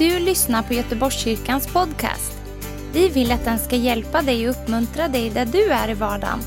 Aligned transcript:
du 0.00 0.18
lyssnar 0.18 0.62
på 0.62 0.74
Göteborgskyrkans 0.74 1.72
podcast. 1.72 2.42
Vi 2.92 3.08
vill 3.08 3.32
att 3.32 3.44
den 3.44 3.58
ska 3.58 3.76
hjälpa 3.76 4.22
dig 4.22 4.48
och 4.48 4.54
uppmuntra 4.54 5.08
dig 5.08 5.30
där 5.30 5.46
du 5.46 5.70
är 5.70 5.90
i 5.90 5.94
vardagen. 5.94 6.38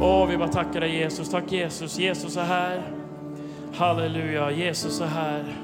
Åh, 0.00 0.26
vi 0.26 0.36
bara 0.36 0.48
tackar 0.48 0.80
dig 0.80 0.96
Jesus. 0.96 1.30
Tack 1.30 1.52
Jesus. 1.52 1.98
Jesus 1.98 2.36
är 2.36 2.44
här. 2.44 2.82
Halleluja. 3.74 4.50
Jesus 4.50 5.00
är 5.00 5.06
här. 5.06 5.56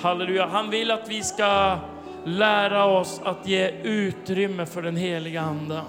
Halleluja. 0.00 0.46
Han 0.46 0.70
vill 0.70 0.90
att 0.90 1.08
vi 1.08 1.22
ska 1.22 1.78
lära 2.24 2.84
oss 2.84 3.20
att 3.24 3.46
ge 3.46 3.70
utrymme 3.82 4.66
för 4.66 4.82
den 4.82 4.96
heliga 4.96 5.40
Ande. 5.40 5.82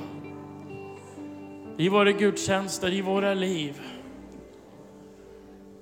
I 1.78 1.90
våra 1.90 2.12
gudstjänster, 2.12 2.94
i 2.94 3.02
våra 3.02 3.34
liv. 3.34 3.82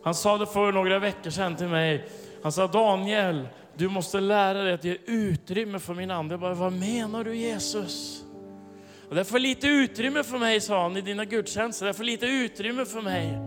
Han 0.03 0.15
sa 0.15 0.37
det 0.37 0.45
för 0.45 0.71
några 0.71 0.99
veckor 0.99 1.29
sedan 1.29 1.55
till 1.55 1.67
mig. 1.67 2.09
Han 2.43 2.51
sa 2.51 2.67
Daniel, 2.67 3.47
du 3.77 3.89
måste 3.89 4.19
lära 4.19 4.63
dig 4.63 4.73
att 4.73 4.83
ge 4.83 4.97
utrymme 5.05 5.79
för 5.79 5.93
min 5.93 6.11
ande. 6.11 6.33
Jag 6.33 6.39
bara, 6.39 6.53
vad 6.53 6.73
menar 6.73 7.23
du 7.23 7.35
Jesus? 7.35 8.23
Och 9.09 9.15
det 9.15 9.21
är 9.21 9.25
för 9.25 9.39
lite 9.39 9.67
utrymme 9.67 10.23
för 10.23 10.37
mig, 10.37 10.61
sa 10.61 10.81
han 10.81 10.97
i 10.97 11.01
dina 11.01 11.25
gudstjänster. 11.25 11.85
Det 11.85 11.89
är 11.89 11.93
för 11.93 12.03
lite 12.03 12.25
utrymme 12.25 12.85
för 12.85 13.01
mig. 13.01 13.37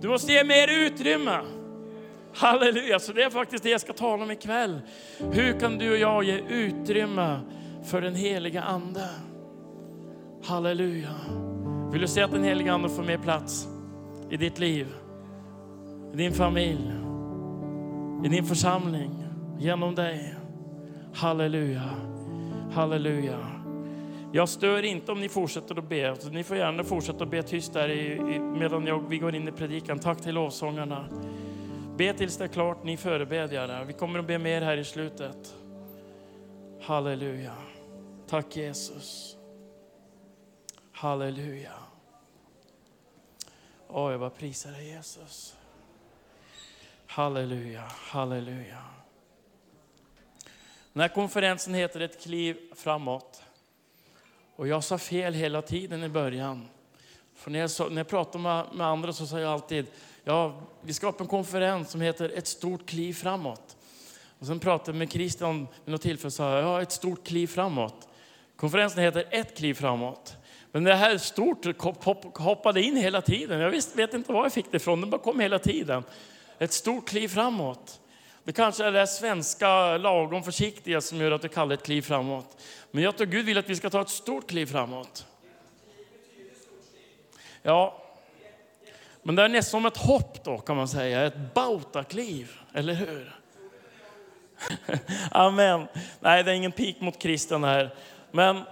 Du 0.00 0.08
måste 0.08 0.32
ge 0.32 0.44
mer 0.44 0.68
utrymme. 0.68 1.40
Halleluja, 2.36 2.98
så 2.98 3.12
det 3.12 3.22
är 3.22 3.30
faktiskt 3.30 3.64
det 3.64 3.70
jag 3.70 3.80
ska 3.80 3.92
tala 3.92 4.24
om 4.24 4.30
ikväll. 4.30 4.80
Hur 5.18 5.60
kan 5.60 5.78
du 5.78 5.90
och 5.90 5.98
jag 5.98 6.24
ge 6.24 6.40
utrymme 6.48 7.40
för 7.84 8.00
den 8.00 8.14
heliga 8.14 8.62
Ande? 8.62 9.08
Halleluja. 10.44 11.14
Vill 11.92 12.00
du 12.00 12.08
se 12.08 12.22
att 12.22 12.30
den 12.30 12.44
heliga 12.44 12.72
Ande 12.72 12.88
får 12.88 13.02
mer 13.02 13.18
plats 13.18 13.68
i 14.30 14.36
ditt 14.36 14.58
liv, 14.58 14.86
i 16.12 16.16
din 16.16 16.32
familj, 16.32 16.92
i 18.24 18.28
din 18.28 18.44
församling, 18.44 19.24
genom 19.58 19.94
dig? 19.94 20.34
Halleluja, 21.14 21.90
halleluja. 22.72 23.38
Jag 24.32 24.48
stör 24.48 24.82
inte 24.82 25.12
om 25.12 25.20
ni 25.20 25.28
fortsätter 25.28 25.78
att 25.78 25.88
be. 25.88 26.10
Alltså, 26.10 26.28
ni 26.28 26.44
får 26.44 26.56
gärna 26.56 26.84
fortsätta 26.84 27.24
att 27.24 27.30
be 27.30 27.42
tyst 27.42 27.72
där 27.72 27.88
i, 27.88 28.12
i, 28.12 28.40
medan 28.40 28.86
jag, 28.86 29.08
vi 29.08 29.18
går 29.18 29.34
in 29.34 29.48
i 29.48 29.52
predikan. 29.52 29.98
Tack 29.98 30.20
till 30.20 30.34
lovsångarna. 30.34 31.04
Be 31.96 32.12
tills 32.12 32.36
det 32.36 32.44
är 32.44 32.48
klart, 32.48 32.84
ni 32.84 32.96
förebedjare. 32.96 33.84
Vi 33.84 33.92
kommer 33.92 34.18
att 34.18 34.26
be 34.26 34.38
mer 34.38 34.62
här 34.62 34.76
i 34.76 34.84
slutet. 34.84 35.54
Halleluja. 36.80 37.54
Tack 38.28 38.56
Jesus. 38.56 39.36
Halleluja. 40.92 41.72
Åh, 43.88 44.10
jag 44.10 44.20
bara 44.20 44.30
prisar 44.30 44.70
dig 44.70 44.88
Jesus. 44.88 45.56
Halleluja, 47.06 47.84
halleluja. 48.10 48.82
Den 50.92 51.00
här 51.00 51.08
konferensen 51.08 51.74
heter 51.74 52.00
Ett 52.00 52.22
kliv 52.22 52.56
framåt. 52.74 53.42
Och 54.56 54.68
jag 54.68 54.84
sa 54.84 54.98
fel 54.98 55.34
hela 55.34 55.62
tiden 55.62 56.04
i 56.04 56.08
början. 56.08 56.68
För 57.34 57.50
när 57.50 57.58
jag, 57.58 57.70
så, 57.70 57.88
när 57.88 57.96
jag 57.96 58.08
pratar 58.08 58.38
med, 58.38 58.66
med 58.74 58.86
andra 58.86 59.12
så 59.12 59.26
sa 59.26 59.40
jag 59.40 59.52
alltid, 59.52 59.86
ja, 60.26 60.60
vi 60.82 60.94
ska 60.94 61.08
upp 61.08 61.20
en 61.20 61.26
konferens 61.26 61.90
som 61.90 62.00
heter 62.00 62.32
Ett 62.34 62.46
stort 62.46 62.86
kliv 62.86 63.12
framåt. 63.14 63.76
Och 64.38 64.46
sen 64.46 64.58
pratade 64.58 64.90
jag 64.90 64.96
med 64.96 65.12
Christian 65.12 65.68
vid 65.84 65.92
något 65.92 66.02
tillfälle 66.02 66.26
och 66.26 66.32
sa, 66.32 66.58
ja, 66.58 66.82
ett 66.82 66.92
stort 66.92 67.26
kliv 67.26 67.46
framåt. 67.46 68.08
Konferensen 68.56 69.02
heter 69.02 69.24
Ett 69.30 69.56
kliv 69.56 69.74
framåt. 69.74 70.36
Men 70.72 70.84
det 70.84 70.94
här 70.94 71.18
stort 71.18 71.66
hoppade 72.38 72.82
in 72.82 72.96
hela 72.96 73.22
tiden. 73.22 73.60
Jag 73.60 73.70
visst, 73.70 73.96
vet 73.96 74.14
inte 74.14 74.32
var 74.32 74.42
jag 74.42 74.52
fick 74.52 74.70
det 74.70 74.76
ifrån, 74.76 75.00
det 75.00 75.06
bara 75.06 75.20
kom 75.20 75.40
hela 75.40 75.58
tiden. 75.58 76.02
Ett 76.58 76.72
stort 76.72 77.08
kliv 77.08 77.28
framåt. 77.28 78.00
Det 78.44 78.52
kanske 78.52 78.84
är 78.84 78.92
det 78.92 79.06
svenska 79.06 79.96
lagom 79.96 80.42
försiktiga 80.42 81.00
som 81.00 81.18
gör 81.18 81.30
att 81.30 81.42
det 81.42 81.48
kallar 81.48 81.74
ett 81.74 81.82
kliv 81.82 82.02
framåt. 82.02 82.62
Men 82.90 83.02
jag 83.02 83.16
tror 83.16 83.26
Gud 83.26 83.46
vill 83.46 83.58
att 83.58 83.68
vi 83.68 83.76
ska 83.76 83.90
ta 83.90 84.00
ett 84.00 84.08
stort 84.08 84.46
kliv 84.46 84.66
framåt. 84.66 85.26
Ja, 87.62 88.05
men 89.26 89.34
det 89.34 89.42
är 89.42 89.48
nästan 89.48 89.80
som 89.80 89.86
ett 89.86 89.96
hopp 89.96 90.44
då 90.44 90.58
kan 90.58 90.76
man 90.76 90.88
säga, 90.88 91.26
ett 91.26 91.54
bautakliv, 91.54 92.52
eller 92.72 92.94
hur? 92.94 93.34
Amen. 95.30 95.86
Nej, 96.20 96.44
det 96.44 96.50
är 96.50 96.54
ingen 96.54 96.72
pik 96.72 97.00
mot 97.00 97.18
kristen 97.18 97.64
här. 97.64 97.94
Men 98.30 98.62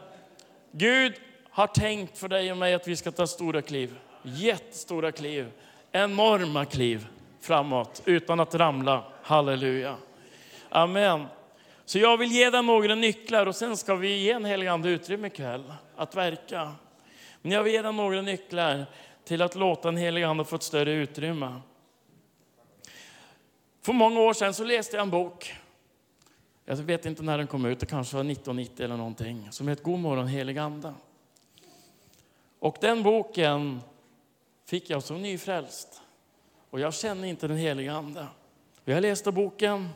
Gud 0.72 1.14
har 1.50 1.66
tänkt 1.66 2.18
för 2.18 2.28
dig 2.28 2.52
och 2.52 2.58
mig 2.58 2.74
att 2.74 2.88
vi 2.88 2.96
ska 2.96 3.10
ta 3.10 3.26
stora 3.26 3.62
kliv. 3.62 3.98
Jättestora 4.22 5.12
kliv. 5.12 5.50
Enorma 5.92 6.64
kliv 6.64 7.06
framåt 7.40 8.02
utan 8.04 8.40
att 8.40 8.54
ramla. 8.54 9.04
Halleluja. 9.22 9.96
Amen. 10.68 11.26
Så 11.84 11.98
jag 11.98 12.16
vill 12.16 12.32
ge 12.32 12.50
dig 12.50 12.62
några 12.62 12.94
nycklar 12.94 13.46
och 13.46 13.56
sen 13.56 13.76
ska 13.76 13.94
vi 13.94 14.16
ge 14.16 14.30
en 14.30 14.44
helig 14.44 14.66
ande 14.66 14.88
utrymme 14.88 15.26
ikväll 15.26 15.72
att 15.96 16.14
verka. 16.14 16.72
Men 17.42 17.52
jag 17.52 17.62
vill 17.62 17.72
ge 17.72 17.82
dig 17.82 17.92
några 17.92 18.22
nycklar 18.22 18.86
till 19.24 19.42
att 19.42 19.54
låta 19.54 19.88
den 19.88 19.96
helige 19.96 20.28
ande 20.28 20.44
få 20.44 20.56
ett 20.56 20.62
större 20.62 20.92
utrymme. 20.92 21.60
För 23.82 23.92
många 23.92 24.20
år 24.20 24.32
sedan 24.32 24.54
så 24.54 24.64
läste 24.64 24.96
jag 24.96 25.02
en 25.02 25.10
bok. 25.10 25.54
Jag 26.64 26.76
vet 26.76 27.06
inte 27.06 27.22
när 27.22 27.38
den 27.38 27.46
kom 27.46 27.64
ut, 27.64 27.80
det 27.80 27.86
kanske 27.86 28.16
var 28.16 28.24
1990 28.24 28.84
eller 28.84 28.96
någonting. 28.96 29.48
Som 29.50 29.68
heter 29.68 29.84
God 29.84 29.98
morgon 29.98 30.26
helig 30.26 30.58
ande. 30.58 30.94
Och 32.58 32.76
den 32.80 33.02
boken 33.02 33.80
fick 34.64 34.90
jag 34.90 35.02
som 35.02 35.22
nyfrälst. 35.22 36.02
Och 36.70 36.80
jag 36.80 36.94
känner 36.94 37.28
inte 37.28 37.48
den 37.48 37.56
heliga 37.56 37.92
ande. 37.92 38.26
Jag 38.84 39.02
läste 39.02 39.32
boken 39.32 39.88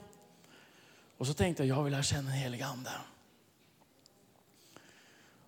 och 1.18 1.26
så 1.26 1.34
tänkte 1.34 1.64
jag, 1.64 1.78
jag 1.78 1.84
vill 1.84 1.92
lära 1.92 2.02
känna 2.02 2.22
den 2.22 2.38
heliga 2.38 2.66
ande. 2.66 2.90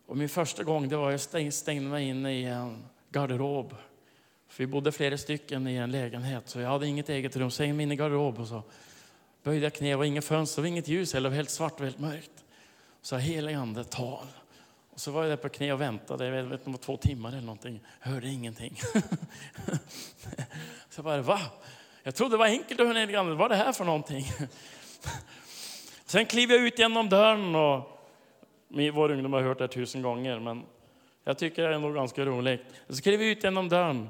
Och 0.07 0.17
min 0.17 0.29
första 0.29 0.63
gång 0.63 0.89
det 0.89 0.97
var 0.97 1.13
att 1.13 1.33
jag 1.33 1.53
stängde 1.53 1.91
mig 1.91 2.09
inne 2.09 2.33
i 2.33 2.45
en 2.45 2.85
garderob. 3.10 3.75
För 4.48 4.65
vi 4.65 4.66
bodde 4.66 4.93
flera 4.93 5.19
stycken 5.19 5.69
i 5.69 5.75
en 5.75 5.91
lägenhet, 5.91 6.48
så 6.48 6.60
jag 6.60 6.69
hade 6.69 6.87
inget 6.87 7.09
eget 7.09 7.37
rum. 7.37 7.50
Så 7.50 7.62
jag 7.62 7.69
in 7.82 7.93
i 7.93 7.97
garderob 7.97 8.38
och 8.38 8.47
så 8.47 8.62
böjde 9.43 9.66
jag 9.66 9.75
knä. 9.75 9.88
Det 9.88 9.97
var 9.97 10.04
inget 10.04 10.25
fönster, 10.25 10.62
var 10.62 10.69
inget 10.69 10.88
ljus 10.88 11.15
heller, 11.15 11.31
det 11.31 11.31
var 11.31 11.37
helt 11.37 11.50
svart 11.50 11.81
och 11.81 11.84
helt 11.84 11.98
mörkt. 11.98 12.44
Så 13.03 13.16
helig 13.16 13.54
ande, 13.54 13.84
tal. 13.84 14.26
Och 14.91 15.00
så 15.00 15.10
var 15.10 15.22
jag 15.22 15.31
där 15.31 15.37
på 15.37 15.48
knä 15.48 15.72
och 15.72 15.81
väntade, 15.81 16.26
jag 16.26 16.44
vet 16.44 16.66
inte, 16.66 16.82
två 16.82 16.97
timmar 16.97 17.28
eller 17.28 17.41
någonting. 17.41 17.81
Jag 18.03 18.10
hörde 18.10 18.28
ingenting. 18.28 18.76
så 20.91 20.98
jag 20.98 21.04
bara, 21.04 21.22
va? 21.22 21.41
Jag 22.03 22.15
trodde 22.15 22.34
det 22.34 22.38
var 22.38 22.47
enkelt 22.47 22.81
att 22.81 22.87
höra 22.87 22.98
helig 22.98 23.15
ande, 23.15 23.34
vad 23.34 23.53
är 23.53 23.56
det 23.56 23.65
här 23.65 23.72
för 23.72 23.84
någonting? 23.84 24.25
Sen 26.04 26.27
kliver 26.27 26.54
jag 26.54 26.66
ut 26.66 26.78
genom 26.78 27.09
dörren 27.09 27.54
och 27.54 28.00
vår 28.94 29.10
ungdom 29.10 29.32
har 29.32 29.42
hört 29.42 29.59
det 29.59 29.69
tusen 29.69 30.03
gånger, 30.03 30.38
men 30.38 30.65
jag 31.25 31.39
tycker 31.39 31.69
det 31.69 31.75
är 31.75 31.79
nog 31.79 31.95
ganska 31.95 32.25
roligt. 32.25 32.63
Jag 32.87 32.97
kliver 32.97 33.25
ut 33.25 33.45
genom 33.45 33.69
dörren. 33.69 34.09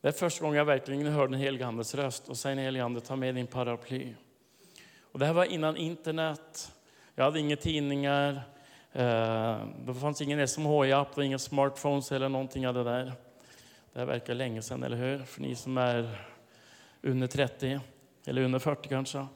Det 0.00 0.08
är 0.08 0.12
första 0.12 0.44
gången 0.44 0.58
jag 0.58 0.64
verkligen 0.64 1.06
hörde 1.06 1.32
den 1.32 1.40
helige 1.40 1.66
Andes 1.66 1.94
röst 1.94 2.28
och 2.28 2.36
säger 2.36 2.56
helige 2.56 2.84
Ande, 2.84 3.00
ta 3.00 3.16
med 3.16 3.34
din 3.34 3.46
paraply. 3.46 4.14
Och 5.12 5.18
det 5.18 5.26
här 5.26 5.32
var 5.32 5.44
innan 5.44 5.76
internet. 5.76 6.72
Jag 7.14 7.24
hade 7.24 7.40
inga 7.40 7.56
tidningar. 7.56 8.42
Eh, 8.92 9.60
det 9.86 9.94
fanns 10.00 10.20
ingen 10.20 10.48
SMHI-app, 10.48 11.18
inga 11.18 11.38
smartphones 11.38 12.12
eller 12.12 12.28
någonting 12.28 12.68
av 12.68 12.74
det 12.74 12.84
där. 12.84 13.12
Det 13.92 13.98
här 13.98 14.06
verkar 14.06 14.34
länge 14.34 14.62
sedan, 14.62 14.82
eller 14.82 14.96
hur? 14.96 15.18
För 15.18 15.40
ni 15.40 15.54
som 15.54 15.78
är 15.78 16.26
under 17.02 17.26
30, 17.26 17.80
eller 18.24 18.42
under 18.42 18.58
40 18.58 18.88
kanske. 18.88 19.26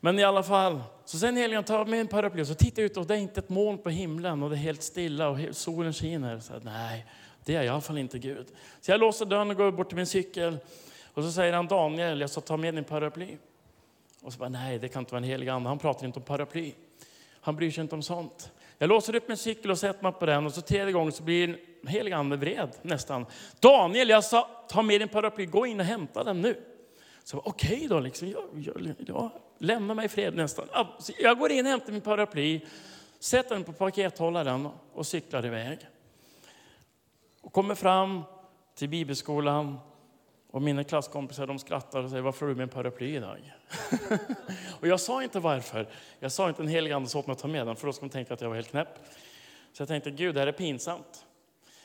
Men 0.00 0.18
i 0.18 0.24
alla 0.24 0.42
fall, 0.42 0.80
så 1.04 1.18
sen 1.18 1.36
helgen 1.36 1.64
tar 1.64 1.84
med 1.84 2.00
en 2.00 2.08
paraply 2.08 2.42
och 2.42 2.46
så 2.46 2.54
tittar 2.54 2.82
jag 2.82 2.86
ut 2.90 2.96
och 2.96 3.06
det 3.06 3.14
är 3.14 3.18
inte 3.18 3.40
ett 3.40 3.48
moln 3.48 3.78
på 3.78 3.90
himlen 3.90 4.42
och 4.42 4.50
det 4.50 4.56
är 4.56 4.58
helt 4.58 4.82
stilla 4.82 5.28
och 5.28 5.38
solen 5.50 5.92
skiner. 5.92 6.40
Så 6.40 6.52
nej, 6.62 7.06
det 7.44 7.54
är 7.54 7.62
i 7.62 7.68
alla 7.68 7.80
fall 7.80 7.98
inte 7.98 8.18
Gud. 8.18 8.46
Så 8.80 8.90
jag 8.90 9.00
låser 9.00 9.26
dörren 9.26 9.50
och 9.50 9.56
går 9.56 9.72
bort 9.72 9.88
till 9.88 9.96
min 9.96 10.06
cykel 10.06 10.58
och 11.14 11.24
så 11.24 11.32
säger 11.32 11.52
han 11.52 11.66
Daniel, 11.66 12.20
jag 12.20 12.30
ska 12.30 12.40
ta 12.40 12.56
med 12.56 12.74
din 12.74 12.84
paraply. 12.84 13.36
Och 14.22 14.32
så 14.32 14.38
bara, 14.38 14.48
nej 14.48 14.78
det 14.78 14.88
kan 14.88 15.02
inte 15.02 15.12
vara 15.12 15.22
en 15.22 15.28
helig 15.28 15.48
ande, 15.48 15.68
han 15.68 15.78
pratar 15.78 16.06
inte 16.06 16.18
om 16.18 16.24
paraply. 16.24 16.72
Han 17.40 17.56
bryr 17.56 17.70
sig 17.70 17.82
inte 17.82 17.94
om 17.94 18.02
sånt. 18.02 18.52
Jag 18.78 18.88
låser 18.88 19.14
upp 19.14 19.28
min 19.28 19.36
cykel 19.36 19.70
och 19.70 19.78
sätter 19.78 20.02
mig 20.02 20.12
på 20.12 20.26
den 20.26 20.46
och 20.46 20.54
så 20.54 20.60
tredje 20.60 20.92
gången 20.92 21.12
så 21.12 21.22
blir 21.22 21.58
helig 21.86 22.12
ande 22.12 22.36
vred 22.36 22.70
nästan. 22.82 23.26
Daniel, 23.60 24.08
jag 24.08 24.24
sa, 24.24 24.48
ta 24.68 24.82
med 24.82 25.00
din 25.00 25.08
paraply, 25.08 25.46
gå 25.46 25.66
in 25.66 25.80
och 25.80 25.86
hämta 25.86 26.24
den 26.24 26.40
nu. 26.40 26.62
Så 27.24 27.38
okej 27.38 27.76
okay 27.76 27.88
då, 27.88 28.00
liksom, 28.00 28.28
jag, 28.28 28.44
jag, 28.54 28.94
jag, 29.06 29.30
lämna 29.58 29.94
mig 29.94 30.06
i 30.06 30.08
fred 30.08 30.34
nästan. 30.34 30.68
Jag 31.18 31.38
går 31.38 31.52
in 31.52 31.66
och 31.66 31.70
hämtar 31.70 31.92
min 31.92 32.00
paraply, 32.00 32.60
sätter 33.18 33.54
den 33.54 33.64
på 33.64 33.72
pakethållaren 33.72 34.68
och 34.92 35.06
cyklar 35.06 35.46
iväg. 35.46 35.78
Och 37.40 37.52
kommer 37.52 37.74
fram 37.74 38.22
till 38.74 38.88
bibelskolan 38.88 39.78
och 40.50 40.62
mina 40.62 40.84
klasskompisar 40.84 41.46
de 41.46 41.58
skrattar 41.58 42.02
och 42.02 42.10
säger 42.10 42.22
varför 42.22 42.46
har 42.46 42.48
du 42.48 42.56
med 42.56 42.62
en 42.62 42.68
paraply 42.68 43.16
idag? 43.16 43.54
och 44.80 44.86
jag 44.86 45.00
sa 45.00 45.22
inte 45.22 45.40
varför. 45.40 45.88
Jag 46.18 46.32
sa 46.32 46.48
inte 46.48 46.62
en 46.62 46.68
helig 46.68 46.92
ande 46.92 47.08
sa 47.08 47.18
åt 47.18 47.26
mig 47.26 47.32
att 47.32 47.38
ta 47.38 47.48
med 47.48 47.66
den 47.66 47.76
för 47.76 47.86
då 47.86 47.92
skulle 47.92 48.08
de 48.08 48.12
tänka 48.12 48.34
att 48.34 48.40
jag 48.40 48.48
var 48.48 48.56
helt 48.56 48.70
knäpp. 48.70 48.98
Så 49.72 49.82
jag 49.82 49.88
tänkte, 49.88 50.10
Gud, 50.10 50.34
det 50.34 50.40
här 50.40 50.46
är 50.46 50.52
pinsamt. 50.52 51.26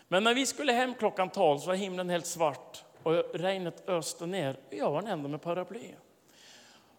Men 0.08 0.24
när 0.24 0.34
vi 0.34 0.46
skulle 0.46 0.72
hem 0.72 0.94
klockan 0.94 1.30
12 1.30 1.60
så 1.60 1.68
var 1.68 1.76
himlen 1.76 2.10
helt 2.10 2.26
svart 2.26 2.84
och 3.04 3.14
regnet 3.34 3.90
öste 3.90 4.26
ner. 4.26 4.58
Jag 4.70 4.92
var 4.92 5.02
den 5.02 5.12
enda 5.12 5.30
med 5.30 5.42
paraply. 5.42 5.92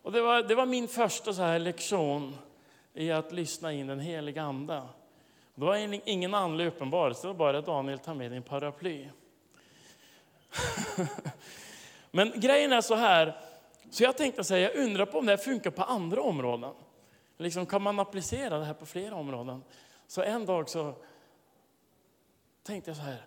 Och 0.05 0.13
det, 0.13 0.21
var, 0.21 0.43
det 0.43 0.55
var 0.55 0.67
min 0.67 0.89
första 0.89 1.33
så 1.33 1.43
här 1.43 1.59
lektion 1.59 2.37
i 2.95 3.11
att 3.13 3.33
lyssna 3.33 3.73
in 3.73 3.87
den 3.87 4.01
heliga 4.01 4.43
Ande. 4.43 4.83
Det 5.55 5.65
var 5.65 6.09
ingen 6.09 6.35
andlig 6.35 6.67
uppenbarelse, 6.67 7.23
det 7.23 7.27
var 7.27 7.35
bara 7.35 7.59
att 7.59 7.67
Daniel, 7.67 7.99
tar 7.99 8.15
med 8.15 8.31
din 8.31 8.43
paraply. 8.43 9.09
Men 12.11 12.33
grejen 12.37 12.73
är 12.73 12.81
så 12.81 12.95
här, 12.95 13.41
så 13.91 14.03
jag 14.03 14.17
tänkte 14.17 14.45
säga, 14.45 14.73
jag 14.73 14.85
undrar 14.85 15.07
på 15.07 15.19
om 15.19 15.27
det 15.27 15.33
här 15.33 15.37
funkar 15.37 15.71
på 15.71 15.83
andra 15.83 16.23
områden. 16.23 16.75
Liksom, 17.37 17.67
kan 17.67 17.83
man 17.83 17.99
applicera 17.99 18.59
det 18.59 18.65
här 18.65 18.75
på 18.75 18.87
flera 18.87 19.15
områden? 19.15 19.63
Så 20.07 20.23
en 20.23 20.47
dag 20.47 20.69
så 20.69 20.95
tänkte 22.63 22.91
jag 22.91 22.97
så 22.97 23.03
här, 23.03 23.27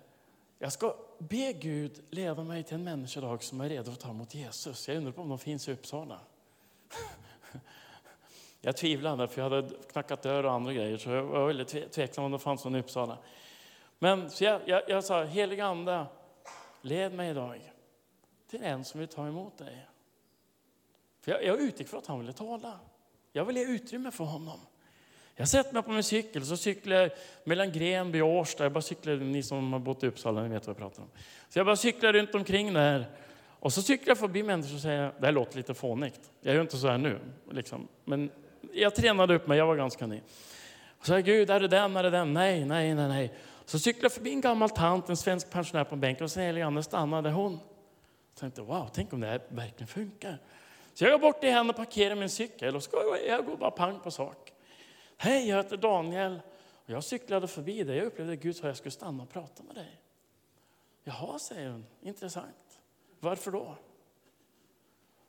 jag 0.59 0.73
ska 0.73 0.95
be 1.17 1.53
Gud 1.53 2.03
leda 2.09 2.43
mig 2.43 2.63
till 2.63 2.75
en 2.75 2.83
människodag 2.83 3.43
som 3.43 3.61
är 3.61 3.69
redo 3.69 3.91
att 3.91 3.99
ta 3.99 4.09
emot 4.09 4.35
Jesus. 4.35 4.87
Jag 4.87 4.97
undrar 4.97 5.11
på 5.11 5.21
om 5.21 5.29
de 5.29 5.39
finns 5.39 5.67
i 5.67 5.71
Uppsala. 5.71 6.19
Jag 8.61 8.77
tvivlade, 8.77 9.27
för 9.27 9.41
jag 9.41 9.49
hade 9.49 9.69
knackat 9.91 10.21
dörr 10.21 10.43
och 10.43 10.51
andra 10.51 10.73
grejer, 10.73 10.97
så 10.97 11.09
jag 11.09 11.23
var 11.23 11.47
väldigt 11.47 11.91
tveksam 11.91 12.23
om 12.23 12.31
det 12.31 12.39
fanns 12.39 12.63
någon 12.63 12.75
i 12.75 12.79
Uppsala. 12.79 13.17
Men 13.99 14.29
så 14.29 14.43
jag, 14.43 14.61
jag, 14.65 14.81
jag 14.87 15.03
sa, 15.03 15.23
heliga 15.23 15.65
Ande, 15.65 16.05
led 16.81 17.13
mig 17.13 17.29
idag 17.29 17.73
till 18.49 18.63
en 18.63 18.85
som 18.85 18.99
vill 18.99 19.09
ta 19.09 19.27
emot 19.27 19.57
dig. 19.57 19.87
För 21.21 21.31
jag, 21.31 21.43
jag 21.43 21.59
utgick 21.59 21.87
från 21.87 21.99
att 21.99 22.07
han 22.07 22.19
ville 22.19 22.33
tala. 22.33 22.79
Jag 23.31 23.45
vill 23.45 23.57
ge 23.57 23.63
utrymme 23.63 24.11
för 24.11 24.23
honom. 24.23 24.59
Jag 25.35 25.47
sätter 25.47 25.73
mig 25.73 25.83
på 25.83 25.91
min 25.91 26.03
cykel 26.03 26.45
så 26.45 26.57
cyklar 26.57 26.95
jag 26.95 27.11
mellan 27.43 27.71
Grenby 27.71 28.21
och 28.21 28.29
Årsta. 28.29 28.63
Jag 28.63 28.71
bara 28.71 28.81
cyklar, 28.81 29.15
ni 29.15 29.43
som 29.43 29.73
har 29.73 29.79
bott 29.79 30.03
i 30.03 30.07
Uppsala 30.07 30.43
ni 30.43 30.49
vet 30.49 30.67
vad 30.67 30.73
jag 30.73 30.77
pratar 30.77 31.03
om. 31.03 31.09
Så 31.49 31.59
jag 31.59 31.65
bara 31.65 31.75
cyklar 31.75 32.13
runt 32.13 32.35
omkring 32.35 32.73
där. 32.73 33.05
Och 33.59 33.73
så 33.73 33.81
cyklar 33.81 34.11
jag 34.11 34.17
förbi 34.17 34.43
människor 34.43 34.75
och 34.75 34.81
säger, 34.81 35.13
det 35.19 35.25
här 35.25 35.33
låter 35.33 35.57
lite 35.57 35.73
fånigt. 35.73 36.31
Jag 36.41 36.55
gör 36.55 36.61
inte 36.61 36.77
så 36.77 36.87
här 36.87 36.97
nu. 36.97 37.19
Liksom. 37.51 37.87
Men 38.05 38.31
jag 38.73 38.95
tränade 38.95 39.35
upp 39.35 39.47
mig, 39.47 39.57
jag 39.57 39.67
var 39.67 39.75
ganska 39.75 40.07
ny. 40.07 40.21
Och 40.99 41.05
så 41.05 41.13
jag, 41.13 41.25
Gud, 41.25 41.49
är 41.49 41.59
det 41.59 41.67
den, 41.67 41.95
är 41.95 42.03
det 42.03 42.09
den? 42.09 42.33
Nej, 42.33 42.65
nej, 42.65 42.95
nej, 42.95 43.07
nej. 43.07 43.33
Så 43.65 43.79
cyklar 43.79 44.05
jag 44.05 44.11
förbi 44.11 44.33
en 44.33 44.41
gammal 44.41 44.69
tant, 44.69 45.09
en 45.09 45.17
svensk 45.17 45.49
pensionär 45.49 45.83
på 45.83 45.95
en 45.95 46.01
bänk 46.01 46.21
och 46.21 46.31
säger, 46.31 46.49
Eliane, 46.49 46.83
stannade 46.83 47.31
hon. 47.31 47.51
Jag 48.33 48.39
tänkte, 48.39 48.61
wow, 48.61 48.89
tänk 48.93 49.13
om 49.13 49.19
det 49.19 49.27
här 49.27 49.41
verkligen 49.47 49.87
funkar. 49.87 50.37
Så 50.93 51.03
jag 51.03 51.11
går 51.11 51.19
bort 51.19 51.41
till 51.41 51.49
henne 51.49 51.69
och 51.69 51.75
parkerar 51.75 52.15
min 52.15 52.29
cykel 52.29 52.75
och 52.75 52.83
ska, 52.83 52.97
jag 53.27 53.45
går 53.45 53.57
bara 53.57 53.71
pang 53.71 53.99
på 53.99 54.11
sak. 54.11 54.53
Hej, 55.17 55.49
jag 55.49 55.57
heter 55.57 55.77
Daniel. 55.77 56.39
Och 56.85 56.89
jag 56.89 57.03
cyklade 57.03 57.47
förbi 57.47 57.83
dig. 57.83 57.97
Jag 57.97 58.05
upplevde 58.05 58.33
att 58.33 58.39
Gud 58.39 58.55
sa 58.55 58.61
att 58.61 58.67
jag 58.67 58.77
skulle 58.77 58.91
stanna 58.91 59.23
och 59.23 59.29
prata 59.29 59.63
med 59.63 59.75
dig. 59.75 60.01
Jaha, 61.03 61.39
säger 61.39 61.69
hon. 61.69 61.85
Intressant. 62.01 62.66
Varför 63.19 63.51
då? 63.51 63.75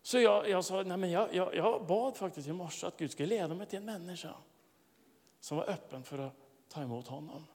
Så 0.03 0.19
jag, 0.19 0.49
jag 0.49 0.65
sa, 0.65 0.83
nej 0.83 0.97
men 0.97 1.11
jag, 1.11 1.35
jag, 1.35 1.55
jag 1.55 1.87
bad 1.87 2.17
faktiskt 2.17 2.49
i 2.49 2.53
morse 2.53 2.87
att 2.87 2.97
Gud 2.97 3.11
skulle 3.11 3.29
leda 3.29 3.55
mig 3.55 3.67
till 3.67 3.79
en 3.79 3.85
människa 3.85 4.35
som 5.41 5.57
var 5.57 5.71
öppen 5.71 6.05
för 6.05 6.19
att 6.19 6.33
ta 6.69 6.83
emot 6.83 7.09
honom. 7.09 7.47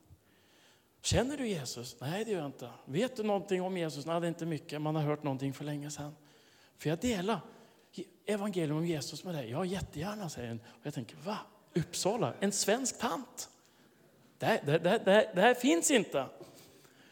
Känner 1.01 1.37
du 1.37 1.47
Jesus? 1.47 1.95
Nej, 1.99 2.25
det 2.25 2.31
gör 2.31 2.39
jag 2.39 2.47
inte. 2.47 2.69
Vet 2.85 3.15
du 3.15 3.23
någonting 3.23 3.61
om 3.61 3.77
Jesus? 3.77 4.05
Nej, 4.05 4.21
det 4.21 4.27
är 4.27 4.29
inte 4.29 4.45
mycket. 4.45 4.81
Man 4.81 4.95
har 4.95 5.03
hört 5.03 5.23
någonting 5.23 5.53
för 5.53 5.63
länge 5.63 5.91
sedan. 5.91 6.15
För 6.77 6.89
jag 6.89 6.99
delar 6.99 7.39
evangelium 8.25 8.77
om 8.77 8.85
Jesus 8.85 9.23
med 9.23 9.35
dig. 9.35 9.49
Ja, 9.49 9.65
jättegärna, 9.65 10.29
säger 10.29 10.49
hon. 10.49 10.59
Och 10.59 10.85
jag 10.85 10.93
tänker, 10.93 11.17
va? 11.17 11.37
Uppsala? 11.73 12.33
En 12.39 12.51
svensk 12.51 12.99
tant? 12.99 13.49
Det 14.37 14.45
här, 14.45 14.61
det, 14.65 14.77
det, 14.77 15.01
det, 15.05 15.31
det 15.35 15.41
här 15.41 15.53
finns 15.53 15.91
inte. 15.91 16.25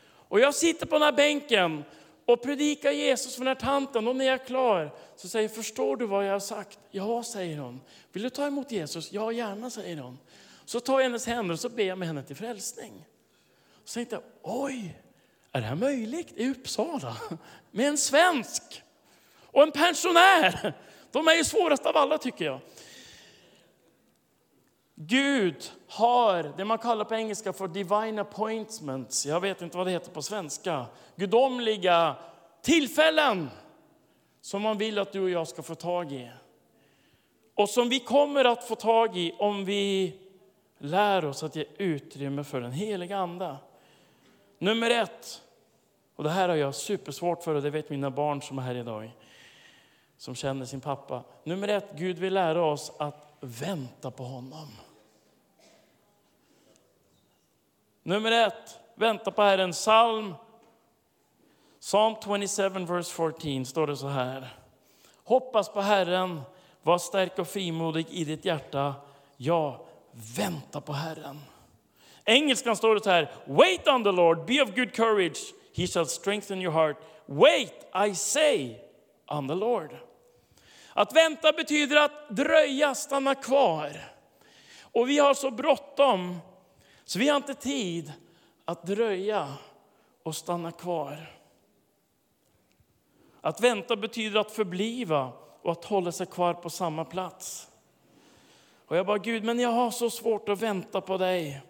Och 0.04 0.40
jag 0.40 0.56
sitter 0.56 0.86
på 0.86 0.96
den 0.96 1.02
här 1.02 1.12
bänken 1.12 1.84
och 2.32 2.42
predikar 2.42 2.92
Jesus 2.92 3.36
för 3.36 3.42
den 3.42 3.48
här 3.48 3.56
tanten. 3.56 4.08
Och 4.08 4.16
när 4.16 4.26
jag 4.26 4.34
är 4.34 4.46
klar 4.46 4.96
så 5.16 5.28
säger 5.28 5.50
förstår 5.50 5.98
du 5.98 6.06
vad 6.06 6.28
jag 6.28 6.32
har 6.32 6.40
sagt? 6.40 6.80
Ja, 6.92 7.24
säger 7.24 7.58
hon. 7.58 7.82
Vill 8.12 8.24
du 8.24 8.30
ta 8.30 8.48
emot 8.48 8.72
Jesus? 8.72 9.12
Ja, 9.12 9.32
gärna, 9.32 9.70
säger 9.70 9.98
hon. 9.98 10.20
Så 10.66 10.80
tar 10.80 11.00
jag 11.00 11.04
hennes 11.04 11.28
händer 11.28 11.54
och 11.54 11.60
så 11.60 11.70
ber 11.70 11.84
jag 11.84 11.98
med 11.98 12.08
henne 12.08 12.24
till 12.24 12.36
frälsning. 12.36 13.06
Så 13.86 13.94
tänkte 13.94 14.16
jag, 14.16 14.24
oj, 14.42 15.02
är 15.52 15.62
det 15.62 15.68
här 15.68 15.76
möjligt 15.76 16.34
i 16.36 16.50
Uppsala? 16.50 17.18
Med 17.72 17.88
en 17.88 17.98
svensk 17.98 18.84
och 19.42 19.64
en 19.64 19.72
pensionär. 19.72 20.74
De 21.12 21.28
är 21.28 21.34
ju 21.34 21.44
svårast 21.44 21.86
av 21.86 21.98
alla 21.98 22.18
tycker 22.18 22.46
jag. 22.46 22.60
Gud 24.96 25.72
har 25.88 26.54
det 26.58 26.66
man 26.66 26.78
kallar 26.78 27.06
på 27.06 27.16
engelska 27.16 27.54
för 27.54 27.68
divine 27.68 28.20
appointments. 28.20 29.26
Jag 29.26 29.40
vet 29.40 29.62
inte 29.62 29.78
vad 29.78 29.88
det 29.88 29.92
heter 29.92 30.12
på 30.12 30.22
svenska. 30.22 30.86
Gudomliga 31.16 32.16
tillfällen 32.62 33.50
som 34.42 34.62
man 34.62 34.78
vill 34.78 35.00
att 35.00 35.12
du 35.12 35.22
och 35.22 35.30
jag 35.30 35.48
ska 35.48 35.64
få 35.64 35.76
tag 35.76 36.12
i. 36.12 36.30
Och 37.56 37.70
som 37.70 37.90
vi 37.90 38.00
kommer 38.00 38.46
att 38.46 38.64
få 38.64 38.76
tag 38.76 39.18
i 39.18 39.36
om 39.40 39.66
vi 39.66 40.16
lär 40.78 41.26
oss 41.26 41.44
att 41.44 41.56
ge 41.56 41.66
utrymme 41.78 42.44
för 42.44 42.62
den 42.62 42.72
heliga 42.72 43.18
Ande. 43.18 43.58
Nummer 44.60 44.90
ett, 44.90 45.42
och 46.16 46.24
det 46.24 46.30
här 46.30 46.50
har 46.50 46.56
jag 46.56 46.76
supersvårt 46.76 47.44
för 47.44 47.56
och 47.56 47.62
det 47.62 47.70
vet 47.70 47.90
mina 47.90 48.12
barn 48.12 48.42
som 48.42 48.60
är 48.60 48.62
här 48.62 48.76
idag, 48.76 49.12
som 50.18 50.36
känner 50.36 50.66
sin 50.66 50.82
pappa. 50.82 51.24
Nummer 51.44 51.68
ett, 51.68 51.92
Gud 51.96 52.20
vill 52.20 52.34
lära 52.34 52.66
oss 52.66 52.92
att 53.00 53.31
vänta 53.42 54.12
på 54.12 54.24
honom. 54.24 54.68
Nummer 58.04 58.32
ett, 58.32 58.80
vänta 58.96 59.32
på 59.32 59.42
Herren. 59.42 59.72
Psalm, 59.72 60.34
Psalm 61.80 62.16
27, 62.24 62.86
vers 62.86 63.08
14 63.08 63.66
står 63.66 63.88
det 63.88 63.98
så 63.98 64.08
här. 64.08 64.58
Hoppas 65.24 65.70
på 65.70 65.82
Herren, 65.82 66.42
var 66.82 66.98
stark 66.98 67.40
och 67.40 67.48
frimodig 67.48 68.06
i 68.10 68.26
ditt 68.26 68.46
hjärta. 68.46 68.96
Ja, 69.38 69.86
vänta 70.12 70.82
på 70.82 70.94
Herren. 70.94 71.40
Engelskan 72.26 72.76
står 72.76 72.96
det 72.96 73.04
så 73.04 73.10
här. 73.10 73.32
Wait 73.46 73.88
on 73.88 74.04
the 74.04 74.12
Lord, 74.12 74.46
be 74.46 74.62
of 74.62 74.76
good 74.76 74.94
courage. 74.94 75.40
He 75.74 75.88
shall 75.88 76.06
strengthen 76.06 76.62
your 76.62 76.74
heart. 76.74 76.98
Wait, 77.26 77.88
I 78.10 78.16
say, 78.16 78.76
on 79.28 79.48
the 79.48 79.56
Lord. 79.56 80.11
Att 80.94 81.16
vänta 81.16 81.52
betyder 81.52 81.96
att 81.96 82.30
dröja, 82.30 82.96
stanna 82.96 83.36
kvar. 83.36 83.92
Och 84.82 85.10
vi 85.10 85.20
har 85.20 85.34
så 85.34 85.52
bråttom 85.52 86.40
så 87.06 87.20
vi 87.20 87.30
har 87.30 87.38
inte 87.38 87.54
tid 87.54 88.14
att 88.66 88.84
dröja 88.84 89.54
och 90.24 90.36
stanna 90.36 90.72
kvar. 90.72 91.38
Att 93.42 93.62
vänta 93.62 93.96
betyder 93.96 94.40
att 94.40 94.52
förbliva 94.52 95.32
och 95.62 95.72
att 95.72 95.86
hålla 95.86 96.12
sig 96.12 96.26
kvar 96.26 96.54
på 96.54 96.70
samma 96.70 97.06
plats. 97.06 97.68
Och 98.88 98.98
jag 98.98 99.06
bara, 99.06 99.18
Gud, 99.18 99.44
men 99.44 99.60
jag 99.60 99.70
har 99.70 99.92
så 99.92 100.10
svårt 100.10 100.50
att 100.50 100.62
vänta 100.62 101.02
på 101.02 101.18
dig. 101.18 101.62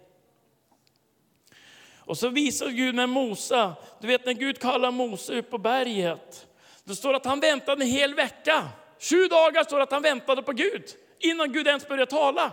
Och 1.98 2.18
så 2.18 2.28
visar 2.28 2.68
Gud 2.68 2.94
med 2.94 3.08
Mose, 3.08 3.72
du 4.00 4.06
vet 4.06 4.26
när 4.26 4.32
Gud 4.32 4.58
kallar 4.58 4.90
Mose 4.90 5.38
upp 5.38 5.50
på 5.50 5.58
berget. 5.58 6.46
Det 6.84 6.94
står 6.94 7.14
att 7.14 7.26
han 7.26 7.40
väntade 7.40 7.84
en 7.84 7.90
hel 7.90 8.14
vecka. 8.14 8.68
Sju 9.02 9.28
dagar 9.28 9.64
står 9.64 9.76
det 9.76 9.82
att 9.82 9.92
han 9.92 10.02
väntade 10.02 10.42
på 10.42 10.52
Gud 10.52 10.84
innan 11.18 11.52
Gud 11.52 11.66
ens 11.66 11.88
började 11.88 12.10
tala. 12.10 12.52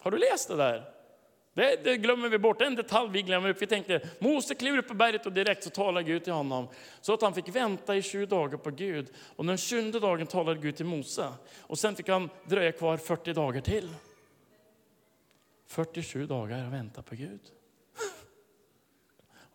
Har 0.00 0.10
du 0.10 0.18
läst 0.18 0.48
det 0.48 0.56
där? 0.56 0.84
Det, 1.54 1.84
det, 1.84 1.96
glömmer 1.96 2.28
vi 2.28 2.38
bort, 2.38 2.62
en 2.62 2.74
detalj 2.74 3.10
vi 3.12 3.22
glömmer 3.22 3.48
upp. 3.48 3.62
Vi 3.62 3.66
tänkte, 3.66 4.08
Mose 4.18 4.54
kliver 4.54 4.78
upp 4.78 4.88
på 4.88 4.94
berget 4.94 5.26
och 5.26 5.32
direkt 5.32 5.64
så 5.64 5.70
talar 5.70 6.02
Gud 6.02 6.24
till 6.24 6.32
honom. 6.32 6.68
Så 7.00 7.14
att 7.14 7.22
han 7.22 7.34
fick 7.34 7.48
vänta 7.48 7.96
i 7.96 8.02
20 8.02 8.26
dagar 8.26 8.58
på 8.58 8.70
Gud. 8.70 9.08
Och 9.36 9.46
den 9.46 9.58
sjunde 9.58 10.00
dagen 10.00 10.26
talade 10.26 10.60
Gud 10.60 10.76
till 10.76 10.86
Mose. 10.86 11.28
Och 11.60 11.78
sen 11.78 11.96
fick 11.96 12.08
han 12.08 12.30
dröja 12.44 12.72
kvar 12.72 12.96
40 12.96 13.32
dagar 13.32 13.60
till. 13.60 13.90
47 15.66 16.26
dagar 16.26 16.66
att 16.66 16.72
vänta 16.72 17.02
på 17.02 17.14
Gud. 17.14 17.40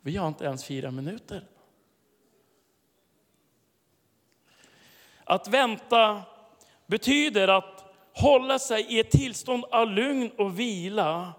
Vi 0.01 0.17
har 0.17 0.27
inte 0.27 0.45
ens 0.45 0.65
fyra 0.65 0.91
minuter. 0.91 1.43
Att 5.29 5.47
vänta 5.47 6.21
betyder 6.87 7.47
att 7.47 7.85
hålla 8.13 8.59
sig 8.59 8.85
i 8.89 8.99
ett 8.99 9.11
tillstånd 9.11 9.65
av 9.65 9.87
lugn 9.87 10.31
och 10.37 10.59
vila 10.59 11.33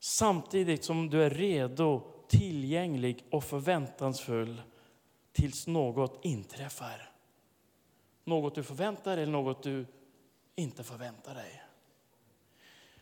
samtidigt 0.00 0.84
som 0.84 1.10
du 1.10 1.22
är 1.22 1.30
redo, 1.30 2.02
tillgänglig 2.28 3.24
och 3.30 3.44
förväntansfull 3.44 4.62
tills 5.32 5.66
något 5.66 6.24
inträffar. 6.24 7.10
Något 8.24 8.54
du 8.54 8.62
förväntar 8.62 9.16
dig 9.16 9.22
eller 9.22 9.32
något 9.32 9.62
du 9.62 9.86
inte 10.56 10.82
förväntar 10.82 11.34
dig. 11.34 11.62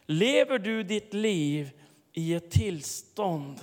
Lever 0.06 0.58
du 0.58 0.82
ditt 0.82 1.14
liv 1.14 1.70
i 2.12 2.34
ett 2.34 2.50
tillstånd 2.50 3.60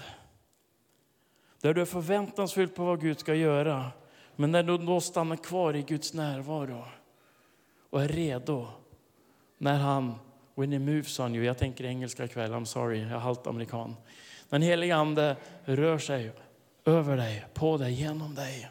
där 1.61 1.73
du 1.73 1.81
är 1.81 1.85
förväntansfull 1.85 2.69
på 2.69 2.85
vad 2.85 3.01
Gud 3.01 3.19
ska 3.19 3.35
göra, 3.35 3.91
men 4.39 4.51
när 4.51 4.63
du 4.63 4.77
då 4.77 5.01
stannar 5.01 5.35
kvar 5.35 5.75
i 5.75 5.81
Guds 5.81 6.13
närvaro 6.13 6.85
och 7.89 8.01
är 8.01 8.07
redo 8.07 8.67
när 9.57 9.77
han 9.77 10.15
When 10.57 10.71
he 10.71 10.79
moves 10.79 11.19
on 11.19 11.35
you. 11.35 11.45
Jag 11.45 11.57
tänker 11.57 11.85
engelska 11.85 12.25
ikväll, 12.25 12.53
I'm 12.53 12.65
sorry, 12.65 13.01
jag 13.01 13.11
är 13.11 13.17
halvt 13.17 13.47
amerikan. 13.47 13.95
Den 14.49 14.61
helige 14.61 14.95
Ande 14.95 15.35
rör 15.65 15.97
sig 15.97 16.31
över 16.85 17.17
dig, 17.17 17.45
på 17.53 17.77
dig, 17.77 17.93
genom 17.93 18.35
dig. 18.35 18.69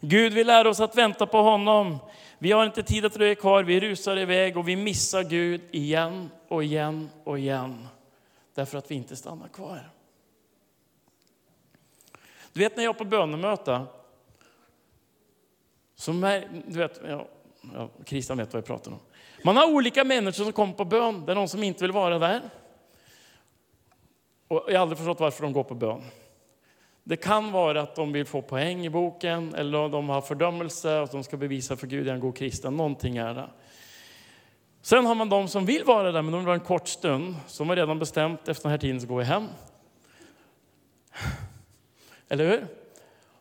Gud 0.00 0.32
vill 0.32 0.46
lära 0.46 0.68
oss 0.68 0.80
att 0.80 0.96
vänta 0.96 1.26
på 1.26 1.42
honom. 1.42 1.98
Vi 2.38 2.52
har 2.52 2.66
inte 2.66 2.82
tid 2.82 3.04
att 3.04 3.14
dröja 3.14 3.34
kvar, 3.34 3.62
vi 3.62 3.80
rusar 3.80 4.16
iväg 4.18 4.56
och 4.56 4.68
vi 4.68 4.76
missar 4.76 5.22
Gud 5.24 5.60
igen 5.70 6.30
och 6.48 6.64
igen 6.64 7.10
och 7.24 7.38
igen. 7.38 7.88
Därför 8.54 8.78
att 8.78 8.90
vi 8.90 8.94
inte 8.94 9.16
stannar 9.16 9.48
kvar. 9.48 9.90
Du 12.52 12.60
vet 12.60 12.76
när 12.76 12.84
jag 12.84 12.94
är 12.94 12.98
på 12.98 13.04
bönemöte, 13.04 13.86
så 15.94 16.12
du 16.66 16.78
vet, 16.78 17.00
ja, 17.08 17.26
ja, 17.74 17.88
Christian 18.06 18.38
vet 18.38 18.52
vad 18.52 18.58
jag 18.58 18.66
pratar 18.66 18.90
om. 18.90 18.98
Man 19.44 19.56
har 19.56 19.72
olika 19.72 20.04
människor 20.04 20.44
som 20.44 20.52
kommer 20.52 20.72
på 20.72 20.84
bön. 20.84 21.26
Det 21.26 21.32
är 21.32 21.36
någon 21.36 21.48
som 21.48 21.62
inte 21.62 21.84
vill 21.84 21.92
vara 21.92 22.18
där. 22.18 22.40
Och 24.48 24.64
jag 24.68 24.74
har 24.74 24.82
aldrig 24.82 24.98
förstått 24.98 25.20
varför 25.20 25.42
de 25.42 25.52
går 25.52 25.64
på 25.64 25.74
bön. 25.74 26.02
Det 27.04 27.16
kan 27.16 27.52
vara 27.52 27.80
att 27.80 27.94
de 27.94 28.12
vill 28.12 28.26
få 28.26 28.42
poäng 28.42 28.86
i 28.86 28.90
boken, 28.90 29.54
eller 29.54 29.88
de 29.88 30.08
har 30.08 30.20
fördömelse, 30.20 31.00
och 31.00 31.08
de 31.12 31.24
ska 31.24 31.36
bevisa 31.36 31.76
för 31.76 31.86
Gud 31.86 32.00
att 32.00 32.06
de 32.06 32.10
är 32.10 32.14
en 32.14 32.20
god 32.20 32.36
kristen. 32.36 32.76
Någonting 32.76 33.16
är 33.16 33.34
det. 33.34 33.48
Sen 34.82 35.06
har 35.06 35.14
man 35.14 35.28
de 35.28 35.48
som 35.48 35.66
vill 35.66 35.84
vara 35.84 36.12
där, 36.12 36.22
men 36.22 36.32
de 36.32 36.38
vill 36.38 36.46
vara 36.46 36.56
en 36.56 36.64
kort 36.64 36.88
stund. 36.88 37.34
Som 37.46 37.68
har 37.68 37.76
redan 37.76 37.98
bestämt, 37.98 38.48
efter 38.48 38.62
den 38.62 38.70
här 38.70 38.78
tiden 38.78 39.00
så 39.00 39.06
går 39.06 39.18
vi 39.18 39.24
hem. 39.24 39.48
Eller 42.32 42.48
hur? 42.48 42.66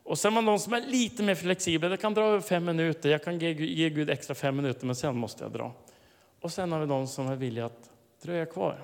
Och 0.03 0.19
sen 0.19 0.33
har 0.33 0.41
man 0.41 0.53
de 0.53 0.59
som 0.59 0.73
är 0.73 0.81
lite 0.81 1.23
mer 1.23 1.35
flexibla. 1.35 1.89
Jag 1.89 1.99
kan 1.99 2.13
dra 2.13 2.23
över 2.23 2.41
fem 2.41 2.65
minuter. 2.65 3.09
Jag 3.09 3.23
kan 3.23 3.39
ge, 3.39 3.51
ge 3.51 3.89
Gud 3.89 4.09
extra 4.09 4.35
fem 4.35 4.55
minuter, 4.55 4.85
men 4.85 4.95
sen 4.95 5.17
måste 5.17 5.43
jag 5.43 5.51
dra. 5.51 5.73
Och 6.39 6.51
sen 6.51 6.71
har 6.71 6.79
vi 6.79 6.85
de 6.85 7.07
som 7.07 7.27
är 7.27 7.35
villiga 7.35 7.65
att 7.65 7.89
dröja 8.21 8.45
kvar. 8.45 8.83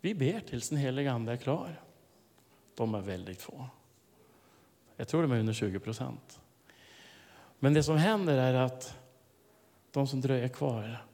Vi 0.00 0.14
ber 0.14 0.40
tills 0.40 0.68
den 0.68 0.78
heliga 0.78 1.12
Ande 1.12 1.32
är 1.32 1.36
klar. 1.36 1.80
De 2.74 2.94
är 2.94 3.00
väldigt 3.00 3.42
få. 3.42 3.66
Jag 4.96 5.08
tror 5.08 5.22
de 5.22 5.32
är 5.32 5.38
under 5.40 5.52
20 5.52 5.78
procent. 5.78 6.40
Men 7.58 7.74
det 7.74 7.82
som 7.82 7.96
händer 7.96 8.36
är 8.36 8.54
att 8.54 8.98
de 9.90 10.06
som 10.06 10.20
dröjer 10.20 10.48
kvar, 10.48 11.04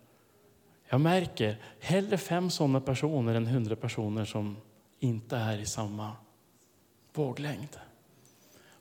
jag 0.89 1.01
märker 1.01 1.57
hellre 1.81 2.19
fem 2.19 2.51
sådana 2.51 2.81
personer 2.81 3.35
än 3.35 3.47
hundra 3.47 3.77
personer 3.77 4.25
som 4.25 4.57
inte 4.99 5.37
är 5.37 5.59
i 5.59 5.67
samma 5.67 6.13
våglängd. 7.13 7.79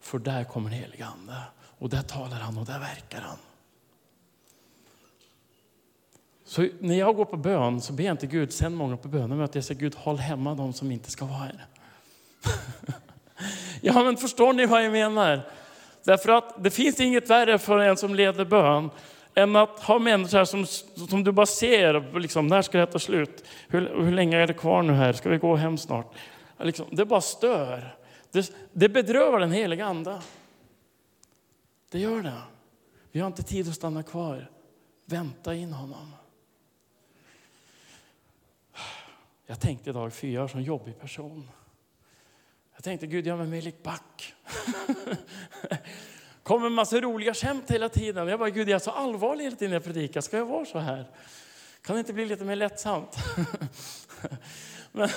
För 0.05 0.19
där 0.19 0.43
kommer 0.43 0.69
den 0.69 0.79
helige 0.79 1.05
Ande 1.05 1.33
och 1.79 1.89
där 1.89 2.01
talar 2.01 2.37
han 2.37 2.57
och 2.57 2.65
där 2.65 2.79
verkar 2.79 3.21
han. 3.21 3.37
Så 6.45 6.67
när 6.79 6.95
jag 6.95 7.15
går 7.15 7.25
på 7.25 7.37
bön 7.37 7.81
så 7.81 7.93
ber 7.93 8.03
jag 8.03 8.13
inte 8.13 8.27
Gud, 8.27 8.53
sänd 8.53 8.77
många 8.77 8.97
på 8.97 9.07
bönemöte. 9.07 9.57
Jag 9.57 9.65
säger 9.65 9.79
Gud, 9.79 9.95
håll 9.95 10.17
hemma 10.17 10.55
de 10.55 10.73
som 10.73 10.91
inte 10.91 11.11
ska 11.11 11.25
vara 11.25 11.37
här. 11.37 11.65
ja, 13.81 14.03
men 14.03 14.17
förstår 14.17 14.53
ni 14.53 14.65
vad 14.65 14.85
jag 14.85 14.91
menar? 14.91 15.41
Därför 16.03 16.31
att 16.31 16.63
det 16.63 16.71
finns 16.71 16.99
inget 16.99 17.29
värre 17.29 17.59
för 17.59 17.79
en 17.79 17.97
som 17.97 18.15
leder 18.15 18.45
bön 18.45 18.89
än 19.35 19.55
att 19.55 19.79
ha 19.79 19.99
människor 19.99 20.45
som, 20.45 20.65
som 21.09 21.23
du 21.23 21.31
bara 21.31 21.45
ser, 21.45 22.19
liksom, 22.19 22.47
när 22.47 22.61
ska 22.61 22.77
det 22.77 22.85
ta 22.85 22.99
slut? 22.99 23.45
Hur, 23.67 24.03
hur 24.03 24.11
länge 24.11 24.37
är 24.37 24.47
det 24.47 24.53
kvar 24.53 24.81
nu 24.81 24.93
här? 24.93 25.13
Ska 25.13 25.29
vi 25.29 25.37
gå 25.37 25.55
hem 25.55 25.77
snart? 25.77 26.13
Liksom, 26.59 26.85
det 26.91 27.05
bara 27.05 27.21
stör. 27.21 27.95
Det, 28.35 28.53
det 28.73 28.89
bedrövar 28.89 29.39
den 29.39 29.51
heliga 29.51 29.85
Ande. 29.85 30.21
Det 31.89 31.99
gör 31.99 32.21
det. 32.21 32.41
Vi 33.11 33.19
har 33.19 33.27
inte 33.27 33.43
tid 33.43 33.67
att 33.67 33.75
stanna 33.75 34.03
kvar. 34.03 34.51
Vänta 35.05 35.55
in 35.55 35.73
honom. 35.73 36.11
Jag 39.45 39.59
tänkte 39.59 39.89
idag, 39.89 40.13
för 40.13 40.27
jag 40.27 40.51
är 40.51 40.55
en 40.55 40.63
jobbig 40.63 40.99
person. 40.99 41.49
Jag 42.75 42.83
tänkte, 42.83 43.07
Gud, 43.07 43.27
jag 43.27 43.37
med 43.37 43.49
mig 43.49 43.61
lik 43.61 43.83
Back. 43.83 44.33
kommer 46.43 46.67
en 46.67 46.73
massa 46.73 47.01
roliga 47.01 47.33
skämt 47.33 47.71
hela 47.71 47.89
tiden. 47.89 48.27
Jag 48.27 48.39
bara, 48.39 48.49
Gud, 48.49 48.69
jag 48.69 48.75
är 48.75 48.79
så 48.79 48.91
allvarlig 48.91 49.43
hela 49.43 49.55
tiden 49.55 49.69
när 49.69 49.75
jag 49.75 49.83
predikar. 49.83 50.21
Ska 50.21 50.37
jag 50.37 50.45
vara 50.45 50.65
så 50.65 50.79
här? 50.79 51.05
Kan 51.81 51.95
det 51.95 51.99
inte 51.99 52.13
bli 52.13 52.25
lite 52.25 52.43
mer 52.43 52.55
lättsamt? 52.55 53.15
Men, 54.91 55.09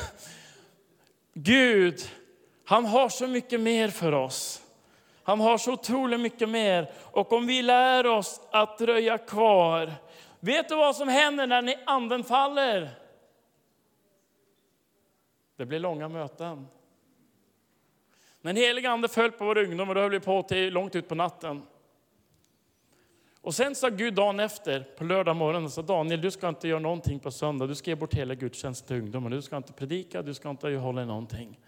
Gud, 1.35 2.11
han 2.69 2.87
har 2.87 3.09
så 3.09 3.27
mycket 3.27 3.61
mer 3.61 3.89
för 3.89 4.13
oss. 4.13 4.63
Han 5.23 5.41
har 5.41 5.59
så 5.59 5.73
otroligt 5.73 6.21
mycket 6.21 6.49
mer. 6.49 6.93
Och 6.95 7.33
om 7.33 7.47
vi 7.47 7.63
lär 7.63 8.07
oss 8.07 8.41
att 8.51 8.79
dröja 8.79 9.19
kvar, 9.19 9.93
vet 10.41 10.69
du 10.69 10.77
vad 10.77 10.97
som 10.97 11.09
händer 11.09 11.47
när 11.47 11.75
anden 11.87 12.25
faller? 12.25 12.91
Det 15.57 15.67
blir 15.67 15.79
långa 15.79 16.09
möten. 16.09 16.67
När 18.41 18.53
den 18.53 18.63
helige 18.63 18.91
Ande 18.91 19.09
föll 19.09 19.33
på 19.33 19.45
vår 19.45 19.59
ungdom, 19.59 19.89
och 19.89 19.95
då 19.95 20.01
höll 20.01 20.11
vi 20.11 20.21
på 20.21 20.43
till 20.43 20.73
långt 20.73 20.97
ut 20.97 21.09
på 21.09 21.15
natten. 21.15 21.63
Och 23.41 23.55
sen 23.55 23.75
sa 23.75 23.89
Gud 23.89 24.15
dagen 24.15 24.41
efter, 24.41 24.81
på 24.81 25.05
lördag 25.05 25.37
morgon, 25.37 25.71
sa 25.71 25.83
Daniel, 25.83 26.21
du 26.21 26.31
ska 26.31 26.49
inte 26.49 26.69
göra 26.69 26.81
någonting 26.81 27.21
på 27.21 27.31
söndag. 27.31 27.67
Du 27.67 27.75
ska 27.75 27.91
ge 27.91 27.95
bort 27.95 28.15
hela 28.15 28.35
gudstjänsten 28.35 28.87
till 28.87 28.97
ungdomen. 28.97 29.33
Du 29.33 29.43
ska 29.43 29.57
inte 29.57 29.73
predika, 29.73 30.23
du 30.23 30.35
ska 30.35 30.51
inte 30.51 30.69
hålla 30.69 31.03
i 31.03 31.07
någonting. 31.07 31.59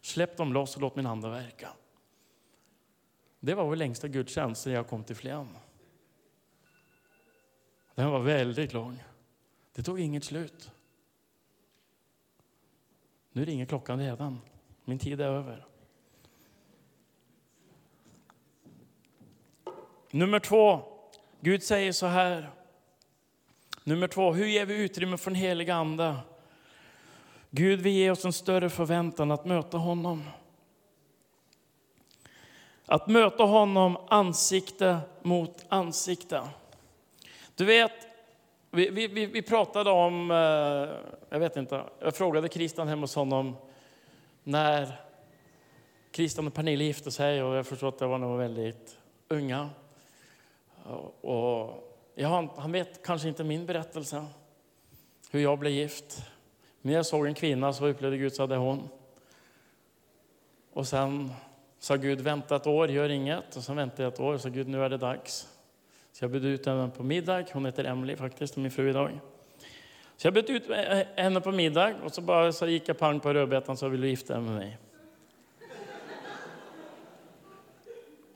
Släpp 0.00 0.36
dem 0.36 0.52
loss 0.52 0.76
och 0.76 0.82
låt 0.82 0.96
min 0.96 1.06
ande 1.06 1.28
verka. 1.28 1.68
Det 3.40 3.54
var 3.54 3.64
vår 3.64 3.76
längsta 3.76 4.08
gudstjänst 4.08 4.62
sen 4.62 4.72
jag 4.72 4.88
kom 4.88 5.04
till 5.04 5.16
Flen. 5.16 5.48
Den 7.94 8.10
var 8.10 8.20
väldigt 8.20 8.72
lång. 8.72 9.02
Det 9.74 9.82
tog 9.82 10.00
inget 10.00 10.24
slut. 10.24 10.70
Nu 13.32 13.44
ringer 13.44 13.66
klockan 13.66 13.98
redan. 13.98 14.40
Min 14.84 14.98
tid 14.98 15.20
är 15.20 15.26
över. 15.26 15.66
Nummer 20.10 20.38
två. 20.38 20.82
Gud 21.40 21.62
säger 21.62 21.92
så 21.92 22.06
här. 22.06 22.50
Nummer 23.84 24.08
två. 24.08 24.32
Hur 24.32 24.46
ger 24.46 24.66
vi 24.66 24.84
utrymme 24.84 25.16
för 25.16 25.30
den 25.30 25.40
heliga 25.40 25.74
Ande? 25.74 26.16
Gud 27.50 27.80
vill 27.80 27.92
ge 27.92 28.10
oss 28.10 28.24
en 28.24 28.32
större 28.32 28.70
förväntan 28.70 29.30
att 29.30 29.44
möta 29.44 29.76
honom. 29.76 30.22
Att 32.86 33.06
möta 33.06 33.42
honom 33.42 33.98
ansikte 34.08 34.98
mot 35.22 35.64
ansikte. 35.68 36.42
Du 37.54 37.64
vet, 37.64 37.92
vi, 38.70 38.90
vi, 38.90 39.26
vi 39.26 39.42
pratade 39.42 39.90
om, 39.90 40.30
eh, 40.30 40.36
jag 41.28 41.40
vet 41.40 41.56
inte, 41.56 41.84
jag 42.00 42.16
frågade 42.16 42.48
Christian 42.48 42.88
hemma 42.88 43.02
hos 43.02 43.14
honom 43.14 43.56
när 44.44 45.00
Christian 46.12 46.46
och 46.46 46.54
Pernilla 46.54 46.84
gifte 46.84 47.10
sig 47.10 47.42
och 47.42 47.56
jag 47.56 47.66
förstår 47.66 47.88
att 47.88 47.98
det 47.98 48.06
var 48.06 48.18
nog 48.18 48.38
väldigt 48.38 48.98
unga. 49.28 49.70
Och 51.20 51.92
ja, 52.14 52.54
han 52.56 52.72
vet 52.72 53.02
kanske 53.02 53.28
inte 53.28 53.44
min 53.44 53.66
berättelse, 53.66 54.26
hur 55.30 55.40
jag 55.40 55.58
blev 55.58 55.72
gift. 55.72 56.22
När 56.82 56.92
jag 56.92 57.06
såg 57.06 57.26
en 57.26 57.34
kvinna 57.34 57.72
så 57.72 57.86
upplevde 57.86 58.16
Gud 58.18 58.32
så 58.32 58.42
hade 58.42 58.56
hon. 58.56 58.88
Och 60.72 60.86
sen 60.86 61.32
sa 61.78 61.96
Gud, 61.96 62.20
vänta 62.20 62.56
ett 62.56 62.66
år, 62.66 62.90
gör 62.90 63.08
inget. 63.08 63.56
Och 63.56 63.62
sen 63.62 63.76
väntade 63.76 64.02
jag 64.02 64.12
ett 64.12 64.20
år 64.20 64.34
och 64.34 64.40
sa 64.40 64.48
Gud, 64.48 64.68
nu 64.68 64.84
är 64.84 64.88
det 64.88 64.96
dags. 64.96 65.48
Så 66.12 66.24
jag 66.24 66.30
bjöd 66.30 66.44
ut 66.44 66.66
henne 66.66 66.90
på 66.96 67.02
middag. 67.02 67.44
Hon 67.52 67.66
heter 67.66 67.84
Emily 67.84 68.16
faktiskt, 68.16 68.56
min 68.56 68.70
fru 68.70 68.90
idag. 68.90 69.20
Så 70.16 70.26
jag 70.26 70.34
bjöd 70.34 70.50
ut 70.50 70.70
henne 71.16 71.40
på 71.40 71.52
middag 71.52 71.94
och 72.04 72.14
så 72.14 72.20
bara 72.20 72.52
så 72.52 72.66
gick 72.66 72.88
jag 72.88 72.98
pang 72.98 73.20
på 73.20 73.34
rödbetan 73.34 73.76
så 73.76 73.88
vill 73.88 74.00
du 74.00 74.08
gifta 74.08 74.34
dig 74.34 74.42
med 74.42 74.52
mig. 74.52 74.78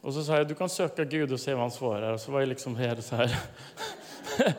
Och 0.01 0.15
så 0.15 0.25
sa 0.25 0.37
jag, 0.37 0.49
du 0.49 0.55
kan 0.55 0.69
söka 0.69 1.05
Gud 1.05 1.33
och 1.33 1.41
se 1.41 1.55
vad 1.55 1.61
han 1.61 1.71
svarar. 1.71 2.13
Och 2.13 2.21
så 2.21 2.33
var 2.33 2.41
jag 2.41 2.49
liksom 2.49 2.77
här 2.77 2.97
så 2.97 3.17
här. 3.17 3.37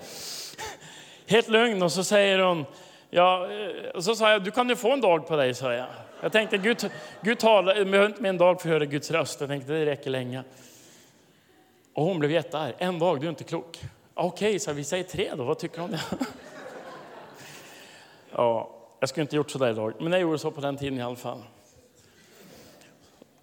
helt 1.28 1.48
lugn 1.48 1.84
och 1.84 1.92
så 1.92 2.04
säger 2.04 2.40
hon, 2.40 2.66
ja, 3.16 3.48
eh, 3.52 3.90
och 3.90 4.04
så 4.04 4.16
sa 4.16 4.32
jag, 4.32 4.44
du 4.44 4.52
kan 4.52 4.70
ju 4.70 4.76
få 4.76 4.94
en 4.94 5.02
dag 5.02 5.28
på 5.28 5.36
dig, 5.36 5.54
sa 5.54 5.74
jag. 5.74 5.88
Jag 6.22 6.32
tänkte, 6.32 6.58
Gud, 6.58 6.92
Gud 7.22 7.40
talar, 7.40 7.76
jag 7.76 7.88
behöver 7.88 8.10
inte 8.10 8.22
med 8.22 8.30
en 8.30 8.38
dag 8.38 8.62
för 8.62 8.70
att 8.70 8.74
höra 8.74 8.86
Guds 8.86 9.12
röst. 9.12 9.40
Jag 9.40 9.50
tänkte, 9.50 9.74
det 9.74 9.86
räcker 9.86 10.10
länge. 10.10 10.44
Och 11.94 12.04
hon 12.04 12.20
blev 12.20 12.32
jättearg. 12.32 12.74
En 12.78 13.00
dag, 13.00 13.20
du 13.20 13.26
är 13.26 13.30
inte 13.30 13.44
klok. 13.44 13.80
Ah, 14.14 14.24
okej, 14.24 14.50
okay, 14.50 14.60
så 14.60 14.74
vi 14.74 14.84
säger 14.84 15.04
tre 15.04 15.32
då. 15.38 15.44
Vad 15.44 15.60
tycker 15.60 15.78
du 15.78 15.84
om 15.84 15.92
det? 15.92 16.02
ja, 18.32 18.70
jag 19.00 19.10
skulle 19.10 19.22
inte 19.22 19.36
gjort 19.36 19.52
så 19.52 19.58
där 19.58 19.72
idag, 19.72 19.94
men 20.00 20.12
jag 20.12 20.22
gjorde 20.22 20.38
så 20.38 20.52
på 20.52 20.62
den 20.62 20.78
tiden 20.78 21.00
i 21.00 21.02
alla 21.02 21.16
fall. 21.16 21.44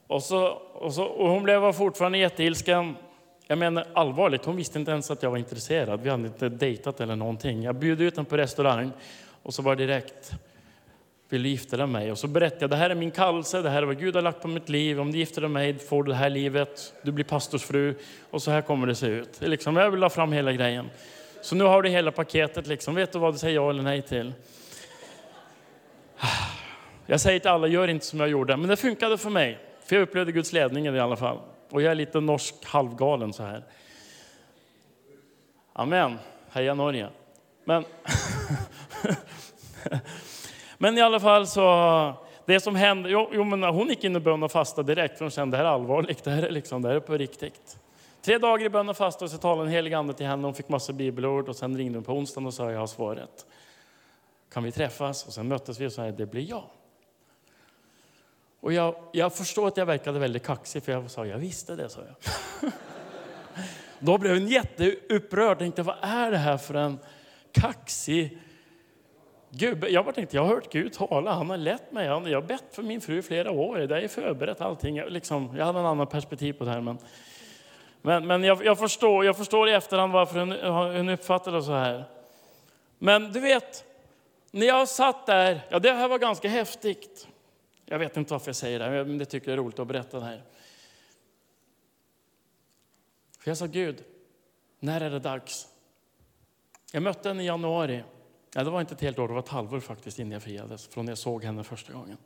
Och, 0.07 0.23
så, 0.23 0.47
och, 0.73 0.95
så, 0.95 1.05
och 1.05 1.29
hon 1.29 1.43
blev 1.43 1.73
fortfarande 1.73 2.19
jätteilsken. 2.19 2.97
Jag 3.47 3.59
menar 3.59 3.87
allvarligt, 3.95 4.45
hon 4.45 4.57
visste 4.57 4.79
inte 4.79 4.91
ens 4.91 5.11
att 5.11 5.23
jag 5.23 5.31
var 5.31 5.38
intresserad. 5.38 6.00
Vi 6.00 6.11
hade 6.11 6.26
inte 6.26 6.49
dejtat 6.49 7.00
eller 7.00 7.17
någonting. 7.17 7.62
Jag 7.62 7.75
bjöd 7.75 8.00
ut 8.00 8.17
henne 8.17 8.29
på 8.29 8.37
restaurang 8.37 8.93
och 9.43 9.55
så 9.55 9.63
var 9.63 9.77
det 9.77 9.87
direkt 9.87 10.33
vill 11.33 11.43
du 11.43 11.49
gifta 11.49 11.77
dig 11.77 11.87
med 11.87 12.03
mig? 12.03 12.13
Och 12.13 12.19
så 12.19 12.27
berättade 12.27 12.63
jag, 12.63 12.71
det 12.71 12.77
här 12.77 12.91
är 12.91 12.95
min 12.95 13.11
kallelse, 13.11 13.63
det 13.63 13.71
här 13.71 13.83
är 13.83 13.87
vad 13.87 13.99
Gud 13.99 14.15
har 14.15 14.23
lagt 14.23 14.43
på 14.43 14.49
mitt 14.49 14.69
liv. 14.69 15.01
Om 15.01 15.13
du 15.13 15.19
gifter 15.19 15.41
dig 15.41 15.51
med 15.51 15.63
mig 15.63 15.79
får 15.79 16.03
du 16.03 16.09
det 16.11 16.17
här 16.17 16.31
livet, 16.31 16.95
du 17.03 17.13
blir 17.13 17.25
pastorsfru 17.25 17.95
och 18.31 18.43
så 18.43 18.51
här 18.51 18.63
kommer 18.63 18.87
det 18.87 18.95
se 18.95 19.07
ut. 19.07 19.41
Liksom, 19.41 19.77
jag 19.77 19.91
vill 19.91 20.03
ha 20.03 20.11
fram 20.11 20.33
hela 20.33 20.53
grejen. 20.53 20.91
Så 21.43 21.55
nu 21.55 21.65
har 21.65 21.83
du 21.83 21.89
hela 21.89 22.13
paketet 22.13 22.67
liksom. 22.67 22.95
Vet 22.95 23.13
du 23.13 23.19
vad 23.19 23.35
du 23.35 23.39
säger 23.39 23.55
ja 23.55 23.71
eller 23.71 23.83
nej 23.83 24.03
till? 24.03 24.33
Jag 27.07 27.21
säger 27.21 27.41
till 27.41 27.51
alla, 27.51 27.67
gör 27.67 27.89
inte 27.89 28.07
som 28.07 28.21
jag 28.21 28.29
gjorde. 28.29 28.57
Men 28.57 28.69
det 28.69 28.77
funkade 28.77 29.19
för 29.19 29.31
mig. 29.31 29.59
För 29.85 29.97
jag 29.97 30.03
upplevde 30.03 30.33
Guds 30.33 30.53
ledning 30.53 30.87
i 30.87 30.99
alla 30.99 31.17
fall. 31.17 31.39
Och 31.71 31.83
jag 31.83 31.91
är 31.91 31.95
lite 31.95 32.21
norsk 32.21 32.55
halvgalen 32.65 33.33
så 33.33 33.43
här. 33.43 33.65
Amen. 35.73 36.19
Heja 36.51 36.75
Norge. 36.75 37.09
Men, 37.65 37.85
men 40.79 40.99
i 40.99 41.01
alla 41.01 41.21
fall 41.21 41.47
så, 41.47 42.15
det 42.47 42.61
som 42.61 42.77
hände, 42.77 43.11
jo, 43.11 43.31
jo 43.33 43.45
men 43.45 43.63
hon 43.63 43.89
gick 43.89 44.05
in 44.05 44.17
i 44.17 44.21
bön 44.21 44.43
och 44.43 44.53
fastade 44.53 44.95
direkt 44.95 45.19
för 45.19 45.25
hon 45.25 45.31
kände 45.31 45.57
det 45.57 45.63
här 45.63 45.71
är 45.71 45.75
allvarligt, 45.75 46.25
det 46.25 46.31
här 46.31 46.43
är, 46.43 46.51
liksom, 46.51 46.83
det 46.83 46.89
här 46.89 46.97
är 46.97 47.01
på 47.01 47.17
riktigt. 47.17 47.79
Tre 48.23 48.39
dagar 48.39 48.67
i 48.67 48.69
bön 48.69 48.89
och 48.89 48.97
fasta 48.97 49.25
och 49.25 49.31
så 49.31 49.39
talade 49.39 49.69
en 49.69 49.73
helig 49.73 49.95
ande 49.95 50.15
till 50.15 50.27
henne, 50.27 50.47
hon 50.47 50.55
fick 50.55 50.69
massa 50.69 50.93
bibelord 50.93 51.49
och 51.49 51.57
sen 51.57 51.77
ringde 51.77 51.99
hon 51.99 52.05
på 52.05 52.13
onsdagen 52.13 52.47
och 52.47 52.55
sa 52.55 52.71
jag 52.71 52.79
har 52.79 52.87
svaret. 52.87 53.47
Kan 54.53 54.65
vi 54.65 54.73
träffas? 54.73 55.27
Och 55.27 55.33
sen 55.33 55.49
möttes 55.49 55.81
vi 55.81 55.87
och 55.87 55.93
sa 55.93 56.03
det 56.03 56.27
blir 56.27 56.51
jag. 56.51 56.65
Och 58.61 58.73
jag, 58.73 58.95
jag 59.13 59.35
förstår 59.35 59.69
att 59.69 59.77
jag 59.77 59.87
verkade 59.87 60.19
väldigt 60.19 60.47
kaxig 60.47 60.83
för 60.83 60.93
jag 60.93 61.11
sa 61.11 61.27
jag 61.27 61.39
visste 61.39 61.77
det, 61.77 61.89
sa 61.89 62.01
jag. 62.01 62.73
Då 63.99 64.19
blev 64.19 64.33
hon 64.33 64.47
jätteupprörd 64.47 65.53
och 65.53 65.59
tänkte, 65.59 65.83
vad 65.83 65.97
är 66.03 66.31
det 66.31 66.37
här 66.37 66.57
för 66.57 66.75
en 66.75 66.99
kaxig 67.53 68.39
Gud, 69.55 69.85
Jag 69.85 70.05
bara 70.05 70.15
tänkte, 70.15 70.37
jag 70.37 70.45
har 70.45 70.55
hört 70.55 70.73
Gud 70.73 70.93
tala, 70.93 71.33
han 71.33 71.51
har 71.51 71.57
lett 71.57 71.93
mig. 71.93 72.07
Jag 72.07 72.21
har 72.21 72.43
bett 72.43 72.65
för 72.71 72.83
min 72.83 73.01
fru 73.01 73.19
i 73.19 73.23
flera 73.23 73.51
år, 73.51 73.79
det 73.79 74.01
är 74.01 74.09
förberett 74.09 74.61
allting. 74.61 74.97
Jag, 74.97 75.13
liksom, 75.13 75.55
jag 75.57 75.65
hade 75.65 75.79
en 75.79 75.87
annan 75.87 76.07
perspektiv 76.07 76.53
på 76.53 76.65
det 76.65 76.71
här. 76.71 76.81
Men, 76.81 76.99
men, 78.03 78.27
men 78.27 78.45
jag, 78.45 78.65
jag, 78.65 78.79
förstår, 78.79 79.25
jag 79.25 79.37
förstår 79.37 79.69
i 79.69 79.73
efterhand 79.73 80.13
varför 80.13 80.39
hon, 80.39 80.97
hon 80.97 81.09
uppfattade 81.09 81.57
det 81.57 81.63
så 81.63 81.73
här. 81.73 82.05
Men 82.99 83.33
du 83.33 83.41
vet, 83.41 83.85
när 84.51 84.67
jag 84.67 84.89
satt 84.89 85.27
där, 85.27 85.61
ja 85.69 85.79
det 85.79 85.93
här 85.93 86.09
var 86.09 86.19
ganska 86.19 86.49
häftigt. 86.49 87.29
Jag 87.87 87.99
vet 87.99 88.17
inte 88.17 88.33
varför 88.33 88.49
jag 88.49 88.57
säger 88.57 88.79
det, 88.79 89.05
men 89.05 89.19
det 89.19 89.25
tycker 89.25 89.49
jag 89.49 89.53
är 89.59 89.63
roligt 89.63 89.79
att 89.79 89.87
berätta 89.87 90.19
det 90.19 90.25
här. 90.25 90.43
För 93.41 93.51
jag 93.51 93.59
sa 93.59 93.67
Gud, 93.67 94.05
när 94.81 95.01
är 95.01 95.11
det 95.11 95.19
dags? 95.19 95.69
Jag 96.93 97.03
mötte 97.03 97.29
henne 97.29 97.43
i 97.43 97.47
januari. 97.47 98.03
Ja, 98.55 98.65
det 98.65 98.71
var 98.71 98.81
inte 98.81 98.95
ett 98.95 99.01
helt 99.01 99.19
år, 99.19 99.29
det 99.29 99.35
var 99.35 99.41
ett 99.41 99.49
halvår 99.49 99.81
faktiskt 99.81 100.19
innan 100.19 100.33
jag 100.33 100.43
friades, 100.43 100.87
från 100.87 101.05
när 101.05 101.11
jag 101.11 101.19
såg 101.19 101.45
henne 101.45 101.65
första 101.65 101.93
gången. 101.93 102.17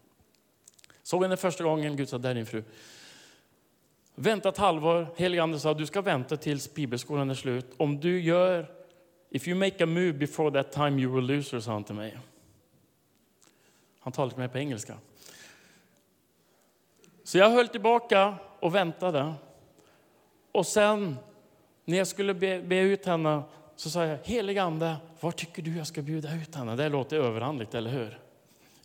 Såg 1.03 1.23
henne 1.23 1.37
första 1.37 1.65
gången, 1.65 1.97
Gud 1.97 2.09
sa, 2.09 2.19
där 2.19 2.31
är 2.31 2.35
din 2.35 2.47
fru. 2.47 2.65
Vänta 4.15 4.49
ett 4.49 4.59
halvår, 4.59 5.09
helige 5.17 5.43
ande 5.43 5.61
sa, 5.61 5.75
du 5.75 5.87
ska 5.87 6.03
vänta 6.03 6.37
tills 6.37 6.75
bibelskolan 6.75 7.31
är 7.31 7.35
slut. 7.35 7.67
Om 7.77 8.01
du 8.01 8.21
gör, 8.21 8.71
if 9.31 9.49
you 9.49 9.59
make 9.59 9.85
a 9.85 9.87
move 9.87 10.13
before 10.13 10.63
that 10.63 10.73
time 10.73 11.03
you 11.03 11.15
will 11.15 11.27
lose 11.27 11.57
her, 11.57 11.61
sa 11.61 11.73
han 11.73 11.85
till 11.85 11.95
mig. 11.95 12.19
Han 14.01 14.13
talade 14.13 14.31
till 14.31 14.39
mig 14.39 14.49
på 14.49 14.59
engelska. 14.59 14.99
Så 17.25 17.39
jag 17.39 17.51
höll 17.51 17.69
tillbaka 17.69 18.35
och 18.61 18.75
väntade. 18.75 19.35
Och 20.53 20.67
sen 20.67 21.17
när 21.85 21.99
jag 21.99 22.07
skulle 22.07 22.35
be, 22.35 22.63
be 22.63 22.79
ut 22.79 23.07
henne 23.07 23.43
så 23.77 23.91
sa 23.91 24.05
jag, 24.05 24.19
helig 24.25 24.59
ande, 24.59 24.97
var 25.21 25.31
tycker 25.31 25.63
du 25.63 25.77
jag 25.77 25.87
ska 25.87 26.03
bjuda 26.03 26.35
ut 26.35 26.55
henne? 26.55 26.77
Det 26.77 26.89
låter 26.89 27.17
överhandligt, 27.17 27.75
eller 27.75 27.91
hur? 27.91 28.19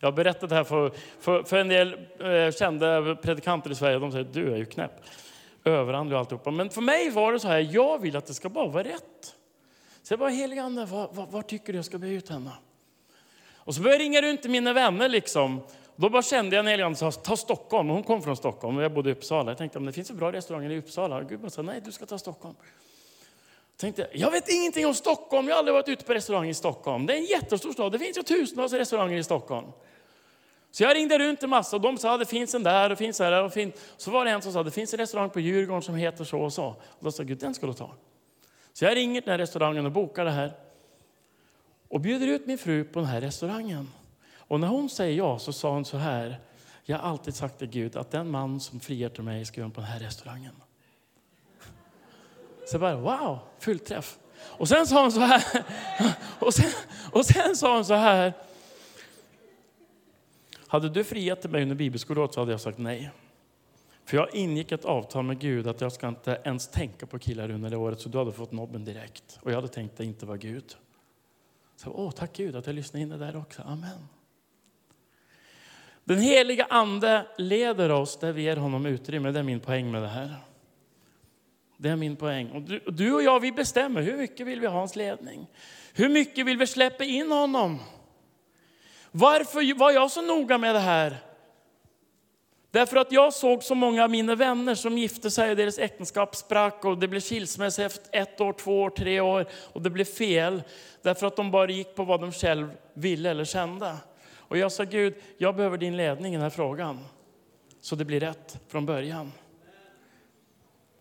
Jag 0.00 0.06
har 0.06 0.12
berättat 0.12 0.50
det 0.50 0.56
här 0.56 0.64
för, 0.64 0.92
för, 1.20 1.42
för 1.42 1.56
en 1.56 1.68
del 1.68 1.92
eh, 2.20 2.52
kända 2.52 3.14
predikanter 3.14 3.70
i 3.70 3.74
Sverige. 3.74 3.98
De 3.98 4.12
säger, 4.12 4.28
du 4.32 4.52
är 4.52 4.56
ju 4.56 4.64
knäpp. 4.64 4.92
Överhandlig 5.64 6.14
och 6.14 6.20
alltihopa. 6.20 6.50
Men 6.50 6.70
för 6.70 6.80
mig 6.80 7.10
var 7.10 7.32
det 7.32 7.40
så 7.40 7.48
här, 7.48 7.68
jag 7.70 7.98
vill 7.98 8.16
att 8.16 8.26
det 8.26 8.34
ska 8.34 8.48
bara 8.48 8.68
vara 8.68 8.84
rätt. 8.84 9.34
Så 10.02 10.12
jag 10.12 10.18
bara, 10.18 10.30
helig 10.30 10.58
ande, 10.58 10.84
var, 10.84 11.08
var, 11.12 11.26
var 11.26 11.42
tycker 11.42 11.72
du 11.72 11.78
jag 11.78 11.84
ska 11.84 11.98
bjuda 11.98 12.16
ut 12.16 12.28
henne? 12.28 12.50
Och 13.54 13.74
så 13.74 13.82
började 13.82 14.04
jag 14.04 14.06
ringa 14.06 14.22
runt 14.22 14.42
till 14.42 14.50
mina 14.50 14.72
vänner 14.72 15.08
liksom. 15.08 15.60
Då 15.96 16.08
bara 16.08 16.22
kände 16.22 16.56
jag 16.56 16.66
en 16.66 16.80
helig 16.80 16.96
sa, 16.96 17.12
ta 17.12 17.36
Stockholm. 17.36 17.88
Hon 17.88 18.02
kom 18.02 18.22
från 18.22 18.36
Stockholm 18.36 18.76
och 18.76 18.82
jag 18.82 18.92
bodde 18.92 19.10
i 19.10 19.12
Uppsala. 19.12 19.50
Jag 19.50 19.58
tänkte, 19.58 19.78
om 19.78 19.86
det 19.86 19.92
finns 19.92 20.10
en 20.10 20.16
bra 20.16 20.32
restaurang 20.32 20.64
i 20.64 20.78
Uppsala. 20.78 21.22
Gud 21.22 21.40
bara 21.40 21.50
sa, 21.50 21.62
nej 21.62 21.80
du 21.84 21.92
ska 21.92 22.06
ta 22.06 22.18
Stockholm. 22.18 22.54
Tänkte, 23.82 24.08
jag 24.12 24.30
vet 24.30 24.48
ingenting 24.48 24.86
om 24.86 24.94
Stockholm. 24.94 25.48
Jag 25.48 25.54
har 25.54 25.58
aldrig 25.58 25.74
varit 25.74 25.88
ute 25.88 26.04
på 26.04 26.14
restaurang 26.14 26.48
i 26.48 26.54
Stockholm. 26.54 27.06
Det 27.06 27.12
är 27.12 27.16
en 27.16 27.24
jättestor 27.24 27.72
stad. 27.72 27.92
Det 27.92 27.98
finns 27.98 28.18
ju 28.18 28.22
tusentals 28.22 28.72
restauranger 28.72 29.16
i 29.16 29.24
Stockholm. 29.24 29.66
Så 30.70 30.82
jag 30.82 30.96
ringde 30.96 31.18
runt 31.18 31.42
en 31.42 31.50
massa 31.50 31.76
och 31.76 31.82
de 31.82 31.98
sa, 31.98 32.16
det 32.16 32.26
finns 32.26 32.54
en 32.54 32.62
där 32.62 32.92
och 32.92 32.98
finns 32.98 33.18
där 33.18 33.44
och 33.44 33.52
finns. 33.52 33.74
Så 33.96 34.10
var 34.10 34.24
det 34.24 34.30
en 34.30 34.42
som 34.42 34.52
sa, 34.52 34.62
det 34.62 34.70
finns 34.70 34.92
en 34.92 34.98
restaurang 34.98 35.30
på 35.30 35.40
Djurgården 35.40 35.82
som 35.82 35.94
heter 35.94 36.24
så 36.24 36.40
och 36.40 36.52
så. 36.52 36.66
Och 36.66 37.04
då 37.04 37.12
sa 37.12 37.22
Gud, 37.22 37.38
den 37.38 37.54
ska 37.54 37.66
du 37.66 37.72
ta. 37.72 37.90
Så 38.72 38.84
jag 38.84 38.96
ringer 38.96 39.20
till 39.20 39.26
den 39.26 39.32
här 39.32 39.38
restaurangen 39.38 39.86
och 39.86 39.92
bokar 39.92 40.24
det 40.24 40.30
här. 40.30 40.52
Och 41.88 42.00
bjuder 42.00 42.26
ut 42.26 42.46
min 42.46 42.58
fru 42.58 42.84
på 42.84 42.98
den 42.98 43.08
här 43.08 43.20
restaurangen. 43.20 43.90
Och 44.36 44.60
när 44.60 44.68
hon 44.68 44.90
säger 44.90 45.18
ja 45.18 45.38
så 45.38 45.52
sa 45.52 45.70
hon 45.70 45.84
så 45.84 45.96
här. 45.96 46.40
Jag 46.84 46.98
har 46.98 47.08
alltid 47.08 47.34
sagt 47.34 47.58
till 47.58 47.68
Gud 47.68 47.96
att 47.96 48.10
den 48.10 48.30
man 48.30 48.60
som 48.60 48.80
friar 48.80 49.08
till 49.08 49.22
mig 49.22 49.44
ska 49.44 49.60
göra 49.60 49.70
på 49.70 49.80
den 49.80 49.90
här 49.90 50.00
restaurangen. 50.00 50.61
Så 52.72 52.76
jag 52.76 52.80
bara, 52.80 52.96
wow, 52.96 53.38
fullträff. 53.58 54.18
Och 54.40 54.68
sen 54.68 54.86
sa 54.86 55.02
hon 55.02 55.12
så 55.12 55.20
här. 55.20 55.44
Och 56.38 56.54
sen, 56.54 56.70
och 57.12 57.26
sen 57.26 57.56
sa 57.56 57.74
hon 57.74 57.84
så 57.84 57.94
här. 57.94 58.32
Hade 60.66 60.88
du 60.88 61.04
friat 61.04 61.40
till 61.40 61.50
mig 61.50 61.62
under 61.62 61.76
bibelskolåret 61.76 62.34
så 62.34 62.40
hade 62.40 62.52
jag 62.52 62.60
sagt 62.60 62.78
nej. 62.78 63.10
För 64.04 64.16
jag 64.16 64.34
ingick 64.34 64.72
ett 64.72 64.84
avtal 64.84 65.24
med 65.24 65.38
Gud 65.38 65.66
att 65.66 65.80
jag 65.80 65.92
ska 65.92 66.08
inte 66.08 66.40
ens 66.44 66.68
tänka 66.68 67.06
på 67.06 67.18
killar 67.18 67.50
under 67.50 67.70
det 67.70 67.76
året 67.76 68.00
så 68.00 68.08
du 68.08 68.18
hade 68.18 68.32
fått 68.32 68.52
nobben 68.52 68.84
direkt. 68.84 69.38
Och 69.42 69.50
jag 69.50 69.56
hade 69.56 69.68
tänkt 69.68 69.92
att 69.92 69.98
det 69.98 70.04
inte 70.04 70.26
var 70.26 70.36
Gud. 70.36 70.76
Så, 71.76 71.90
Åh, 71.90 72.10
tack 72.10 72.32
Gud 72.32 72.56
att 72.56 72.66
jag 72.66 72.74
lyssnade 72.74 73.02
in 73.02 73.08
det 73.08 73.18
där 73.18 73.36
också. 73.36 73.62
Amen. 73.62 74.08
Den 76.04 76.20
heliga 76.20 76.66
ande 76.70 77.26
leder 77.38 77.90
oss 77.90 78.16
där 78.16 78.32
vi 78.32 78.42
ger 78.42 78.56
honom 78.56 78.86
utrymme. 78.86 79.30
Det 79.30 79.38
är 79.38 79.42
min 79.42 79.60
poäng 79.60 79.90
med 79.90 80.02
det 80.02 80.08
här. 80.08 80.36
Det 81.82 81.88
är 81.88 81.96
min 81.96 82.16
poäng. 82.16 82.50
Och 82.50 82.62
du, 82.62 82.78
du 82.86 83.14
och 83.14 83.22
jag 83.22 83.40
vi 83.40 83.52
bestämmer 83.52 84.02
hur 84.02 84.16
mycket 84.16 84.46
vill 84.46 84.60
vi 84.60 84.66
ha 84.66 84.78
hans 84.78 84.96
ledning. 84.96 85.46
Hur 85.94 86.08
mycket 86.08 86.46
vill 86.46 86.58
vi 86.58 86.66
släppa 86.66 87.04
in 87.04 87.32
honom? 87.32 87.78
Varför 89.10 89.74
var 89.74 89.90
jag 89.90 90.10
så 90.10 90.22
noga 90.22 90.58
med 90.58 90.74
det 90.74 90.78
här? 90.80 91.16
Därför 92.70 92.96
att 92.96 93.12
jag 93.12 93.32
såg 93.32 93.62
så 93.62 93.74
många 93.74 94.04
av 94.04 94.10
mina 94.10 94.34
vänner 94.34 94.74
som 94.74 94.98
gifte 94.98 95.30
sig 95.30 95.50
och 95.50 95.56
deras 95.56 95.78
äktenskap 95.78 96.36
sprack 96.36 96.84
och 96.84 96.98
det 96.98 97.08
blev 97.08 97.20
skilsmässa 97.20 97.84
efter 97.84 98.18
ett 98.22 98.40
år, 98.40 98.52
två 98.52 98.82
år, 98.82 98.90
tre 98.90 99.20
år 99.20 99.46
och 99.72 99.82
det 99.82 99.90
blev 99.90 100.04
fel. 100.04 100.62
Därför 101.02 101.26
att 101.26 101.36
de 101.36 101.50
bara 101.50 101.70
gick 101.70 101.94
på 101.94 102.04
vad 102.04 102.20
de 102.20 102.32
själv 102.32 102.70
ville 102.94 103.30
eller 103.30 103.44
kände. 103.44 103.96
Och 104.36 104.58
jag 104.58 104.72
sa 104.72 104.84
Gud, 104.84 105.14
jag 105.38 105.56
behöver 105.56 105.78
din 105.78 105.96
ledning 105.96 106.32
i 106.32 106.36
den 106.36 106.42
här 106.42 106.50
frågan. 106.50 107.00
Så 107.80 107.96
det 107.96 108.04
blir 108.04 108.20
rätt 108.20 108.58
från 108.68 108.86
början. 108.86 109.32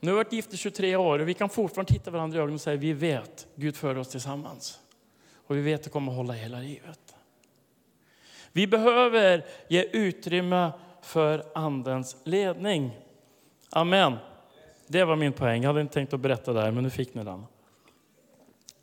Nu 0.04 0.12
har 0.12 0.18
vi 0.18 0.24
varit 0.24 0.34
gifta 0.34 0.58
23 0.58 0.96
år 0.96 1.20
och 1.20 1.28
vi 1.28 1.34
kan 1.34 1.50
fortfarande 1.50 1.94
titta 1.94 2.12
varandra 2.12 2.38
i 2.38 2.42
ögonen 2.42 2.56
och 2.56 2.62
säga 2.62 2.78
vi 2.78 2.94
vet, 2.94 3.48
Gud 3.56 3.76
för 3.76 3.98
oss 3.98 4.10
tillsammans. 4.10 4.80
Och 5.48 5.58
vi 5.58 5.62
vet 5.62 5.80
att 5.80 5.84
det 5.84 5.90
kommer 5.90 6.12
att 6.12 6.18
hålla 6.18 6.34
hela 6.34 6.60
livet. 6.60 7.16
Vi 8.52 8.68
behöver 8.68 9.46
ge 9.68 9.84
utrymme 9.92 10.72
för 11.02 11.46
Andens 11.56 12.18
ledning. 12.24 12.92
Amen. 13.70 14.18
Det 14.88 15.04
var 15.04 15.16
min 15.16 15.34
poäng. 15.34 15.62
Jag 15.62 15.70
hade 15.70 15.82
inte 15.82 15.94
tänkt 15.94 16.14
att 16.14 16.20
berätta 16.20 16.54
det 16.54 16.62
här, 16.62 16.72
men 16.72 16.84
nu 16.84 16.90
fick 16.90 17.14
ni 17.14 17.24
den. 17.24 17.46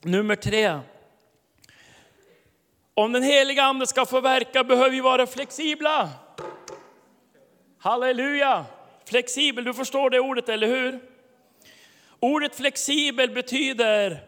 Nummer 0.03 0.37
tre. 0.37 0.81
Om 2.95 3.13
den 3.13 3.23
heliga 3.23 3.63
Ande 3.63 3.87
ska 3.87 4.07
få 4.07 4.21
verka 4.21 4.65
behöver 4.65 4.91
vi 4.91 5.01
vara 5.01 5.27
flexibla. 5.27 6.11
Halleluja! 7.79 8.67
Flexibel, 9.09 9.65
du 9.65 9.75
förstår 9.75 10.11
det 10.11 10.21
ordet, 10.21 10.49
eller 10.49 10.67
hur? 10.67 11.01
Ordet 12.21 12.57
flexibel 12.57 13.31
betyder 13.31 14.25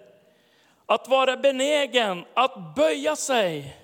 att 0.87 1.09
vara 1.09 1.37
benägen 1.37 2.25
att 2.35 2.75
böja 2.77 3.16
sig. 3.16 3.77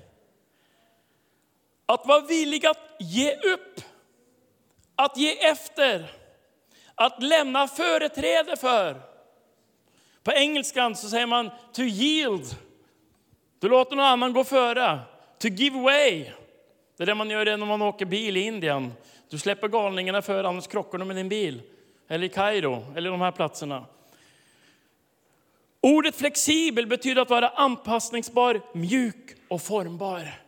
Att 1.86 2.06
vara 2.06 2.20
villig 2.20 2.66
att 2.66 2.96
ge 2.98 3.34
upp, 3.34 3.80
att 4.96 5.16
ge 5.16 5.46
efter, 5.46 6.10
att 6.94 7.22
lämna 7.22 7.68
företräde 7.68 8.56
för. 8.56 9.00
På 10.22 10.32
engelskan 10.32 10.96
så 10.96 11.08
säger 11.08 11.26
man 11.26 11.50
to 11.72 11.82
yield. 11.82 12.44
Du 13.58 13.68
låter 13.68 13.96
någon 13.96 14.06
annan 14.06 14.32
gå 14.32 14.44
före. 14.44 15.00
To 15.38 15.48
give 15.48 15.78
way. 15.80 16.24
Det 16.96 17.02
är 17.02 17.06
det 17.06 17.14
man 17.14 17.30
gör 17.30 17.56
när 17.56 17.66
man 17.66 17.82
åker 17.82 18.04
bil 18.04 18.36
i 18.36 18.40
Indien. 18.40 18.92
Du 19.28 19.38
släpper 19.38 19.68
galningarna 19.68 20.22
före, 20.22 20.48
annars 20.48 20.66
krockar 20.66 20.98
de 20.98 21.08
med 21.08 21.16
din 21.16 21.28
bil. 21.28 21.62
Eller 22.08 22.26
i 22.26 22.28
Kairo, 22.28 22.84
eller 22.96 23.10
de 23.10 23.20
här 23.20 23.32
platserna. 23.32 23.86
Ordet 25.80 26.16
flexibel 26.16 26.86
betyder 26.86 27.22
att 27.22 27.30
vara 27.30 27.48
anpassningsbar, 27.48 28.60
mjuk 28.74 29.36
och 29.48 29.62
formbar. 29.62 30.40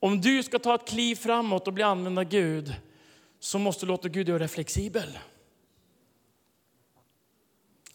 Om 0.00 0.20
du 0.20 0.42
ska 0.42 0.58
ta 0.58 0.74
ett 0.74 0.88
kliv 0.88 1.16
framåt 1.16 1.66
och 1.66 1.72
bli 1.72 1.84
använd 1.84 2.18
av 2.18 2.24
Gud 2.24 2.74
så 3.40 3.58
måste 3.58 3.86
du 3.86 3.88
låta 3.88 4.08
Gud 4.08 4.28
göra 4.28 4.38
dig 4.38 4.48
flexibel. 4.48 5.18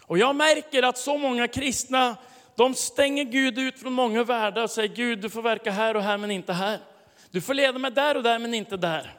Och 0.04 0.18
jag 0.18 0.36
märker 0.36 0.84
att 0.84 0.98
så 0.98 1.18
många 1.18 1.48
kristna 1.48 2.18
De 2.56 2.74
stänger 2.74 3.24
Gud 3.24 3.58
ut 3.58 3.80
från 3.80 3.94
många 3.94 4.24
världar 4.24 4.64
och 4.64 4.72
säger 4.72 4.96
Gud, 4.96 5.20
du 5.20 5.30
får 5.30 5.42
verka 5.42 5.72
här 5.72 5.96
och 5.96 6.04
här 6.04 6.18
men 6.18 6.32
inte 6.32 6.54
här. 6.54 6.80
Du 7.32 7.42
får 7.42 7.54
leda 7.54 7.80
mig 7.80 7.92
där 7.92 8.18
och 8.18 8.24
där 8.24 8.40
men 8.40 8.54
inte 8.54 8.78
där. 8.78 9.19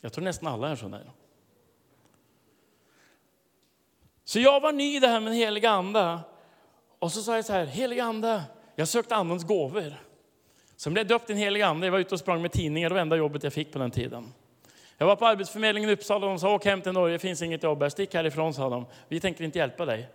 Jag 0.00 0.12
tror 0.12 0.24
nästan 0.24 0.52
alla 0.52 0.68
är 0.68 0.76
sådana. 0.76 1.00
Så 4.24 4.40
jag 4.40 4.60
var 4.60 4.72
ny 4.72 4.96
i 4.96 5.00
det 5.00 5.08
här 5.08 5.20
med 5.20 5.32
helig 5.32 5.46
heliga 5.46 5.70
anda. 5.70 6.20
Och 6.98 7.12
så 7.12 7.22
sa 7.22 7.34
jag 7.36 7.44
så 7.44 7.52
här, 7.52 7.66
helig 7.66 8.00
ande, 8.00 8.42
jag 8.76 8.88
sökte 8.88 9.14
andens 9.14 9.44
gåvor. 9.44 9.94
Sen 10.76 10.92
blev 10.92 11.00
jag 11.04 11.08
döpt 11.08 11.30
i 11.30 11.32
en 11.32 11.38
helig 11.38 11.62
ande, 11.62 11.86
jag 11.86 11.92
var 11.92 11.98
ute 11.98 12.14
och 12.14 12.20
sprang 12.20 12.42
med 12.42 12.52
tidningar, 12.52 12.88
det 12.88 12.94
var 12.94 13.02
enda 13.02 13.16
jobbet 13.16 13.42
jag 13.42 13.52
fick 13.52 13.72
på 13.72 13.78
den 13.78 13.90
tiden. 13.90 14.32
Jag 14.98 15.06
var 15.06 15.16
på 15.16 15.26
Arbetsförmedlingen 15.26 15.90
i 15.90 15.92
Uppsala 15.92 16.26
och 16.26 16.32
de 16.32 16.38
sa 16.38 16.54
åk 16.54 16.64
hem 16.64 16.82
till 16.82 16.92
Norge, 16.92 17.14
det 17.14 17.18
finns 17.18 17.42
inget 17.42 17.62
jobb 17.62 17.82
här, 17.82 17.88
stick 17.88 18.14
härifrån 18.14 18.54
sa 18.54 18.68
de. 18.68 18.86
Vi 19.08 19.20
tänker 19.20 19.44
inte 19.44 19.58
hjälpa 19.58 19.84
dig. 19.84 20.08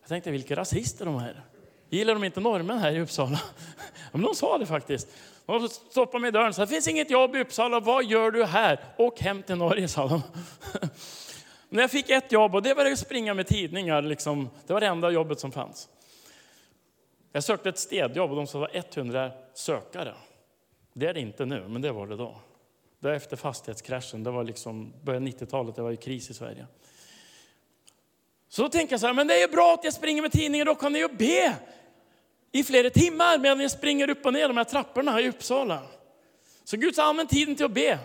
Jag 0.00 0.08
tänkte 0.08 0.30
vilka 0.30 0.56
rasister 0.56 1.04
de 1.04 1.18
här. 1.20 1.42
Gillar 1.90 2.14
de 2.14 2.24
inte 2.24 2.40
norrmän 2.40 2.78
här 2.78 2.92
i 2.92 3.00
Uppsala? 3.00 3.40
Men 4.12 4.22
de 4.22 4.34
sa 4.34 4.58
det 4.58 4.66
faktiskt. 4.66 5.08
De 5.46 5.68
stoppade 5.68 6.20
mig 6.20 6.28
i 6.28 6.30
dörren 6.30 6.48
och 6.48 6.54
sa, 6.54 6.62
det 6.62 6.68
finns 6.68 6.88
inget 6.88 7.10
jobb 7.10 7.36
i 7.36 7.40
Uppsala, 7.40 7.80
vad 7.80 8.04
gör 8.04 8.30
du 8.30 8.44
här? 8.44 8.80
Åk 8.96 9.20
hem 9.20 9.42
till 9.42 9.56
Norge, 9.56 9.88
sa 9.88 10.08
de. 10.08 10.22
Men 11.68 11.80
jag 11.80 11.90
fick 11.90 12.10
ett 12.10 12.32
jobb 12.32 12.54
och 12.54 12.62
det 12.62 12.74
var 12.74 12.92
att 12.92 12.98
springa 12.98 13.34
med 13.34 13.46
tidningar. 13.46 14.02
Liksom. 14.02 14.50
Det 14.66 14.72
var 14.72 14.80
det 14.80 14.86
enda 14.86 15.10
jobbet 15.10 15.40
som 15.40 15.52
fanns. 15.52 15.88
Jag 17.32 17.44
sökte 17.44 17.68
ett 17.68 17.78
städjobb 17.78 18.30
och 18.30 18.36
de 18.36 18.46
sa 18.46 18.64
att 18.64 18.72
det 18.72 18.96
var 18.96 19.02
100 19.02 19.30
sökare. 19.54 20.14
Det 20.92 21.06
är 21.06 21.14
det 21.14 21.20
inte 21.20 21.44
nu, 21.44 21.68
men 21.68 21.82
det 21.82 21.92
var 21.92 22.06
det 22.06 22.16
då. 22.16 22.36
Det 23.00 23.08
var 23.08 23.14
efter 23.14 23.36
fastighetskraschen, 23.36 24.24
det 24.24 24.30
var 24.30 24.44
liksom 24.44 24.92
början 25.02 25.28
90-talet, 25.28 25.76
det 25.76 25.82
var 25.82 25.90
ju 25.90 25.96
kris 25.96 26.30
i 26.30 26.34
Sverige. 26.34 26.66
Så 28.48 28.62
då 28.62 28.68
tänker 28.68 28.92
jag 28.92 29.00
så 29.00 29.06
här, 29.06 29.14
men 29.14 29.26
det 29.26 29.34
är 29.34 29.40
ju 29.40 29.48
bra 29.48 29.74
att 29.74 29.84
jag 29.84 29.92
springer 29.94 30.22
med 30.22 30.32
tidningar, 30.32 30.64
då 30.64 30.74
kan 30.74 30.94
jag 30.94 31.10
ju 31.10 31.16
be 31.16 31.56
i 32.52 32.64
flera 32.64 32.90
timmar 32.90 33.38
medan 33.38 33.60
jag 33.60 33.70
springer 33.70 34.10
upp 34.10 34.26
och 34.26 34.32
ner 34.32 34.48
de 34.48 34.56
här 34.56 34.64
trapporna 34.64 35.20
i 35.20 35.28
Uppsala. 35.28 35.82
Så 36.64 36.76
Gud 36.76 36.94
sa, 36.94 37.04
använd 37.04 37.28
tiden 37.28 37.56
till 37.56 37.64
att 37.64 37.72
be. 37.72 37.98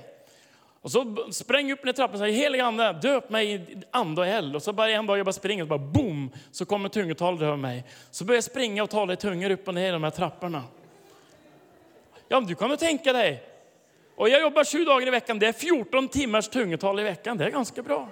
Och 0.82 0.92
så 0.92 1.28
sprang 1.32 1.72
upp 1.72 1.84
ner 1.84 1.94
trappan 1.94 2.14
och 2.14 2.20
sa, 2.20 2.26
helig 2.26 2.60
ande, 2.60 3.00
döp 3.02 3.30
mig 3.30 3.56
i 3.56 3.78
ande 3.92 4.22
och 4.22 4.28
eld. 4.28 4.56
Och 4.56 4.64
så 4.64 4.74
bara 4.74 4.90
en 4.90 5.06
dag 5.06 5.18
jag 5.18 5.26
bara 5.26 5.34
springer, 5.34 5.64
och 5.64 5.68
bara 5.68 5.80
boom, 5.80 6.32
så 6.52 6.66
kommer 6.66 6.90
tungotalet 6.90 7.42
över 7.42 7.58
mig. 7.58 7.84
Så 8.12 8.26
börjar 8.26 8.38
jag 8.38 8.44
springa 8.44 8.84
och 8.84 8.90
tala 8.90 9.14
i 9.14 9.16
tungor 9.16 9.50
upp 9.50 9.68
och 9.68 9.74
ner 9.74 9.94
de 9.94 10.04
här 10.04 10.12
trapporna. 10.12 10.64
Ja, 12.28 12.40
men 12.40 12.50
du 12.50 12.56
kan 12.56 12.70
ju 12.70 12.78
tänka 12.78 13.14
dig. 13.14 13.44
Och 14.16 14.30
jag 14.30 14.42
jobbar 14.42 14.64
sju 14.64 14.86
dagar 14.86 15.08
i 15.08 15.10
veckan, 15.10 15.40
det 15.40 15.48
är 15.48 15.54
14 15.54 16.08
timmars 16.08 16.48
tungotal 16.48 17.00
i 17.00 17.04
veckan, 17.04 17.38
det 17.38 17.46
är 17.46 17.50
ganska 17.50 17.82
bra. 17.82 18.10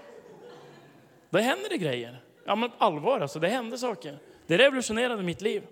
Då 1.29 1.39
händer 1.39 1.69
det 1.69 1.77
grejer. 1.77 2.21
Ja 2.45 2.55
men 2.55 2.71
allvar 2.77 3.19
alltså, 3.19 3.39
det 3.39 3.47
händer 3.47 3.77
saker. 3.77 4.17
Det 4.47 4.57
revolutionerade 4.57 5.23
mitt 5.23 5.41
liv. 5.41 5.63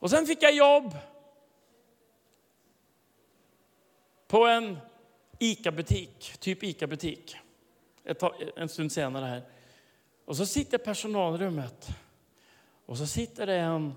Och 0.00 0.10
sen 0.10 0.26
fick 0.26 0.42
jag 0.42 0.54
jobb 0.54 0.94
på 4.28 4.46
en 4.46 4.78
ICA-butik, 5.38 6.36
typ 6.38 6.62
ICA-butik. 6.62 7.36
En 8.56 8.68
stund 8.68 8.92
senare 8.92 9.26
här. 9.26 9.42
Och 10.24 10.36
så 10.36 10.46
sitter 10.46 10.74
jag 10.74 10.80
i 10.80 10.84
personalrummet. 10.84 11.88
Och 12.86 12.98
så 12.98 13.06
sitter 13.06 13.46
det 13.46 13.58
en 13.58 13.94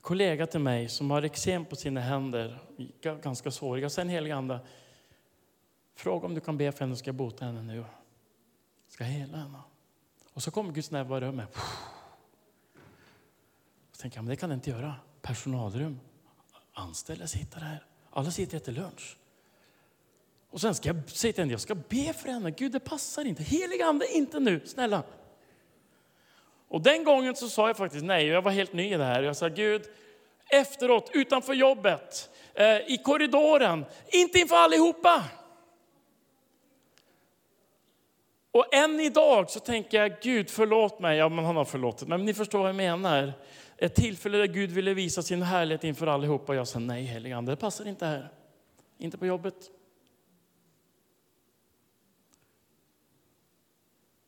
kollega 0.00 0.46
till 0.46 0.60
mig 0.60 0.88
som 0.88 1.10
har 1.10 1.22
eksem 1.22 1.64
på 1.64 1.76
sina 1.76 2.00
händer, 2.00 2.58
ganska 3.02 3.50
såriga. 3.50 3.90
Sen 3.90 4.08
heliga 4.08 4.36
ande, 4.36 4.60
fråga 5.94 6.26
om 6.26 6.34
du 6.34 6.40
kan 6.40 6.56
be 6.56 6.72
för 6.72 6.80
henne, 6.80 6.96
ska 6.96 7.08
jag 7.08 7.14
bota 7.14 7.44
henne 7.44 7.62
nu. 7.62 7.84
Ska 8.88 9.04
hela 9.04 9.38
henne. 9.38 9.58
Och 10.32 10.42
så 10.42 10.50
kommer 10.50 10.72
Guds 10.72 10.90
närvaro 10.90 11.24
i 11.24 11.28
rummet. 11.28 11.56
Så 13.92 14.02
tänker 14.02 14.18
jag, 14.18 14.24
men 14.24 14.30
det 14.30 14.36
kan 14.36 14.50
jag 14.50 14.56
inte 14.56 14.70
göra. 14.70 14.94
Personalrum, 15.22 16.00
anställda 16.72 17.26
sitter 17.26 17.60
där. 17.60 17.86
Alla 18.10 18.30
sitter 18.30 18.56
och 18.56 18.62
äter 18.62 18.72
lunch. 18.72 19.16
Och 20.50 20.60
sen 20.60 20.74
ska 20.74 20.88
jag 20.88 21.10
säga 21.10 21.32
till 21.32 21.42
henne, 21.42 21.52
jag 21.52 21.60
ska 21.60 21.74
be 21.74 22.12
för 22.12 22.28
henne. 22.28 22.50
Gud, 22.50 22.72
det 22.72 22.80
passar 22.80 23.24
inte. 23.24 23.42
Helig 23.42 23.82
ande, 23.82 24.16
inte 24.16 24.40
nu, 24.40 24.60
snälla. 24.66 25.02
Och 26.68 26.80
den 26.80 27.04
gången 27.04 27.36
så 27.36 27.48
sa 27.48 27.66
jag 27.66 27.76
faktiskt 27.76 28.04
nej, 28.04 28.26
jag 28.26 28.42
var 28.42 28.50
helt 28.50 28.72
ny 28.72 28.94
i 28.94 28.96
det 28.96 29.04
här. 29.04 29.22
Jag 29.22 29.36
sa 29.36 29.48
Gud, 29.48 29.82
efteråt, 30.50 31.10
utanför 31.12 31.54
jobbet, 31.54 32.30
eh, 32.54 32.76
i 32.76 33.00
korridoren, 33.04 33.84
inte 34.12 34.38
inför 34.38 34.56
allihopa. 34.56 35.24
Och 38.52 38.74
än 38.74 39.00
idag 39.00 39.50
så 39.50 39.60
tänker 39.60 40.00
jag, 40.00 40.20
Gud 40.22 40.50
förlåt 40.50 41.00
mig. 41.00 41.18
Ja, 41.18 41.28
men 41.28 41.44
han 41.44 41.56
har 41.56 41.64
förlåtit 41.64 42.08
mig. 42.08 42.18
Men 42.18 42.26
ni 42.26 42.34
förstår 42.34 42.58
vad 42.58 42.68
jag 42.68 42.76
menar. 42.76 43.32
Ett 43.82 43.94
tillfälle 43.94 44.38
där 44.38 44.46
Gud 44.46 44.70
ville 44.70 44.94
visa 44.94 45.22
sin 45.22 45.42
härlighet 45.42 45.84
inför 45.84 46.06
allihopa. 46.06 46.54
Jag 46.54 46.68
sa 46.68 46.78
nej, 46.78 47.02
helige 47.02 47.36
Ande, 47.36 47.52
det 47.52 47.56
passar 47.56 47.88
inte 47.88 48.06
här. 48.06 48.32
Inte 48.98 49.18
på 49.18 49.26
jobbet. 49.26 49.70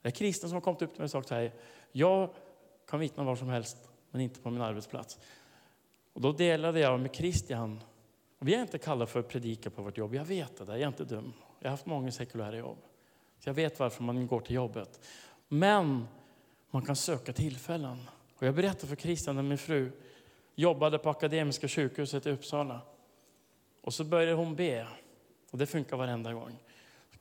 Det 0.03 0.09
är 0.09 0.13
kristen 0.13 0.49
som 0.49 0.55
har 0.55 0.61
kommit 0.61 0.83
upp 0.83 0.91
till 0.91 1.01
mig 1.01 1.05
och 1.05 1.11
sagt 1.11 1.29
så 1.29 1.35
här, 1.35 1.53
jag 1.93 2.35
kan 2.89 3.01
vittna 3.01 3.25
var 3.25 3.37
som 3.37 3.49
helst, 3.49 3.77
men 4.11 4.21
inte 4.21 4.41
på 4.41 4.51
min 4.51 4.63
arbetsplats. 4.63 5.19
Och 6.13 6.21
då 6.21 6.33
delade 6.33 6.81
jag 6.81 7.01
med 7.01 7.15
Christian. 7.15 7.81
Och 8.39 8.49
vi 8.49 8.55
är 8.55 8.63
inte 8.63 8.79
kallade 8.79 9.11
för 9.11 9.21
att 9.21 9.29
predika 9.29 9.71
på 9.71 9.83
vårt 9.83 9.99
jobb, 9.99 10.15
jag 10.15 10.25
vet 10.25 10.57
det, 10.57 10.65
jag 10.67 10.81
är 10.81 10.89
inte 10.89 11.05
dum. 11.05 11.33
Jag 11.59 11.67
har 11.67 11.71
haft 11.71 11.87
många 11.87 12.13
sekulära 12.13 12.57
jobb. 12.57 12.79
Så 13.39 13.49
jag 13.49 13.55
vet 13.55 13.79
varför 13.79 14.03
man 14.03 14.27
går 14.27 14.41
till 14.41 14.57
jobbet. 14.57 15.01
Men 15.49 16.09
man 16.71 16.83
kan 16.83 16.97
söka 16.97 17.33
tillfällen. 17.33 17.99
Och 18.43 18.49
jag 18.49 18.55
berättade 18.55 18.87
för 18.87 18.97
Christian 18.97 19.37
när 19.37 19.43
min 19.43 19.59
fru 19.59 19.91
jobbade 20.55 20.99
på 20.99 21.11
Akademiska 21.11 21.69
sjukhuset 21.69 22.27
i 22.27 22.31
Uppsala. 22.31 22.81
Och 23.81 23.95
så 23.95 24.05
började 24.05 24.33
hon 24.33 24.57
be. 24.57 24.87
Och 25.51 25.59
det 25.59 25.67
funkar 25.67 25.97
varenda 25.97 26.33
gång. 26.33 26.59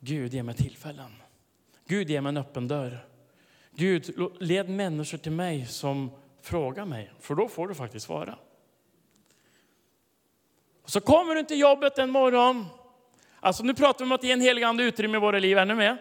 Gud, 0.00 0.34
ge 0.34 0.42
mig 0.42 0.54
tillfällen. 0.54 1.12
Gud, 1.86 2.10
ge 2.10 2.20
mig 2.20 2.30
en 2.30 2.36
öppen 2.36 2.68
dörr. 2.68 3.06
Gud, 3.70 4.30
led 4.40 4.68
människor 4.68 5.18
till 5.18 5.32
mig 5.32 5.66
som 5.66 6.10
frågar 6.40 6.84
mig, 6.84 7.12
för 7.20 7.34
då 7.34 7.48
får 7.48 7.68
du 7.68 7.74
faktiskt 7.74 8.06
svara. 8.06 8.38
Och 10.82 10.90
så 10.90 11.00
kommer 11.00 11.34
du 11.34 11.42
till 11.42 11.60
jobbet 11.60 11.98
en 11.98 12.10
morgon. 12.10 12.66
Alltså 13.40 13.64
nu 13.64 13.74
pratar 13.74 13.98
vi 13.98 14.04
om 14.04 14.12
att 14.12 14.24
ge 14.24 14.32
en 14.32 14.40
helig 14.40 14.62
ande 14.62 14.84
utrymme 14.84 15.16
i 15.16 15.20
våra 15.20 15.38
liv, 15.38 15.58
är 15.58 15.66
ni 15.66 15.74
med? 15.74 15.96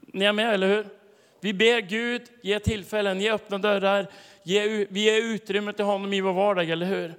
Ni 0.00 0.24
är 0.24 0.32
med, 0.32 0.54
eller 0.54 0.68
hur? 0.68 1.01
Vi 1.42 1.52
ber 1.52 1.80
Gud 1.80 2.22
ge 2.42 2.60
tillfällen, 2.60 3.20
ge 3.20 3.32
öppna 3.32 3.58
dörrar, 3.58 4.06
ge, 4.42 4.86
vi 4.90 5.00
ger 5.00 5.22
utrymme 5.22 5.72
till 5.72 5.84
honom 5.84 6.12
i 6.12 6.20
vår 6.20 6.32
vardag, 6.32 6.70
eller 6.70 6.86
hur? 6.86 7.14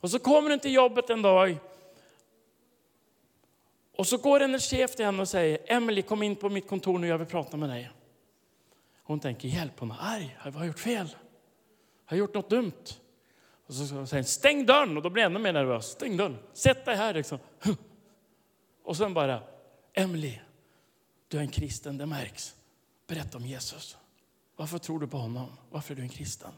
Och 0.00 0.10
så 0.10 0.18
kommer 0.18 0.50
du 0.50 0.58
till 0.58 0.74
jobbet 0.74 1.10
en 1.10 1.22
dag. 1.22 1.56
Och 3.96 4.06
så 4.06 4.16
går 4.16 4.40
en 4.40 4.58
chef 4.58 4.96
till 4.96 5.04
henne 5.04 5.22
och 5.22 5.28
säger, 5.28 5.58
Emily 5.66 6.02
kom 6.02 6.22
in 6.22 6.36
på 6.36 6.48
mitt 6.48 6.68
kontor 6.68 6.98
nu, 6.98 7.06
jag 7.06 7.18
vill 7.18 7.26
prata 7.26 7.56
med 7.56 7.68
dig. 7.68 7.90
Hon 9.02 9.20
tänker, 9.20 9.48
hjälp 9.48 9.80
hon 9.80 9.90
är 9.90 9.96
arg, 10.00 10.36
har 10.38 10.52
jag 10.52 10.66
gjort 10.66 10.78
fel? 10.78 11.06
Har 12.04 12.16
jag 12.16 12.18
gjort 12.18 12.34
något 12.34 12.50
dumt? 12.50 12.82
Och 13.66 13.74
så 13.74 13.86
säger 13.86 14.14
hon, 14.14 14.24
stäng 14.24 14.66
dörren, 14.66 14.96
och 14.96 15.02
då 15.02 15.10
blir 15.10 15.22
jag 15.22 15.30
ännu 15.30 15.40
mer 15.40 15.52
nervös. 15.52 15.86
Stäng 15.86 16.16
dörren, 16.16 16.38
sätt 16.52 16.84
dig 16.84 16.96
här 16.96 17.14
liksom. 17.14 17.38
Och 18.84 18.96
sen 18.96 19.14
bara, 19.14 19.42
Emily, 19.92 20.38
du 21.28 21.36
är 21.36 21.40
en 21.40 21.48
kristen, 21.48 21.98
det 21.98 22.06
märks. 22.06 22.56
Berätta 23.10 23.38
om 23.38 23.46
Jesus. 23.46 23.96
Varför 24.56 24.78
tror 24.78 25.00
du 25.00 25.06
på 25.06 25.18
honom? 25.18 25.48
Varför 25.70 25.94
är 25.94 25.96
du 25.96 26.02
en 26.02 26.08
kristen? 26.08 26.50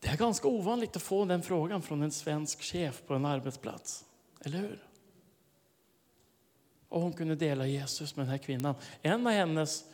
Det 0.00 0.08
är 0.08 0.16
ganska 0.16 0.48
ovanligt 0.48 0.96
att 0.96 1.02
få 1.02 1.24
den 1.24 1.42
frågan 1.42 1.82
från 1.82 2.02
en 2.02 2.10
svensk 2.10 2.62
chef 2.62 3.02
på 3.06 3.14
en 3.14 3.24
arbetsplats. 3.24 4.04
Eller 4.40 4.58
hur? 4.58 4.88
Och 6.88 7.00
hon 7.00 7.12
kunde 7.12 7.34
dela 7.34 7.66
Jesus 7.66 8.16
med 8.16 8.26
den 8.26 8.30
här 8.30 8.38
kvinnan. 8.38 8.74
En 9.02 9.26
av 9.26 9.32
hennes 9.32 9.84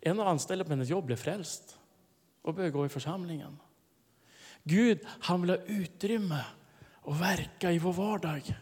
en 0.00 0.20
av 0.20 0.28
anställda 0.28 0.64
på 0.64 0.70
hennes 0.70 0.88
jobb 0.88 1.04
blev 1.04 1.16
frälst 1.16 1.78
och 2.42 2.54
började 2.54 2.72
gå 2.72 2.86
i 2.86 2.88
församlingen. 2.88 3.58
Gud, 4.62 5.00
han 5.04 5.40
vill 5.40 5.50
ha 5.50 5.56
utrymme 5.56 6.44
att 7.04 7.20
verka 7.20 7.72
i 7.72 7.78
vår 7.78 7.92
vardag. 7.92 8.56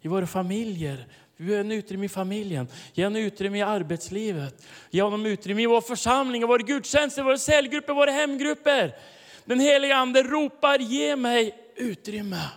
I 0.00 0.08
våra 0.08 0.26
familjer. 0.26 1.08
Vi 1.40 1.46
behöver 1.46 1.64
en 1.64 1.72
utrymme 1.72 2.06
i 2.06 2.08
familjen, 2.08 2.68
ge 2.92 3.04
honom 3.04 3.20
utrymme 3.20 3.58
i 3.58 3.62
arbetslivet, 3.62 4.66
ge 4.90 5.02
honom 5.02 5.26
utrymme 5.26 5.62
i 5.62 5.66
vår 5.66 5.80
församling, 5.80 6.42
i 6.42 6.46
våra 6.46 6.62
gudstjänster, 6.62 7.22
våra 7.22 7.38
cellgrupper, 7.38 7.94
våra 7.94 8.10
hemgrupper. 8.10 8.96
Den 9.44 9.60
heliga 9.60 9.96
Ande 9.96 10.22
ropar, 10.22 10.78
ge 10.78 11.16
mig 11.16 11.58
utrymme 11.76 12.50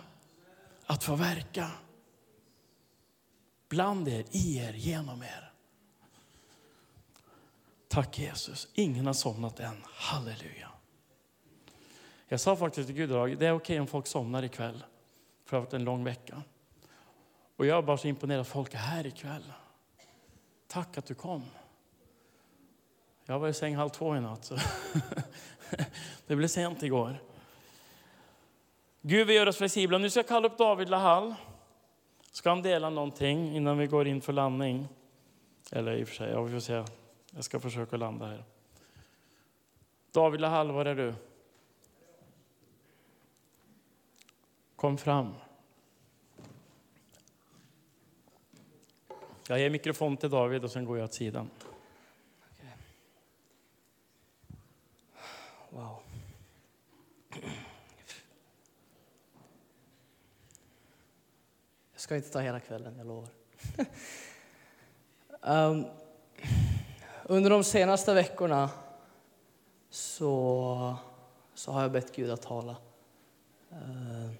att 0.86 1.04
få 1.04 1.14
verka. 1.14 1.70
Bland 3.68 4.08
er, 4.08 4.24
i 4.30 4.58
er, 4.58 4.72
genom 4.72 5.22
er. 5.22 5.52
Tack 7.88 8.18
Jesus, 8.18 8.68
ingen 8.74 9.06
har 9.06 9.14
somnat 9.14 9.60
än. 9.60 9.84
Halleluja. 9.84 10.68
Jag 12.28 12.40
sa 12.40 12.56
faktiskt 12.56 12.86
till 12.86 12.96
Gud 12.96 13.10
idag, 13.10 13.38
det 13.38 13.46
är 13.46 13.52
okej 13.52 13.80
om 13.80 13.86
folk 13.86 14.06
somnar 14.06 14.42
ikväll. 14.42 14.84
För 15.44 15.56
det 15.56 15.60
har 15.60 15.64
varit 15.64 15.74
en 15.74 15.84
lång 15.84 16.04
vecka. 16.04 16.42
Och 17.56 17.66
jag 17.66 17.78
är 17.78 17.82
bara 17.82 17.96
så 17.96 18.08
imponerad 18.08 18.40
att 18.40 18.48
folk 18.48 18.74
är 18.74 18.78
här 18.78 19.06
ikväll. 19.06 19.52
Tack 20.66 20.98
att 20.98 21.06
du 21.06 21.14
kom. 21.14 21.44
Jag 23.24 23.38
var 23.38 23.48
i 23.48 23.54
säng 23.54 23.76
halv 23.76 23.88
två 23.88 24.16
i 24.16 24.20
natt, 24.20 24.44
så 24.44 24.56
det 26.26 26.36
blev 26.36 26.48
sent 26.48 26.82
igår. 26.82 27.18
Gud, 29.00 29.26
vi 29.26 29.34
gör 29.34 29.48
oss 29.48 29.56
flexibla. 29.56 29.98
Nu 29.98 30.10
ska 30.10 30.18
jag 30.18 30.28
kalla 30.28 30.48
upp 30.48 30.58
David 30.58 30.88
Lahall. 30.88 31.34
Ska 32.30 32.48
han 32.48 32.62
dela 32.62 32.90
någonting 32.90 33.56
innan 33.56 33.78
vi 33.78 33.86
går 33.86 34.06
in 34.06 34.20
för 34.20 34.32
landning? 34.32 34.88
Eller 35.72 35.92
i 35.96 36.04
och 36.04 36.08
för 36.08 36.14
sig, 36.14 36.30
ja, 36.30 36.42
vi 36.42 36.52
får 36.52 36.60
se. 36.60 36.84
Jag 37.30 37.44
ska 37.44 37.60
försöka 37.60 37.96
landa 37.96 38.26
här. 38.26 38.44
David 40.10 40.40
Lahall, 40.40 40.72
var 40.72 40.84
är 40.84 40.94
du? 40.94 41.14
Kom 44.76 44.98
fram. 44.98 45.34
Jag 49.48 49.58
ger 49.58 49.70
mikrofon 49.70 50.16
till 50.16 50.30
David 50.30 50.64
och 50.64 50.70
sen 50.70 50.84
går 50.84 50.98
jag 50.98 51.04
åt 51.04 51.14
sidan. 51.14 51.50
Wow. 55.70 56.02
Jag 61.92 62.00
ska 62.00 62.16
inte 62.16 62.30
ta 62.30 62.40
hela 62.40 62.60
kvällen, 62.60 62.94
jag 62.98 63.06
lovar. 63.06 63.28
um, 65.40 65.86
under 67.22 67.50
de 67.50 67.64
senaste 67.64 68.14
veckorna 68.14 68.70
så, 69.90 70.96
så 71.54 71.72
har 71.72 71.82
jag 71.82 71.92
bett 71.92 72.16
Gud 72.16 72.30
att 72.30 72.42
tala. 72.42 72.76
Uh, 73.72 74.32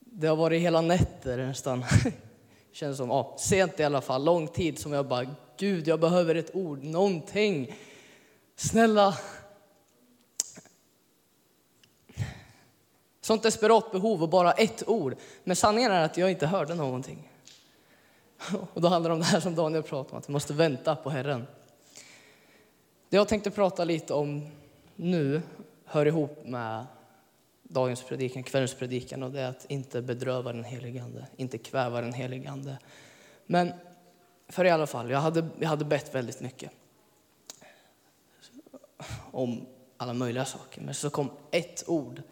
det 0.00 0.26
har 0.26 0.36
varit 0.36 0.62
hela 0.62 0.80
nätter 0.80 1.36
nästan. 1.36 1.84
Känns 2.76 2.96
som, 2.96 3.08
ja, 3.08 3.34
sent 3.38 3.80
i 3.80 3.84
alla 3.84 4.00
fall, 4.00 4.24
lång 4.24 4.48
tid 4.48 4.78
som 4.78 4.92
jag 4.92 5.06
bara, 5.06 5.26
Gud 5.56 5.88
jag 5.88 6.00
behöver 6.00 6.34
ett 6.34 6.54
ord, 6.54 6.84
någonting. 6.84 7.74
Snälla, 8.56 9.18
Sånt 13.20 13.42
desperat 13.42 13.92
behov 13.92 14.22
och 14.22 14.28
bara 14.28 14.52
ett 14.52 14.88
ord. 14.88 15.16
Men 15.44 15.56
sanningen 15.56 15.92
är 15.92 16.04
att 16.04 16.16
jag 16.16 16.30
inte 16.30 16.46
hörde 16.46 16.74
någonting. 16.74 17.28
Och 18.74 18.80
då 18.80 18.88
handlar 18.88 19.10
det 19.10 19.14
om 19.14 19.20
det 19.20 19.26
här 19.26 19.40
som 19.40 19.54
Daniel 19.54 19.82
pratade 19.82 20.12
om, 20.12 20.18
att 20.18 20.28
vi 20.28 20.32
måste 20.32 20.52
vänta 20.52 20.96
på 20.96 21.10
Herren. 21.10 21.46
Det 23.08 23.16
jag 23.16 23.28
tänkte 23.28 23.50
prata 23.50 23.84
lite 23.84 24.14
om 24.14 24.50
nu 24.96 25.42
hör 25.84 26.06
ihop 26.06 26.44
med 26.44 26.86
dagens 27.68 28.02
predikan, 28.02 28.42
kvällens 28.42 28.74
predikan 28.74 29.22
och 29.22 29.30
det 29.30 29.40
är 29.40 29.48
att 29.48 29.66
inte 29.68 30.02
bedröva 30.02 30.52
den 30.52 30.64
helige 30.64 31.02
Ande, 31.02 31.26
inte 31.36 31.58
kväva 31.58 32.00
den 32.00 32.12
helige 32.12 32.50
Ande. 32.50 32.78
Men 33.46 33.72
för 34.48 34.64
i 34.64 34.70
alla 34.70 34.86
fall, 34.86 35.10
jag 35.10 35.18
hade, 35.18 35.48
jag 35.58 35.68
hade 35.68 35.84
bett 35.84 36.14
väldigt 36.14 36.40
mycket 36.40 36.70
om 39.30 39.66
alla 39.96 40.12
möjliga 40.12 40.44
saker. 40.44 40.80
Men 40.80 40.94
så 40.94 41.10
kom 41.10 41.30
ett 41.50 41.84
ord 41.86 42.22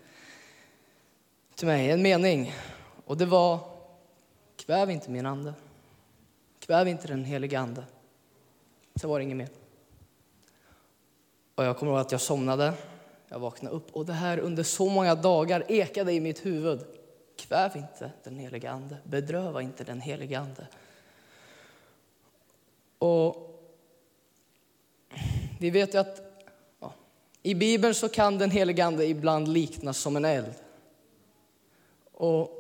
till 1.55 1.67
mig, 1.67 1.91
en 1.91 2.03
mening. 2.03 2.55
Och 3.05 3.17
det 3.17 3.27
var, 3.27 3.59
kväv 4.57 4.91
inte 4.91 5.11
min 5.11 5.27
ande. 5.27 5.55
Kväv 6.59 6.89
inte 6.89 7.09
den 7.09 7.25
helige 7.25 7.61
ande. 7.61 7.85
Sen 8.95 9.11
var 9.11 9.19
det 9.19 9.23
inget 9.23 9.37
mer. 9.37 9.49
Och 11.55 11.65
jag 11.65 11.79
kommer 11.79 11.93
ihåg 11.93 12.01
att 12.01 12.13
jag 12.13 12.21
somnade, 12.21 12.73
jag 13.29 13.39
vaknade 13.39 13.77
upp 13.77 13.97
och 13.97 14.07
det 14.07 14.13
här 14.13 14.39
under 14.39 14.63
så 14.63 14.89
många 14.89 15.15
dagar 15.15 15.65
ekade 15.69 16.13
i 16.13 16.21
mitt 16.21 16.47
huvud. 16.47 16.81
Kväv 17.37 17.77
inte 17.77 18.13
den 18.25 18.39
helige 18.39 18.71
ande, 18.71 18.97
bedröva 19.05 19.63
inte 19.63 19.85
den 19.85 20.01
helige 20.01 20.39
ande. 20.39 20.67
Och 22.99 23.51
vi 25.59 25.71
vet 25.71 25.95
ju 25.95 25.99
att 25.99 26.21
ja, 26.81 26.93
i 27.43 27.55
Bibeln 27.55 27.95
så 27.95 28.09
kan 28.09 28.39
den 28.39 28.51
helige 28.51 28.85
ande 28.85 29.07
ibland 29.07 29.49
liknas 29.49 29.99
som 29.99 30.17
en 30.17 30.25
eld. 30.25 30.55
Och 32.13 32.51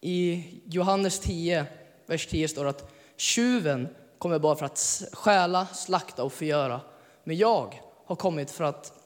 I 0.00 0.44
Johannes 0.64 1.20
10, 1.20 1.66
vers 2.06 2.26
10 2.26 2.48
står 2.48 2.64
det 2.64 2.70
att 2.70 2.92
tjuven 3.16 3.88
kommer 4.18 4.38
bara 4.38 4.56
för 4.56 4.66
att 4.66 5.02
stjäla, 5.12 5.66
slakta 5.66 6.24
och 6.24 6.32
förgöra. 6.32 6.80
Men 7.24 7.36
jag 7.36 7.80
har 8.04 8.16
kommit 8.16 8.50
för 8.50 8.64
att 8.64 9.01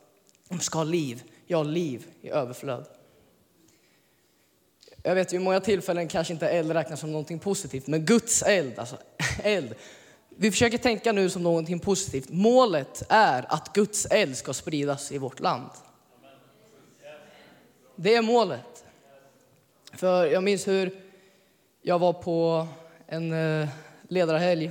de 0.49 0.61
ska 0.61 0.79
ha 0.79 0.85
liv, 0.85 1.23
jag 1.47 1.59
har 1.59 1.65
liv 1.65 2.07
i 2.21 2.31
överflöd. 2.31 2.87
Jag 5.03 5.15
vet 5.15 5.33
ju 5.33 5.39
många 5.39 5.61
tillfällen 5.61 6.09
kanske 6.09 6.33
inte 6.33 6.49
eld 6.49 6.71
räknas 6.71 7.01
som 7.01 7.13
någonting 7.13 7.39
positivt, 7.39 7.87
men 7.87 8.05
Guds 8.05 8.43
eld, 8.43 8.79
alltså 8.79 8.99
eld. 9.43 9.75
Vi 10.29 10.51
försöker 10.51 10.79
tänka 10.79 11.13
nu 11.13 11.31
som 11.31 11.43
någonting 11.43 11.79
positivt. 11.79 12.29
Målet 12.29 13.03
är 13.09 13.53
att 13.53 13.73
Guds 13.73 14.07
eld 14.07 14.37
ska 14.37 14.53
spridas 14.53 15.13
i 15.13 15.19
vårt 15.19 15.41
land. 15.41 15.71
Det 17.97 18.15
är 18.15 18.23
målet. 18.23 18.85
För 19.93 20.27
jag 20.27 20.45
minns 20.45 20.69
hur 20.69 21.03
jag 21.83 21.99
var 21.99 22.13
på 22.13 22.69
en 23.07 23.33
eh, 23.33 23.69
ledarhelg. 24.09 24.71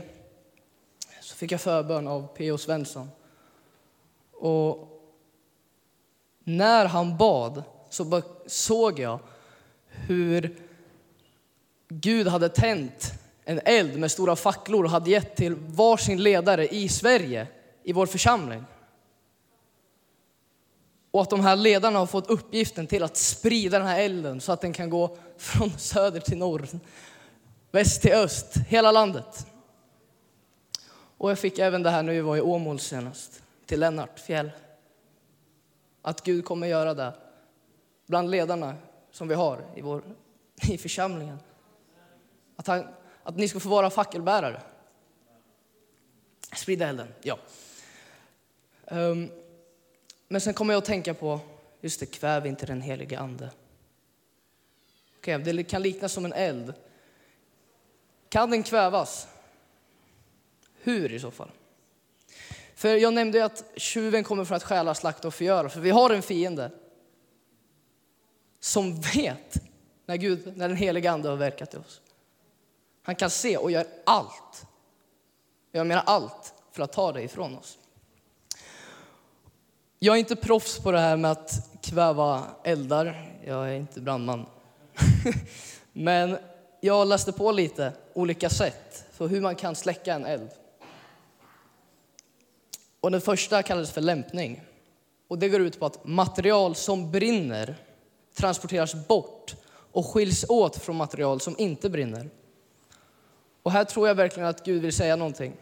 Så 1.22 1.36
fick 1.36 1.52
jag 1.52 1.62
förbön 1.62 2.08
av 2.08 2.28
P.O. 2.36 2.58
Svensson. 2.58 3.10
Och 4.32 4.95
när 6.48 6.86
han 6.86 7.18
bad 7.18 7.64
så 7.90 8.22
såg 8.46 9.00
jag 9.00 9.20
hur 9.88 10.58
Gud 11.88 12.28
hade 12.28 12.50
tänt 12.50 13.14
en 13.46 13.60
eld 13.66 14.00
med 14.00 14.12
stora 14.12 14.36
facklor 14.36 14.84
och 14.84 14.92
hade 14.92 15.10
gett 15.10 15.36
till 15.36 15.56
varsin 15.56 16.24
ledare 16.24 16.68
i 16.68 16.90
Sverige, 16.90 17.48
i 17.84 17.94
vår 17.94 18.06
församling. 18.06 18.66
Och 21.12 21.22
att 21.22 21.30
de 21.30 21.40
här 21.40 21.56
ledarna 21.56 22.00
har 22.00 22.06
fått 22.06 22.30
uppgiften 22.30 22.88
till 22.88 23.04
att 23.04 23.18
sprida 23.18 23.80
den 23.80 23.88
här 23.88 24.00
elden 24.00 24.42
så 24.42 24.52
att 24.52 24.62
den 24.62 24.74
kan 24.74 24.90
gå 24.90 25.18
från 25.38 25.70
söder 25.78 26.20
till 26.20 26.38
norr, 26.38 26.68
väst 27.72 28.02
till 28.02 28.14
öst, 28.14 28.58
hela 28.68 28.92
landet. 28.92 29.48
Och 31.18 31.32
jag 31.32 31.40
fick 31.40 31.60
även 31.60 31.84
det 31.84 31.90
här 31.90 32.04
när 32.04 32.14
vi 32.14 32.22
var 32.22 32.38
i 32.38 32.42
Åmål 32.42 32.80
senast, 32.80 33.44
till 33.66 33.80
Lennart 33.80 34.20
Fjäll. 34.20 34.52
Att 36.06 36.24
Gud 36.24 36.46
kommer 36.46 36.68
göra 36.68 36.94
det 36.94 37.14
bland 38.06 38.30
ledarna 38.30 38.76
som 39.12 39.28
vi 39.28 39.36
har 39.36 39.66
i, 39.76 39.82
vår, 39.82 40.04
i 40.70 40.78
församlingen. 40.78 41.40
Att, 42.56 42.68
han, 42.68 42.88
att 43.24 43.38
ni 43.38 43.48
ska 43.48 43.60
få 43.60 43.70
vara 43.70 43.90
fackelbärare. 43.90 44.62
Sprida 46.56 46.88
elden, 46.88 47.08
ja. 47.22 47.38
Um, 48.86 49.32
men 50.28 50.42
sen 50.42 50.54
kommer 50.54 50.74
jag 50.74 50.78
att 50.78 50.86
tänka 50.86 51.14
på, 51.14 51.40
just 51.82 52.00
det, 52.00 52.06
kväv 52.06 52.46
inte 52.46 52.66
den 52.66 52.82
helige 52.82 53.20
ande. 53.20 53.50
Okay, 55.20 55.38
det 55.38 55.64
kan 55.64 55.82
liknas 55.82 56.14
som 56.14 56.26
en 56.26 56.34
eld. 56.34 56.74
Kan 58.30 58.52
den 58.52 58.64
kvävas? 58.64 59.28
Hur 60.74 61.12
i 61.12 61.20
så 61.20 61.32
fall? 61.32 61.52
För 62.76 62.96
jag 62.96 63.14
nämnde 63.14 63.46
att 63.46 63.64
tjuven 63.76 64.24
kommer 64.24 64.46
för 64.46 64.56
att 64.56 64.64
stjäla, 64.64 64.96
slakta 64.96 65.28
och 65.28 65.34
förgöra. 65.34 65.70
För 65.70 65.80
vi 65.80 65.90
har 65.90 66.10
en 66.10 66.22
fiende 66.22 66.72
som 68.60 69.02
vet 69.02 69.58
när, 70.06 70.16
Gud, 70.16 70.58
när 70.58 70.68
den 70.68 70.78
heliga 70.78 71.12
ande 71.12 71.30
har 71.30 71.36
verkat 71.36 71.74
i 71.74 71.78
oss. 71.78 72.02
Han 73.04 73.16
kan 73.16 73.30
se 73.30 73.58
och 73.58 73.72
gör 73.72 73.86
allt, 74.06 74.66
jag 75.72 75.88
menar 75.88 76.04
allt, 76.06 76.54
för 76.72 76.84
att 76.84 76.94
ta 76.94 77.12
det 77.12 77.22
ifrån 77.22 77.58
oss. 77.58 77.78
Jag 80.00 80.16
är 80.16 80.20
inte 80.20 80.36
proffs 80.36 80.80
på 80.80 80.92
det 80.92 81.00
här 81.00 81.18
med 81.18 81.32
att 81.32 81.80
kväva 81.82 82.44
eldar. 82.64 83.36
Jag 83.46 83.70
är 83.70 83.74
inte 83.74 84.02
brandman. 84.02 84.46
Men 85.94 86.38
jag 86.82 87.08
läste 87.08 87.32
på 87.32 87.52
lite 87.52 87.94
olika 88.14 88.50
sätt 88.50 89.06
för 89.12 89.28
hur 89.28 89.42
man 89.42 89.56
kan 89.56 89.76
släcka 89.76 90.14
en 90.14 90.26
eld. 90.26 90.50
Och 93.06 93.12
den 93.12 93.22
första 93.22 93.64
kallades 93.64 93.92
för 93.92 94.02
lämpning. 94.02 94.62
Och 95.28 95.40
det 95.40 95.50
går 95.50 95.62
ut 95.62 95.80
på 95.80 95.86
att 95.86 96.08
material 96.08 96.76
som 96.76 97.12
brinner 97.12 97.76
transporteras 98.34 99.08
bort 99.08 99.56
och 99.68 100.06
skiljs 100.06 100.46
åt 100.50 100.76
från 100.76 100.96
material 100.96 101.42
som 101.42 101.56
inte 101.58 101.90
brinner. 101.90 102.30
Och 103.64 103.72
här 103.72 103.84
tror 103.84 104.08
jag 104.08 104.16
verkligen 104.16 104.50
att 104.50 104.66
Gud 104.66 104.82
vill 104.82 104.94
säga 104.94 105.16
någonting. 105.16 105.54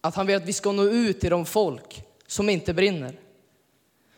Att 0.00 0.14
han 0.14 0.26
vill 0.26 0.36
att 0.36 0.44
vi 0.44 0.52
ska 0.52 0.72
nå 0.72 0.82
ut 0.82 1.20
till 1.20 1.30
de 1.30 1.46
folk 1.46 2.04
som 2.26 2.48
inte 2.48 2.74
brinner. 2.74 3.20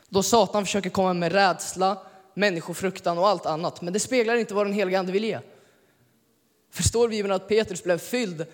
Då 0.09 0.23
Satan 0.23 0.65
försöker 0.65 0.91
komma 0.91 1.15
med 1.15 1.33
rädsla, 1.33 1.99
människofruktan 2.35 3.19
och 3.19 3.29
allt 3.29 3.47
annat. 3.47 3.81
Men 3.81 3.93
det 3.93 4.01
speglar 4.01 4.37
inte 4.37 4.55
vad 4.55 4.67
den 4.67 4.75
helige 4.75 4.99
Ande 4.99 5.13
vill 5.13 5.25
ge. 5.25 5.39
Förstår 6.71 7.09
Bibeln 7.09 7.35
att 7.35 7.49
Petrus 7.49 7.85
blev 7.85 7.99
fylld 7.99 8.47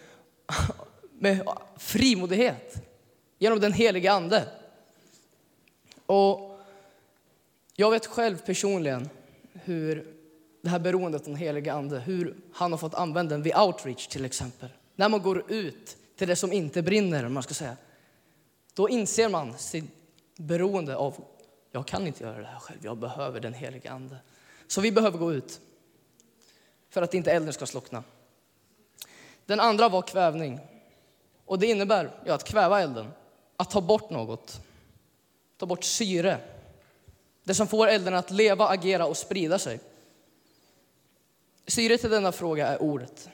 med 1.18 1.48
frimodighet 1.76 2.88
genom 3.42 3.60
den 3.60 3.72
helige 3.72 4.12
Ande. 4.12 4.48
Och 6.06 6.60
jag 7.74 7.90
vet 7.90 8.06
själv 8.06 8.36
personligen 8.36 9.08
hur 9.52 10.16
det 10.60 10.68
här 10.68 10.78
beroendet 10.78 11.20
av 11.20 11.26
den 11.26 11.36
helige 11.36 11.72
Ande, 11.72 11.98
hur 11.98 12.36
han 12.52 12.72
har 12.72 12.78
fått 12.78 12.94
använda 12.94 13.34
den 13.34 13.42
vid 13.42 13.56
outreach 13.56 14.06
till 14.06 14.24
exempel. 14.24 14.68
När 14.96 15.08
man 15.08 15.22
går 15.22 15.52
ut 15.52 15.96
till 16.16 16.28
det 16.28 16.36
som 16.36 16.52
inte 16.52 16.82
brinner, 16.82 17.28
man 17.28 17.42
ska 17.42 17.54
säga. 17.54 17.76
Då 18.74 18.88
inser 18.88 19.28
man 19.28 19.58
sitt 19.58 19.90
beroende 20.36 20.96
av, 20.96 21.24
jag 21.72 21.86
kan 21.86 22.06
inte 22.06 22.24
göra 22.24 22.38
det 22.38 22.46
här 22.46 22.58
själv, 22.58 22.80
jag 22.82 22.96
behöver 22.96 23.40
den 23.40 23.54
helige 23.54 23.90
Ande. 23.90 24.16
Så 24.66 24.80
vi 24.80 24.92
behöver 24.92 25.18
gå 25.18 25.32
ut 25.32 25.60
för 26.90 27.02
att 27.02 27.14
inte 27.14 27.32
elden 27.32 27.52
ska 27.52 27.66
slockna. 27.66 28.04
Den 29.46 29.60
andra 29.60 29.88
var 29.88 30.02
kvävning. 30.02 30.60
Och 31.44 31.58
det 31.58 31.66
innebär 31.66 32.10
ja, 32.24 32.34
att 32.34 32.44
kväva 32.44 32.80
elden, 32.80 33.06
att 33.56 33.70
ta 33.70 33.80
bort 33.80 34.10
något. 34.10 34.60
Ta 35.58 35.66
bort 35.66 35.84
syre. 35.84 36.38
Det 37.44 37.54
som 37.54 37.66
får 37.66 37.88
elden 37.88 38.14
att 38.14 38.30
leva, 38.30 38.68
agera 38.68 39.06
och 39.06 39.16
sprida 39.16 39.58
sig. 39.58 39.80
Syret 41.66 42.04
i 42.04 42.08
denna 42.08 42.32
fråga 42.32 42.66
är 42.66 42.82
ordet. 42.82 43.28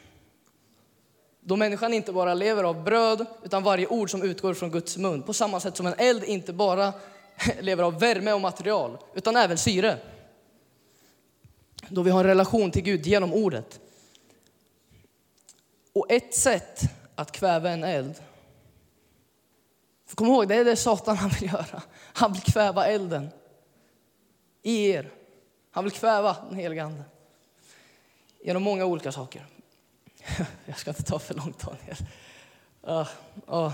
Då 1.40 1.56
människan 1.56 1.94
inte 1.94 2.12
bara 2.12 2.34
lever 2.34 2.64
av 2.64 2.84
bröd, 2.84 3.26
utan 3.42 3.62
varje 3.62 3.86
ord 3.86 4.10
som 4.10 4.22
utgår 4.22 4.54
från 4.54 4.70
Guds 4.70 4.96
mun. 4.96 5.22
På 5.22 5.32
samma 5.32 5.60
sätt 5.60 5.76
som 5.76 5.86
en 5.86 5.94
eld 5.98 6.24
inte 6.24 6.52
bara 6.52 6.92
lever 7.60 7.82
av 7.82 8.00
värme 8.00 8.32
och 8.32 8.40
material, 8.40 8.98
utan 9.14 9.36
även 9.36 9.58
syre. 9.58 9.98
Då 11.88 12.02
vi 12.02 12.10
har 12.10 12.20
en 12.20 12.26
relation 12.26 12.70
till 12.70 12.82
Gud 12.82 13.06
genom 13.06 13.32
ordet. 13.32 13.80
Och 15.92 16.12
ett 16.12 16.34
sätt 16.34 16.80
att 17.14 17.32
kväva 17.32 17.70
en 17.70 17.84
eld, 17.84 18.14
för 20.08 20.16
kom 20.16 20.26
ihåg, 20.26 20.48
det 20.48 20.54
är 20.54 20.64
det 20.64 20.76
Satan 20.76 21.16
han 21.16 21.30
vill 21.30 21.52
göra. 21.52 21.82
Han 22.12 22.32
vill 22.32 22.42
kväva 22.42 22.86
elden 22.86 23.30
i 24.62 24.90
er. 24.90 25.10
Han 25.70 25.84
vill 25.84 25.92
kväva 25.92 26.36
den 26.48 26.58
helige 26.58 26.84
Ande 26.84 27.04
genom 28.44 28.62
många 28.62 28.84
olika 28.84 29.12
saker. 29.12 29.46
Jag 30.64 30.78
ska 30.78 30.90
inte 30.90 31.02
ta 31.02 31.18
för 31.18 31.34
långt, 31.34 31.58
Daniel. 31.58 31.96
Uh, 32.88 33.08
uh. 33.54 33.72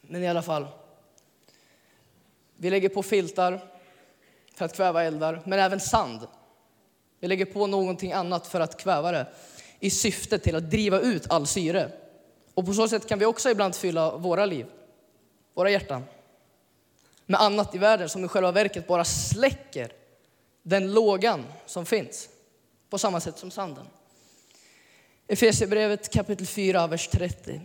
Men 0.00 0.22
i 0.22 0.28
alla 0.28 0.42
fall. 0.42 0.66
Vi 2.56 2.70
lägger 2.70 2.88
på 2.88 3.02
filtar 3.02 3.60
för 4.54 4.64
att 4.64 4.76
kväva 4.76 5.04
eldar, 5.04 5.42
men 5.46 5.58
även 5.58 5.80
sand. 5.80 6.26
Vi 7.20 7.28
lägger 7.28 7.44
på 7.44 7.66
någonting 7.66 8.12
annat 8.12 8.46
för 8.46 8.60
att 8.60 8.80
kväva 8.80 9.12
det 9.12 9.26
i 9.80 9.90
syfte 9.90 10.38
till 10.38 10.56
att 10.56 10.70
driva 10.70 11.00
ut 11.00 11.30
all 11.30 11.46
syre. 11.46 11.92
Och 12.60 12.66
på 12.66 12.74
så 12.74 12.88
sätt 12.88 13.06
kan 13.06 13.18
vi 13.18 13.24
också 13.24 13.50
ibland 13.50 13.74
fylla 13.74 14.16
våra 14.16 14.46
liv, 14.46 14.66
våra 15.54 15.70
hjärtan 15.70 16.04
med 17.26 17.40
annat 17.40 17.74
i 17.74 17.78
världen 17.78 18.08
som 18.08 18.24
i 18.24 18.28
själva 18.28 18.52
verket 18.52 18.86
bara 18.86 19.04
släcker 19.04 19.92
den 20.62 20.92
lågan 20.92 21.44
som 21.66 21.86
finns 21.86 22.28
på 22.90 22.98
samma 22.98 23.20
sätt 23.20 23.38
som 23.38 23.50
sanden. 23.50 23.86
Efesierbrevet 25.26 26.12
kapitel 26.12 26.46
4, 26.46 26.86
vers 26.86 27.08
30 27.08 27.60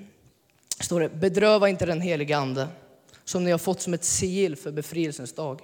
står 0.80 1.00
det 1.00 1.10
Bedröva 1.10 1.70
inte 1.70 1.86
den 1.86 2.02
helige 2.02 2.38
Ande 2.38 2.68
som 3.24 3.44
ni 3.44 3.52
har 3.52 3.58
fått 3.58 3.82
som 3.82 3.94
ett 3.94 4.04
sigill 4.04 4.56
för 4.56 4.72
befrielsens 4.72 5.34
dag. 5.34 5.62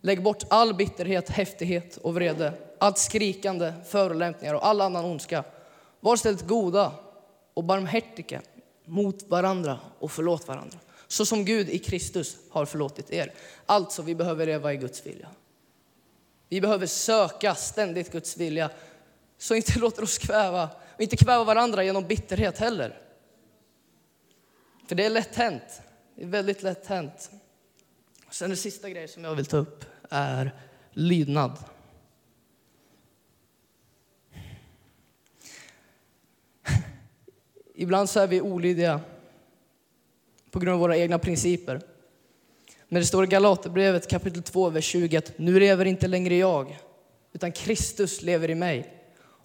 Lägg 0.00 0.22
bort 0.22 0.44
all 0.48 0.74
bitterhet, 0.74 1.28
häftighet 1.28 1.96
och 1.96 2.14
vrede, 2.14 2.52
allt 2.78 2.98
skrikande, 2.98 3.72
förolämpningar 3.88 4.54
och 4.54 4.66
all 4.66 4.80
annan 4.80 5.04
ondska. 5.04 5.44
Var 6.00 6.14
istället 6.14 6.46
goda 6.46 6.92
och 7.54 7.64
barmhärtiga 7.64 8.42
mot 8.84 9.22
varandra 9.22 9.78
och 9.98 10.12
förlåt 10.12 10.48
varandra. 10.48 10.78
Så 11.06 11.26
som 11.26 11.44
Gud 11.44 11.68
i 11.68 11.78
Kristus 11.78 12.36
har 12.50 12.66
förlåtit 12.66 13.10
er. 13.10 13.32
Alltså, 13.66 14.02
vi 14.02 14.14
behöver 14.14 14.46
leva 14.46 14.72
i 14.72 14.76
Guds 14.76 15.06
vilja. 15.06 15.28
Vi 16.48 16.60
behöver 16.60 16.86
söka 16.86 17.54
ständigt 17.54 18.12
Guds 18.12 18.36
vilja, 18.36 18.70
så 19.38 19.54
inte 19.54 19.78
låter 19.78 20.02
oss 20.02 20.18
kväva, 20.18 20.70
och 20.94 21.00
inte 21.00 21.16
kväva 21.16 21.44
varandra 21.44 21.84
genom 21.84 22.06
bitterhet 22.06 22.58
heller. 22.58 22.98
För 24.88 24.94
det 24.94 25.04
är 25.04 25.10
lätt 25.10 25.36
hänt. 25.36 25.82
Det 26.16 26.22
är 26.22 26.26
väldigt 26.26 26.62
lätt 26.62 26.86
hänt. 26.86 27.30
Sen 28.30 28.50
den 28.50 28.56
sista 28.56 28.90
grejen 28.90 29.08
som 29.08 29.24
jag 29.24 29.34
vill 29.34 29.46
ta 29.46 29.56
upp 29.56 29.84
är 30.10 30.54
lydnad. 30.92 31.52
Ibland 37.80 38.10
så 38.10 38.20
är 38.20 38.26
vi 38.26 38.40
olydiga 38.40 39.00
på 40.50 40.58
grund 40.58 40.74
av 40.74 40.80
våra 40.80 40.96
egna 40.96 41.18
principer. 41.18 41.80
Men 42.88 43.00
det 43.00 43.06
står 43.06 43.24
i 43.24 43.26
Galaterbrevet 43.26 44.10
kapitel 44.10 44.42
2, 44.42 44.68
vers 44.68 44.84
20 44.84 45.16
att 45.16 45.38
nu 45.38 45.60
lever 45.60 45.84
inte 45.84 46.08
längre 46.08 46.36
jag, 46.36 46.78
utan 47.32 47.52
Kristus 47.52 48.22
lever 48.22 48.50
i 48.50 48.54
mig. 48.54 48.94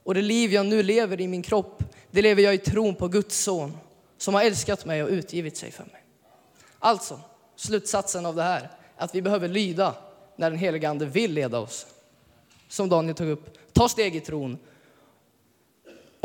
Och 0.03 0.13
det 0.13 0.21
liv 0.21 0.53
jag 0.53 0.65
nu 0.65 0.83
lever 0.83 1.21
i 1.21 1.27
min 1.27 1.41
kropp, 1.41 1.83
det 2.11 2.21
lever 2.21 2.43
jag 2.43 2.53
i 2.53 2.57
tron 2.57 2.95
på 2.95 3.07
Guds 3.07 3.39
son 3.43 3.77
som 4.17 4.33
har 4.33 4.43
älskat 4.43 4.85
mig 4.85 5.03
och 5.03 5.09
utgivit 5.09 5.57
sig 5.57 5.71
för 5.71 5.83
mig. 5.83 6.03
Alltså, 6.79 7.19
slutsatsen 7.55 8.25
av 8.25 8.35
det 8.35 8.43
här, 8.43 8.71
att 8.97 9.15
vi 9.15 9.21
behöver 9.21 9.47
lyda 9.47 9.95
när 10.35 10.49
den 10.49 10.59
helige 10.59 10.89
Ande 10.89 11.05
vill 11.05 11.33
leda 11.33 11.59
oss. 11.59 11.87
Som 12.67 12.89
Daniel 12.89 13.15
tog 13.15 13.29
upp, 13.29 13.57
ta 13.73 13.89
steg 13.89 14.15
i 14.15 14.19
tron. 14.19 14.57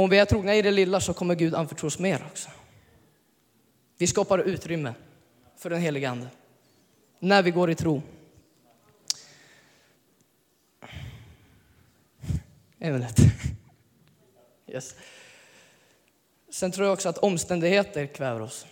Om 0.00 0.10
vi 0.10 0.18
är 0.18 0.24
trogna 0.24 0.54
i 0.54 0.62
det 0.62 0.70
lilla 0.70 1.00
så 1.00 1.14
kommer 1.14 1.34
Gud 1.34 1.54
anförtro 1.54 1.86
oss 1.86 1.98
mer 1.98 2.26
också. 2.30 2.50
Vi 3.98 4.06
skapar 4.06 4.38
utrymme 4.38 4.94
för 5.56 5.70
den 5.70 5.80
helige 5.80 6.10
Ande 6.10 6.28
när 7.18 7.42
vi 7.42 7.50
går 7.50 7.70
i 7.70 7.74
tro. 7.74 8.02
Ämnet. 12.78 13.16
Yes. 14.66 14.94
Sen 16.50 16.72
tror 16.72 16.86
jag 16.86 16.92
också 16.92 17.08
att 17.08 17.18
omständigheter 17.18 18.06
kväver 18.06 18.42
oss. 18.42 18.66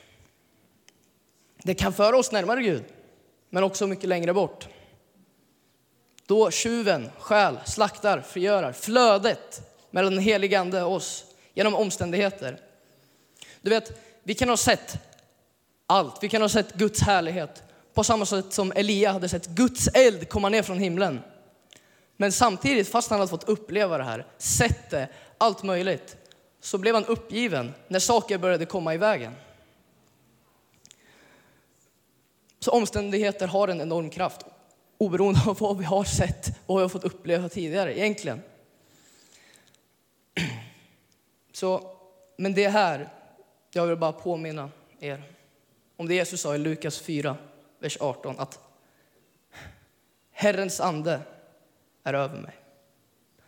Det 1.62 1.74
kan 1.74 1.92
föra 1.92 2.16
oss 2.16 2.32
närmare 2.32 2.62
Gud, 2.62 2.84
men 3.50 3.62
också 3.62 3.86
mycket 3.86 4.08
längre 4.08 4.34
bort. 4.34 4.68
Då 6.26 6.50
tjuven 6.50 7.10
stjäl, 7.18 7.58
slaktar, 7.66 8.20
förgörar, 8.20 8.72
flödet 8.72 9.67
mellan 9.90 10.14
den 10.14 10.22
helige 10.22 10.60
Ande 10.60 10.82
och 10.82 10.94
oss 10.94 11.24
genom 11.54 11.74
omständigheter. 11.74 12.60
Du 13.60 13.70
vet, 13.70 14.00
vi 14.22 14.34
kan 14.34 14.48
ha 14.48 14.56
sett 14.56 14.98
allt. 15.86 16.22
Vi 16.22 16.28
kan 16.28 16.42
ha 16.42 16.48
sett 16.48 16.74
Guds 16.74 17.00
härlighet 17.00 17.62
på 17.94 18.04
samma 18.04 18.26
sätt 18.26 18.52
som 18.52 18.72
Elia 18.72 19.12
hade 19.12 19.28
sett 19.28 19.46
Guds 19.46 19.88
eld 19.94 20.28
komma 20.28 20.48
ner 20.48 20.62
från 20.62 20.78
himlen. 20.78 21.20
Men 22.16 22.32
samtidigt, 22.32 22.88
fast 22.88 23.10
han 23.10 23.18
hade 23.18 23.30
fått 23.30 23.48
uppleva 23.48 23.98
det 23.98 24.04
här, 24.04 24.26
sett 24.38 24.90
det, 24.90 25.08
allt 25.38 25.62
möjligt, 25.62 26.16
så 26.60 26.78
blev 26.78 26.94
han 26.94 27.04
uppgiven 27.04 27.74
när 27.88 27.98
saker 27.98 28.38
började 28.38 28.66
komma 28.66 28.94
i 28.94 28.96
vägen. 28.96 29.34
Så 32.60 32.70
omständigheter 32.70 33.46
har 33.46 33.68
en 33.68 33.80
enorm 33.80 34.10
kraft, 34.10 34.40
oberoende 34.98 35.40
av 35.46 35.58
vad 35.58 35.78
vi 35.78 35.84
har 35.84 36.04
sett 36.04 36.48
och 36.48 36.74
vad 36.74 36.76
vi 36.76 36.82
har 36.82 36.88
fått 36.88 37.04
uppleva 37.04 37.48
tidigare 37.48 37.98
egentligen. 37.98 38.42
Så, 41.58 41.96
men 42.36 42.54
det 42.54 42.68
här, 42.68 43.08
jag 43.70 43.86
vill 43.86 43.96
bara 43.96 44.12
påminna 44.12 44.70
er 45.00 45.22
om 45.96 46.08
det 46.08 46.14
Jesus 46.14 46.40
sa 46.40 46.54
i 46.54 46.58
Lukas 46.58 46.98
4, 46.98 47.36
vers 47.78 47.96
18, 48.00 48.34
att 48.38 48.58
Herrens 50.30 50.80
ande 50.80 51.20
är 52.04 52.14
över 52.14 52.40
mig. 52.40 52.54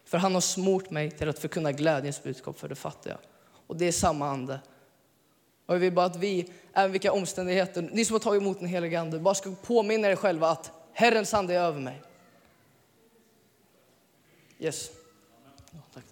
För 0.05 0.19
han 0.19 0.35
har 0.35 0.41
smort 0.41 0.91
mig 0.91 1.11
till 1.11 1.29
att 1.29 1.39
förkunna 1.39 1.73
glädjens 1.73 2.23
budskap 2.23 2.59
för 2.59 2.69
de 2.69 2.75
fattiga. 2.75 3.19
Och 3.67 3.77
det 3.77 3.89
är 3.89 3.93
samma 3.93 4.29
ande. 4.29 4.61
Och 5.67 5.75
jag 5.75 5.81
vill 5.81 5.93
bara 5.93 6.07
att 6.07 6.17
vi, 6.17 6.53
även 6.73 6.93
vilka 6.93 7.13
omständigheter, 7.13 7.91
ni 7.93 8.05
som 8.05 8.15
har 8.15 8.21
tagit 8.21 8.43
emot 8.43 8.59
den 8.59 8.69
helige 8.69 9.01
ande, 9.01 9.19
bara 9.19 9.35
ska 9.35 9.55
påminna 9.63 10.09
er 10.09 10.17
själva 10.17 10.49
att 10.49 10.73
Herrens 10.93 11.35
ande 11.35 11.55
är 11.55 11.61
över 11.61 11.81
mig. 11.81 12.03
Yes. 14.59 14.91
Ja, 15.71 15.79
tack. 15.95 16.10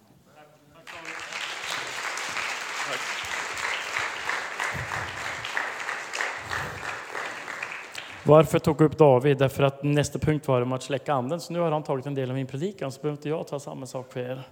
Varför 8.23 8.59
tog 8.59 8.81
jag 8.81 8.85
upp 8.85 8.97
David? 8.97 9.37
Därför 9.37 9.63
att 9.63 9.83
nästa 9.83 10.19
punkt 10.19 10.47
var 10.47 10.61
om 10.61 10.71
att 10.71 10.83
släcka 10.83 11.13
anden. 11.13 11.39
Så 11.39 11.53
nu 11.53 11.59
har 11.59 11.71
han 11.71 11.83
tagit 11.83 12.05
en 12.05 12.15
del 12.15 12.29
av 12.29 12.35
min 12.35 12.47
predikan, 12.47 12.91
så 12.91 13.01
behöver 13.01 13.17
inte 13.17 13.29
jag 13.29 13.47
ta 13.47 13.59
samma 13.59 13.85
sak 13.85 14.13
för 14.13 14.19
er. 14.19 14.43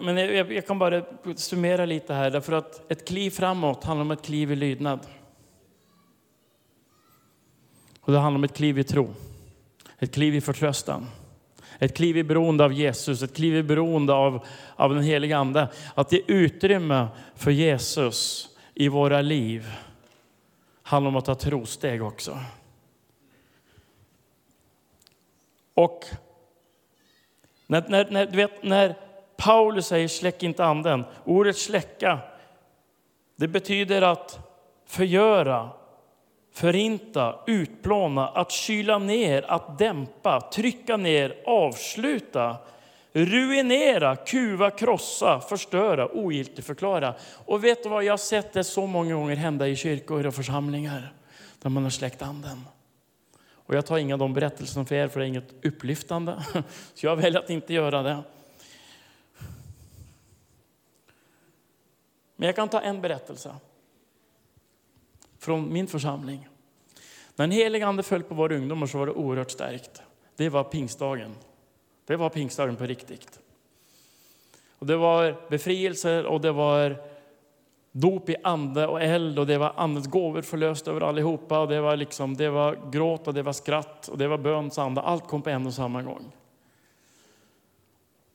Men 0.00 0.16
jag 0.16 0.66
kan 0.66 0.78
bara 0.78 1.02
summera 1.36 1.84
lite 1.84 2.14
här, 2.14 2.30
därför 2.30 2.52
att 2.52 2.92
ett 2.92 3.08
kliv 3.08 3.30
framåt 3.30 3.84
handlar 3.84 4.04
om 4.04 4.10
ett 4.10 4.22
kliv 4.22 4.52
i 4.52 4.56
lydnad. 4.56 5.00
Och 8.00 8.12
det 8.12 8.18
handlar 8.18 8.38
om 8.38 8.44
ett 8.44 8.56
kliv 8.56 8.78
i 8.78 8.84
tro, 8.84 9.08
ett 9.98 10.14
kliv 10.14 10.34
i 10.34 10.40
förtröstan. 10.40 11.06
Ett 11.78 11.96
kliv 11.96 12.16
i 12.16 12.24
beroende 12.24 12.64
av 12.64 12.72
Jesus, 12.72 13.22
ett 13.22 13.36
kliv 13.36 13.56
i 13.56 13.62
beroende 13.62 14.12
av, 14.12 14.46
av 14.76 14.94
den 14.94 15.02
heliga 15.02 15.38
Ande. 15.38 15.68
Att 15.94 16.12
ge 16.12 16.22
utrymme 16.26 17.08
för 17.34 17.50
Jesus 17.50 18.48
i 18.78 18.88
våra 18.88 19.20
liv 19.20 19.72
handlar 20.82 21.08
om 21.08 21.16
att 21.16 21.24
ta 21.24 21.34
trosteg 21.34 22.02
också. 22.02 22.38
Och 25.74 26.04
när, 27.66 27.84
när, 27.88 28.10
när, 28.10 28.26
du 28.26 28.36
vet, 28.36 28.62
när 28.62 28.94
Paulus 29.36 29.86
säger 29.86 30.08
släck 30.08 30.42
inte 30.42 30.64
anden. 30.64 31.04
Ordet 31.24 31.56
släcka, 31.56 32.18
det 33.36 33.48
betyder 33.48 34.02
att 34.02 34.38
förgöra, 34.86 35.70
förinta, 36.52 37.40
utplåna, 37.46 38.28
att 38.28 38.50
kyla 38.50 38.98
ner, 38.98 39.50
att 39.50 39.78
dämpa, 39.78 40.40
trycka 40.40 40.96
ner, 40.96 41.42
avsluta, 41.46 42.56
ruinera, 43.24 44.16
kuva, 44.16 44.70
krossa, 44.70 45.40
förstöra, 45.40 46.08
ogiltigförklara. 46.08 47.14
Och 47.44 47.64
vet 47.64 47.82
du 47.82 47.88
vad, 47.88 48.04
jag 48.04 48.12
har 48.12 48.18
sett 48.18 48.52
det 48.52 48.64
så 48.64 48.86
många 48.86 49.14
gånger 49.14 49.36
hända 49.36 49.68
i 49.68 49.76
kyrkor 49.76 50.26
och 50.26 50.34
församlingar 50.34 51.12
där 51.62 51.70
man 51.70 51.82
har 51.82 51.90
släckt 51.90 52.22
anden. 52.22 52.64
Och 53.52 53.74
jag 53.74 53.86
tar 53.86 53.98
inga 53.98 54.14
av 54.14 54.18
de 54.18 54.34
berättelserna 54.34 54.84
för 54.84 54.94
er, 54.94 55.08
för 55.08 55.20
det 55.20 55.26
är 55.26 55.28
inget 55.28 55.54
upplyftande. 55.64 56.44
Så 56.94 57.06
jag 57.06 57.16
väljer 57.16 57.40
att 57.40 57.50
inte 57.50 57.74
göra 57.74 58.02
det. 58.02 58.22
Men 62.36 62.46
jag 62.46 62.56
kan 62.56 62.68
ta 62.68 62.80
en 62.80 63.00
berättelse 63.00 63.54
från 65.38 65.72
min 65.72 65.86
församling. 65.86 66.48
När 67.36 67.46
den 67.46 67.50
helige 67.50 67.86
ande 67.86 68.02
föll 68.02 68.22
på 68.22 68.34
våra 68.34 68.56
ungdomar 68.56 68.86
så 68.86 68.98
var 68.98 69.06
det 69.06 69.12
oerhört 69.12 69.50
starkt. 69.50 70.02
Det 70.36 70.48
var 70.48 70.64
pingstdagen. 70.64 71.34
Det 72.08 72.16
var 72.16 72.28
pingstdagen 72.28 72.76
på 72.76 72.86
riktigt. 72.86 73.40
Och 74.78 74.86
det 74.86 74.96
var 74.96 75.36
befrielser 75.48 76.26
och 76.26 76.40
det 76.40 76.52
var 76.52 76.96
dop 77.92 78.28
i 78.28 78.36
ande 78.44 78.86
och 78.86 79.02
eld 79.02 79.38
och 79.38 79.46
det 79.46 79.58
var 79.58 79.72
andens 79.76 80.06
gåvor 80.06 80.42
förlöst 80.42 80.88
över 80.88 81.00
allihopa. 81.00 81.58
Och 81.58 81.68
det, 81.68 81.80
var 81.80 81.96
liksom, 81.96 82.36
det 82.36 82.50
var 82.50 82.90
gråt 82.90 83.28
och 83.28 83.34
det 83.34 83.42
var 83.42 83.52
skratt 83.52 84.08
och 84.08 84.18
det 84.18 84.28
var 84.28 84.38
böns 84.38 84.78
ande. 84.78 85.00
Allt 85.00 85.26
kom 85.26 85.42
på 85.42 85.50
en 85.50 85.66
och 85.66 85.74
samma 85.74 86.02
gång. 86.02 86.32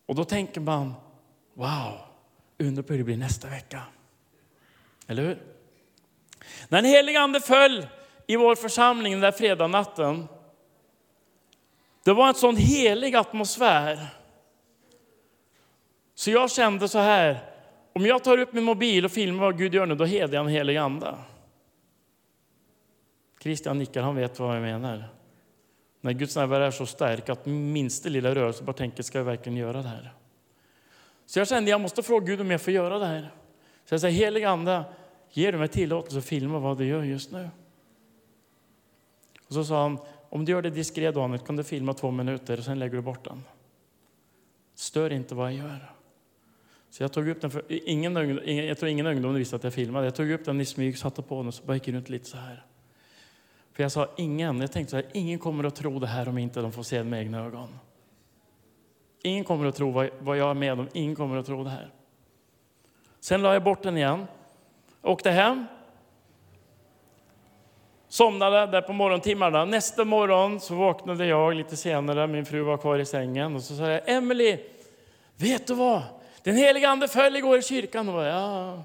Och 0.05 0.15
då 0.15 0.23
tänker 0.23 0.61
man, 0.61 0.93
wow, 1.53 1.99
undrar 2.57 2.83
hur 2.87 2.97
det 2.97 3.03
blir 3.03 3.17
nästa 3.17 3.47
vecka. 3.47 3.81
Eller 5.07 5.23
hur? 5.23 5.41
När 6.67 6.81
den 6.81 6.91
helige 6.91 7.19
ande 7.19 7.41
föll 7.41 7.87
i 8.27 8.35
vår 8.35 8.55
församling 8.55 9.13
den 9.13 9.21
där 9.21 9.31
fredagsnatten, 9.31 10.27
det 12.03 12.13
var 12.13 12.27
en 12.27 12.33
sån 12.33 12.55
helig 12.55 13.15
atmosfär. 13.15 14.07
Så 16.15 16.31
jag 16.31 16.51
kände 16.51 16.87
så 16.87 16.99
här, 16.99 17.39
om 17.93 18.05
jag 18.05 18.23
tar 18.23 18.37
upp 18.37 18.53
min 18.53 18.63
mobil 18.63 19.05
och 19.05 19.11
filmar 19.11 19.43
vad 19.43 19.57
Gud 19.57 19.73
gör 19.73 19.85
nu, 19.85 19.95
då 19.95 20.05
hedrar 20.05 20.33
jag 20.33 20.45
en 20.45 20.51
helig 20.51 20.77
ande. 20.77 21.15
Christian 23.41 23.77
nickar, 23.77 24.01
han 24.01 24.15
vet 24.15 24.39
vad 24.39 24.55
jag 24.55 24.61
menar. 24.61 25.09
När 26.01 26.11
Guds 26.11 26.35
närvaro 26.35 26.63
är 26.63 26.71
så 26.71 26.85
stark 26.85 27.29
att 27.29 27.45
minsta 27.45 28.09
lilla 28.09 28.35
rörelse 28.35 28.63
bara 28.63 28.73
tänker, 28.73 29.03
ska 29.03 29.17
jag 29.17 29.25
verkligen 29.25 29.57
göra 29.57 29.81
det 29.81 29.87
här? 29.87 30.13
Så 31.25 31.39
jag 31.39 31.47
kände, 31.47 31.71
jag 31.71 31.81
måste 31.81 32.03
fråga 32.03 32.25
Gud 32.25 32.41
om 32.41 32.51
jag 32.51 32.61
får 32.61 32.73
göra 32.73 32.99
det 32.99 33.05
här. 33.05 33.31
Så 33.85 33.93
jag 33.93 34.01
säger, 34.01 34.15
helig 34.15 34.43
ande, 34.43 34.83
ger 35.29 35.51
du 35.51 35.57
mig 35.57 35.67
tillåtelse 35.67 36.17
att 36.17 36.25
filma 36.25 36.59
vad 36.59 36.77
du 36.77 36.85
gör 36.85 37.03
just 37.03 37.31
nu? 37.31 37.49
Och 39.47 39.53
så 39.53 39.65
sa 39.65 39.81
han, 39.81 39.99
om 40.33 40.45
du 40.45 40.51
gör 40.51 40.61
det 40.61 40.69
diskret 40.69 41.15
Daniel, 41.15 41.39
kan 41.39 41.55
du 41.55 41.63
filma 41.63 41.93
två 41.93 42.11
minuter 42.11 42.57
och 42.57 42.63
sen 42.63 42.79
lägger 42.79 42.95
du 42.95 43.01
bort 43.01 43.23
den. 43.23 43.43
Stör 44.75 45.13
inte 45.13 45.35
vad 45.35 45.51
jag 45.51 45.57
gör. 45.57 45.91
Så 46.89 47.03
jag 47.03 47.13
tog 47.13 47.27
upp 47.27 47.41
den, 47.41 47.51
för 47.51 47.63
ingen, 47.69 48.17
ingen, 48.47 48.65
jag 48.65 48.77
tror 48.77 48.89
ingen 48.89 49.07
ungdom 49.07 49.33
visste 49.33 49.55
att 49.55 49.63
jag 49.63 49.73
filmade. 49.73 50.05
Jag 50.05 50.15
tog 50.15 50.31
upp 50.31 50.45
den 50.45 50.61
i 50.61 50.65
smyg, 50.65 50.97
satte 50.97 51.21
på 51.21 51.37
den 51.37 51.47
och 51.47 51.53
så 51.53 51.63
bara 51.63 51.73
gick 51.73 51.87
runt 51.87 52.09
lite 52.09 52.25
så 52.25 52.37
här. 52.37 52.65
För 53.73 53.83
jag 53.83 53.91
sa 53.91 54.09
ingen, 54.17 54.61
jag 54.61 54.71
tänkte 54.71 54.91
så 54.91 54.95
här, 54.95 55.05
ingen 55.13 55.39
kommer 55.39 55.63
att 55.63 55.75
tro 55.75 55.99
det 55.99 56.07
här 56.07 56.29
om 56.29 56.37
inte 56.37 56.61
de 56.61 56.71
får 56.71 56.83
se 56.83 56.97
det 56.97 57.03
med 57.03 57.19
egna 57.19 57.45
ögon. 57.45 57.79
Ingen 59.23 59.43
kommer 59.43 59.65
att 59.65 59.75
tro 59.75 59.91
vad, 59.91 60.09
vad 60.19 60.37
jag 60.37 60.49
är 60.49 60.53
med 60.53 60.73
om, 60.73 60.87
ingen 60.93 61.15
kommer 61.15 61.37
att 61.37 61.45
tro 61.45 61.63
det 61.63 61.69
här. 61.69 61.91
Sen 63.19 63.41
la 63.41 63.53
jag 63.53 63.63
bort 63.63 63.83
den 63.83 63.97
igen, 63.97 64.25
åkte 65.01 65.31
hem, 65.31 65.65
somnade 68.13 68.65
där 68.65 68.81
på 68.81 68.93
morgontimmarna. 68.93 69.65
Nästa 69.65 70.05
morgon 70.05 70.59
så 70.59 70.75
vaknade 70.75 71.25
jag 71.25 71.55
lite 71.55 71.77
senare, 71.77 72.27
min 72.27 72.45
fru 72.45 72.61
var 72.61 72.77
kvar 72.77 72.99
i 72.99 73.05
sängen 73.05 73.55
och 73.55 73.63
så 73.63 73.75
sa 73.75 73.87
jag, 73.87 74.09
Emily, 74.09 74.57
vet 75.37 75.67
du 75.67 75.73
vad? 75.73 76.01
Den 76.43 76.55
helige 76.55 76.89
ande 76.89 77.07
föll 77.07 77.35
igår 77.35 77.57
i 77.57 77.61
kyrkan. 77.61 78.07
Och 78.07 78.13
bara, 78.13 78.27
ja, 78.27 78.83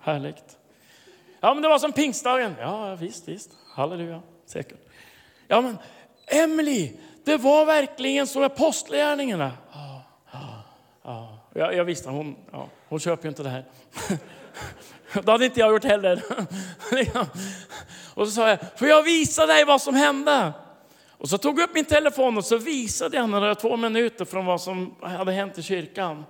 härligt. 0.00 0.58
Ja, 1.40 1.54
men 1.54 1.62
det 1.62 1.68
var 1.68 1.78
som 1.78 1.92
pingstdagen. 1.92 2.54
Ja, 2.60 2.94
visst, 2.94 3.28
visst. 3.28 3.50
Halleluja, 3.74 4.22
säkert. 4.46 4.78
Ja, 5.48 5.60
men 5.60 5.78
Emily, 6.26 6.92
det 7.24 7.36
var 7.36 7.64
verkligen 7.64 8.26
som 8.26 8.42
apostlagärningarna. 8.42 9.52
Ja, 9.72 10.02
ja, 10.32 10.62
ja. 11.02 11.38
Jag, 11.54 11.74
jag 11.74 11.84
visste, 11.84 12.08
hon, 12.08 12.36
ja, 12.52 12.68
hon 12.88 13.00
köper 13.00 13.24
ju 13.24 13.28
inte 13.28 13.42
det 13.42 13.48
här. 13.48 13.64
Det 15.12 15.30
hade 15.32 15.44
inte 15.44 15.60
jag 15.60 15.70
gjort 15.70 15.84
heller. 15.84 16.22
Liksom. 16.92 17.26
Och 18.14 18.26
så 18.26 18.32
sa 18.32 18.48
jag, 18.48 18.58
får 18.78 18.88
jag 18.88 19.02
visa 19.02 19.46
dig 19.46 19.64
vad 19.64 19.82
som 19.82 19.94
hände? 19.94 20.52
Och 21.18 21.28
så 21.28 21.38
tog 21.38 21.58
jag 21.58 21.64
upp 21.68 21.74
min 21.74 21.84
telefon 21.84 22.38
och 22.38 22.44
så 22.44 22.56
visade 22.56 23.16
jag 23.16 23.28
några 23.28 23.54
två 23.54 23.76
minuter 23.76 24.24
från 24.24 24.46
vad 24.46 24.60
som 24.60 24.94
hade 25.02 25.32
hänt 25.32 25.58
i 25.58 25.62
kyrkan. 25.62 26.24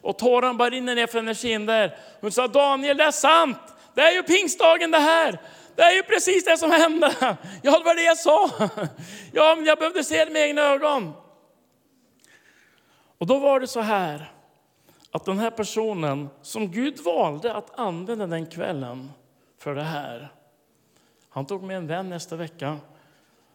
Och 0.00 0.18
tårarna 0.18 0.54
bara 0.54 0.70
rinner 0.70 0.94
ner 0.94 1.06
för 1.06 1.18
hennes 1.18 1.40
kinder. 1.40 1.96
Hon 2.20 2.32
sa, 2.32 2.48
Daniel 2.48 2.96
det 2.96 3.04
är 3.04 3.10
sant, 3.10 3.58
det 3.94 4.00
är 4.00 4.12
ju 4.12 4.22
pingstdagen 4.22 4.90
det 4.90 4.98
här. 4.98 5.40
Det 5.76 5.82
är 5.82 5.92
ju 5.92 6.02
precis 6.02 6.44
det 6.44 6.58
som 6.58 6.70
hände. 6.70 7.14
Ja, 7.62 7.78
det 7.78 7.84
var 7.84 7.94
det 7.94 8.02
jag 8.02 8.18
sa. 8.18 8.50
Ja, 9.32 9.54
men 9.56 9.64
jag 9.64 9.78
behövde 9.78 10.04
se 10.04 10.24
det 10.24 10.30
med 10.30 10.42
egna 10.42 10.62
ögon. 10.62 11.12
Och 13.18 13.26
då 13.26 13.38
var 13.38 13.60
det 13.60 13.66
så 13.66 13.80
här 13.80 14.33
att 15.14 15.24
den 15.24 15.38
här 15.38 15.50
personen 15.50 16.28
som 16.42 16.70
Gud 16.70 17.00
valde 17.04 17.54
att 17.54 17.78
använda 17.78 18.26
den 18.26 18.46
kvällen 18.46 19.10
för 19.58 19.74
det 19.74 19.82
här. 19.82 20.32
Han 21.28 21.46
tog 21.46 21.62
med 21.62 21.76
en 21.76 21.86
vän 21.86 22.08
nästa 22.08 22.36
vecka 22.36 22.78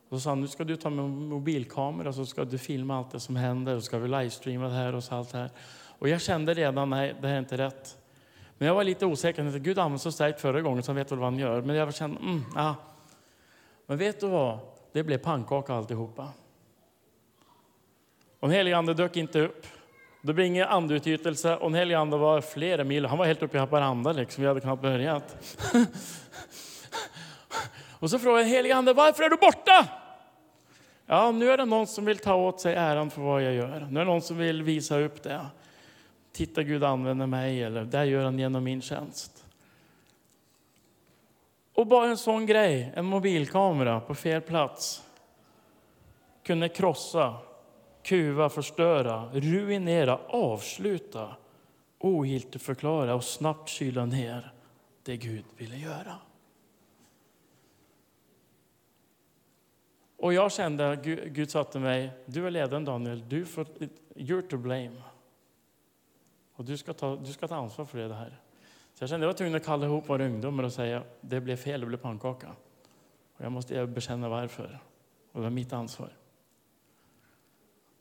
och 0.09 0.21
sa 0.21 0.35
nu 0.35 0.47
ska 0.47 0.63
du 0.63 0.75
ta 0.75 0.89
med 0.89 1.05
mobilkamera 1.05 2.13
så 2.13 2.25
ska 2.25 2.45
du 2.45 2.57
filma 2.57 2.97
allt 2.97 3.11
det 3.11 3.19
som 3.19 3.35
händer 3.35 3.75
och 3.75 3.83
ska 3.83 3.99
vi 3.99 4.07
livestreama 4.07 4.67
det 4.67 4.73
här 4.73 4.95
och 4.95 5.03
så 5.03 5.15
allt 5.15 5.31
det 5.31 5.37
här. 5.37 5.51
Och 5.99 6.09
jag 6.09 6.21
kände 6.21 6.53
redan, 6.53 6.89
nej, 6.89 7.15
det 7.21 7.27
här 7.27 7.35
är 7.35 7.39
inte 7.39 7.57
rätt. 7.57 7.97
Men 8.57 8.67
jag 8.67 8.75
var 8.75 8.83
lite 8.83 9.05
osäker. 9.05 9.51
för 9.51 9.59
Gud 9.59 9.79
använde 9.79 9.99
så 9.99 10.11
starkt 10.11 10.41
förra 10.41 10.61
gången, 10.61 10.83
så 10.83 10.91
han 10.91 10.95
vet 10.95 11.11
väl 11.11 11.19
vad 11.19 11.27
han 11.27 11.39
gör. 11.39 11.61
Men 11.61 11.75
jag 11.75 11.95
kände, 11.95 12.19
mm, 12.19 12.43
ja. 12.55 12.75
Men 13.85 13.97
vet 13.97 14.19
du 14.19 14.27
vad? 14.27 14.59
Det 14.91 15.03
blev 15.03 15.17
pannkaka 15.17 15.73
alltihopa. 15.73 16.27
Och 18.39 18.47
den 18.47 18.51
helige 18.51 18.77
ande 18.77 18.93
dök 18.93 19.17
inte 19.17 19.39
upp. 19.39 19.65
Det 20.21 20.33
blev 20.33 20.47
ingen 20.47 20.67
andeutgjutelse 20.67 21.55
och 21.55 21.71
den 21.71 21.79
helige 21.79 21.99
ande 21.99 22.17
var 22.17 22.41
flera 22.41 22.83
mil. 22.83 23.05
Han 23.05 23.17
var 23.17 23.25
helt 23.25 23.43
uppe 23.43 23.57
i 23.57 23.59
Haparanda 23.59 24.11
liksom. 24.11 24.41
Vi 24.41 24.47
hade 24.47 24.61
knappt 24.61 24.81
börjat. 24.81 25.57
och 27.99 28.09
så 28.09 28.19
frågade 28.19 28.43
den 28.43 28.51
helige 28.51 28.75
ande, 28.75 28.93
varför 28.93 29.23
är 29.23 29.29
du 29.29 29.37
borta? 29.37 29.87
Ja, 31.05 31.31
nu 31.31 31.51
är 31.51 31.57
det 31.57 31.65
någon 31.65 31.87
som 31.87 32.05
vill 32.05 32.17
ta 32.17 32.35
åt 32.35 32.61
sig 32.61 32.75
äran 32.75 33.09
för 33.09 33.21
vad 33.21 33.43
jag 33.43 33.53
gör. 33.53 33.87
Nu 33.91 33.99
är 33.99 34.05
det 34.05 34.11
någon 34.11 34.21
som 34.21 34.37
vill 34.37 34.63
visa 34.63 34.99
upp 34.99 35.23
det. 35.23 35.45
Titta, 36.31 36.63
Gud 36.63 36.83
använder 36.83 37.27
mig, 37.27 37.63
eller 37.63 37.83
det 37.83 38.05
gör 38.05 38.23
han 38.23 38.39
genom 38.39 38.63
min 38.63 38.81
tjänst. 38.81 39.45
Och 41.73 41.87
bara 41.87 42.07
en 42.07 42.17
sån 42.17 42.45
grej, 42.45 42.91
en 42.95 43.05
mobilkamera 43.05 43.99
på 43.99 44.15
fel 44.15 44.41
plats, 44.41 45.03
kunde 46.43 46.69
krossa, 46.69 47.35
kuva, 48.09 48.49
förstöra, 48.49 49.29
ruinera, 49.33 50.19
avsluta, 50.27 51.35
förklara 52.59 53.15
och 53.15 53.23
snabbt 53.23 53.69
kyla 53.69 54.05
ner 54.05 54.53
det 55.03 55.17
Gud 55.17 55.45
ville 55.57 55.77
göra. 55.77 56.15
Och 60.17 60.33
jag 60.33 60.51
kände, 60.51 60.99
Gud, 61.03 61.33
Gud 61.33 61.51
sa 61.51 61.63
till 61.63 61.81
mig, 61.81 62.11
du 62.25 62.47
är 62.47 62.51
ledaren 62.51 62.85
Daniel, 62.85 63.23
du 63.29 63.45
får, 63.45 63.65
you're 64.15 64.47
to 64.49 64.57
blame. 64.57 65.01
Och 66.55 66.65
du 66.65 66.77
ska, 66.77 66.93
ta, 66.93 67.15
du 67.15 67.33
ska 67.33 67.47
ta 67.47 67.55
ansvar 67.55 67.85
för 67.85 67.97
det 67.97 68.13
här. 68.13 68.39
Så 68.93 69.03
jag 69.03 69.09
kände 69.09 69.25
jag 69.25 69.33
var 69.33 69.37
tvungen 69.37 69.55
att 69.55 69.65
kalla 69.65 69.85
ihop 69.85 70.09
våra 70.09 70.25
ungdomar 70.25 70.63
och 70.63 70.73
säga, 70.73 71.03
det 71.21 71.41
blev 71.41 71.55
fel, 71.55 71.79
det 71.79 71.85
blev 71.85 71.97
pannkaka. 71.97 72.49
Och 73.37 73.45
jag 73.45 73.51
måste 73.51 73.87
bekänna 73.87 74.29
varför. 74.29 74.79
Och 75.31 75.39
det 75.39 75.43
var 75.43 75.49
mitt 75.49 75.73
ansvar. 75.73 76.09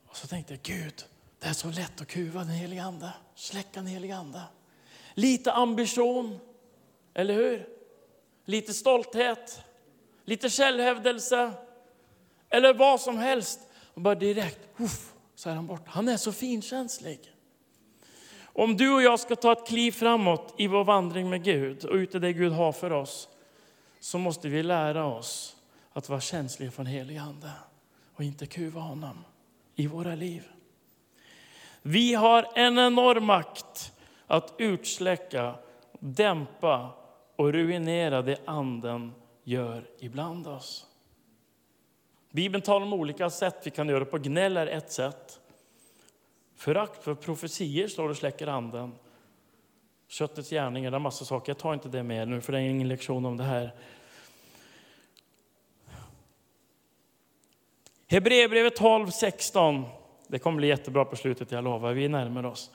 Och 0.08 0.16
så 0.16 0.26
tänkte 0.26 0.52
jag, 0.52 0.62
Gud, 0.62 1.04
det 1.38 1.46
är 1.46 1.52
så 1.52 1.70
lätt 1.70 2.00
att 2.00 2.08
kuva 2.08 2.40
den 2.40 2.48
helige 2.48 2.82
Ande, 2.82 3.12
släcka 3.34 3.70
den 3.72 3.86
helige 3.86 4.16
Ande. 4.16 4.42
Lite 5.14 5.52
ambition, 5.52 6.38
eller 7.14 7.34
hur? 7.34 7.68
Lite 8.44 8.74
stolthet, 8.74 9.60
lite 10.24 10.50
självhävdelse, 10.50 11.52
eller 12.48 12.74
vad 12.74 13.00
som 13.00 13.18
helst. 13.18 13.60
Och 13.94 14.00
bara 14.00 14.14
direkt, 14.14 14.68
uff, 14.76 15.12
så 15.34 15.50
är 15.50 15.54
han 15.54 15.66
borta. 15.66 15.84
Han 15.86 16.08
är 16.08 16.16
så 16.16 16.32
finkänslig. 16.32 17.32
Om 18.42 18.76
du 18.76 18.94
och 18.94 19.02
jag 19.02 19.20
ska 19.20 19.36
ta 19.36 19.52
ett 19.52 19.66
kliv 19.66 19.92
framåt 19.92 20.54
i 20.58 20.66
vår 20.66 20.84
vandring 20.84 21.30
med 21.30 21.44
Gud 21.44 21.84
och 21.84 21.94
ut 21.94 22.14
i 22.14 22.18
det 22.18 22.32
Gud 22.32 22.52
har 22.52 22.72
för 22.72 22.92
oss, 22.92 23.28
så 24.00 24.18
måste 24.18 24.48
vi 24.48 24.62
lära 24.62 25.04
oss 25.04 25.56
att 25.92 26.08
vara 26.08 26.20
känsliga 26.20 26.70
för 26.70 26.84
den 26.84 26.92
helige 26.92 27.20
Ande 27.20 27.50
och 28.14 28.24
inte 28.24 28.46
kuva 28.46 28.80
honom 28.80 29.24
i 29.78 29.86
våra 29.86 30.14
liv. 30.14 30.48
Vi 31.82 32.14
har 32.14 32.48
en 32.54 32.78
enorm 32.78 33.24
makt 33.24 33.92
att 34.26 34.54
utsläcka, 34.58 35.54
dämpa 35.98 36.90
och 37.36 37.52
ruinera 37.52 38.22
det 38.22 38.38
anden 38.44 39.14
gör 39.44 39.84
ibland 39.98 40.46
oss. 40.46 40.86
Bibeln 42.30 42.62
talar 42.62 42.86
om 42.86 42.92
olika 42.92 43.30
sätt 43.30 43.56
vi 43.64 43.70
kan 43.70 43.88
göra 43.88 44.04
på. 44.04 44.18
Gnäll 44.18 44.56
är 44.56 44.66
ett 44.66 44.92
sätt. 44.92 45.40
Förakt 46.56 47.04
för 47.04 47.14
profetier 47.14 47.88
slår 47.88 48.08
och 48.08 48.16
släcker 48.16 48.46
anden. 48.46 48.94
Köttets 50.08 50.50
gärningar, 50.50 50.90
det 50.90 50.96
är 50.96 50.98
massa 50.98 51.24
saker. 51.24 51.50
Jag 51.50 51.58
tar 51.58 51.74
inte 51.74 51.88
det 51.88 52.02
med 52.02 52.28
nu 52.28 52.40
för 52.40 52.52
det 52.52 52.58
är 52.58 52.62
ingen 52.62 52.88
lektion 52.88 53.26
om 53.26 53.36
det 53.36 53.44
här. 53.44 53.74
Hebreerbrevet 58.10 58.76
12, 58.76 59.10
16. 59.10 59.84
Det 60.28 60.38
kommer 60.38 60.56
bli 60.56 60.68
jättebra 60.68 61.04
på 61.04 61.16
slutet, 61.16 61.52
jag 61.52 61.64
lovar. 61.64 61.92
Vi 61.92 62.08
närmar 62.08 62.46
oss. 62.46 62.70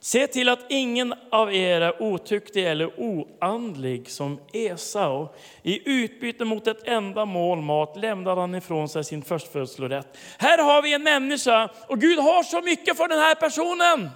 Se 0.00 0.26
till 0.26 0.48
att 0.48 0.66
ingen 0.68 1.14
av 1.30 1.54
er 1.54 1.80
är 1.80 2.02
otuktig 2.02 2.66
eller 2.66 3.00
oandlig 3.00 4.10
som 4.10 4.40
Esau. 4.52 5.28
I 5.62 5.90
utbyte 5.90 6.44
mot 6.44 6.66
ett 6.66 6.88
enda 6.88 7.24
mål 7.24 7.60
mat 7.60 7.96
lämnade 7.96 8.40
han 8.40 8.54
ifrån 8.54 8.88
sig 8.88 9.04
sin 9.04 9.22
förstfödslorätt. 9.22 10.18
Här 10.38 10.58
har 10.58 10.82
vi 10.82 10.94
en 10.94 11.02
människa 11.02 11.70
och 11.86 12.00
Gud 12.00 12.18
har 12.18 12.42
så 12.42 12.62
mycket 12.62 12.96
för 12.96 13.08
den 13.08 13.18
här 13.18 13.34
personen. 13.34 14.10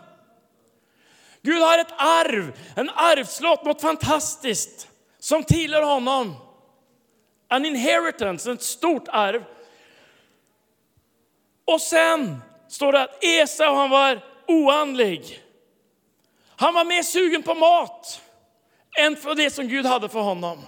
Gud 1.42 1.62
har 1.62 1.78
ett 1.78 1.92
arv, 1.96 2.52
en 2.76 2.90
arvslott, 2.90 3.64
något 3.64 3.80
fantastiskt 3.80 4.88
som 5.18 5.44
tillhör 5.44 5.82
honom. 5.82 6.34
En 7.48 7.64
inheritance, 7.64 8.52
ett 8.52 8.62
stort 8.62 9.08
arv. 9.08 9.44
Och 11.64 11.80
sen 11.80 12.42
står 12.68 12.92
det 12.92 13.02
att 13.02 13.24
Esau 13.24 13.74
han 13.74 13.90
var 13.90 14.24
oandlig. 14.48 15.42
Han 16.56 16.74
var 16.74 16.84
mer 16.84 17.02
sugen 17.02 17.42
på 17.42 17.54
mat 17.54 18.20
än 18.98 19.16
för 19.16 19.34
det 19.34 19.50
som 19.50 19.68
Gud 19.68 19.86
hade 19.86 20.08
för 20.08 20.20
honom. 20.20 20.58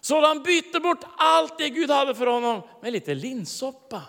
Så 0.00 0.26
han 0.26 0.42
bytte 0.42 0.80
bort 0.80 1.04
allt 1.18 1.58
det 1.58 1.68
Gud 1.68 1.90
hade 1.90 2.14
för 2.14 2.26
honom 2.26 2.62
med 2.82 2.92
lite 2.92 3.14
linssoppa. 3.14 4.02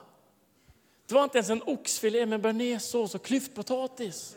Det 1.08 1.14
var 1.14 1.24
inte 1.24 1.38
ens 1.38 1.50
en 1.50 1.64
oxfilé 1.66 2.26
med 2.26 2.42
bearnaisesås 2.42 3.16
och 3.16 3.24
klyftpotatis. 3.24 4.36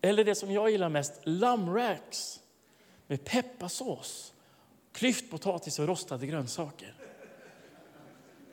Eller 0.00 0.24
det 0.24 0.34
som 0.34 0.50
jag 0.50 0.70
gillar 0.70 0.88
mest, 0.88 1.20
lammracks 1.24 2.40
med 3.06 3.24
pepparsås, 3.24 4.32
klyftpotatis 4.92 5.78
och 5.78 5.86
rostade 5.86 6.26
grönsaker. 6.26 6.94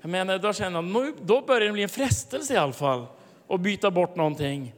Jag 0.02 0.10
menar, 0.10 0.38
då 0.38 0.54
känner 0.54 1.04
jag, 1.04 1.14
då 1.22 1.42
börjar 1.42 1.62
det 1.62 1.72
bli 1.72 1.84
en 1.84 1.90
frestelse 1.90 2.54
i 2.54 2.58
alla 2.58 2.74
fall 2.74 3.06
att 3.50 3.60
byta 3.60 3.92
bort 3.92 4.16
någonting. 4.16 4.74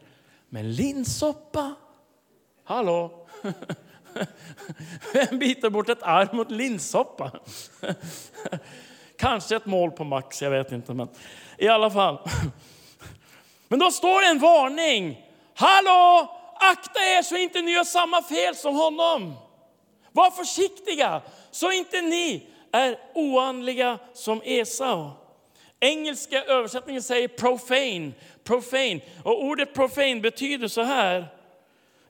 Men 0.49 0.73
linssoppa? 0.73 1.75
Hallå? 2.63 3.27
Vem 5.13 5.39
byter 5.39 5.69
bort 5.69 5.89
ett 5.89 6.03
arm 6.03 6.37
mot 6.37 6.51
linssoppa? 6.51 7.31
Kanske 9.17 9.55
ett 9.55 9.65
mål 9.65 9.91
på 9.91 10.03
max, 10.03 10.41
jag 10.41 10.51
vet 10.51 10.71
inte. 10.71 10.93
Men 10.93 11.07
i 11.57 11.67
alla 11.67 11.91
fall. 11.91 12.29
Men 13.67 13.79
då 13.79 13.91
står 13.91 14.21
det 14.21 14.27
en 14.27 14.39
varning. 14.39 15.25
Hallå! 15.55 16.35
Akta 16.61 16.99
er 16.99 17.21
så 17.21 17.37
inte 17.37 17.61
ni 17.61 17.71
gör 17.71 17.83
samma 17.83 18.21
fel 18.21 18.55
som 18.55 18.75
honom. 18.75 19.33
Var 20.11 20.31
försiktiga 20.31 21.21
så 21.51 21.71
inte 21.71 22.01
ni 22.01 22.47
är 22.71 22.99
oandliga 23.13 23.99
som 24.13 24.41
Esau. 24.43 25.11
Engelska 25.79 26.43
översättningen 26.43 27.03
säger 27.03 27.27
profane, 27.27 28.11
profane. 28.43 29.01
Och 29.23 29.43
ordet 29.43 29.73
profane 29.73 30.19
betyder 30.19 30.67
så 30.67 30.81
här. 30.81 31.27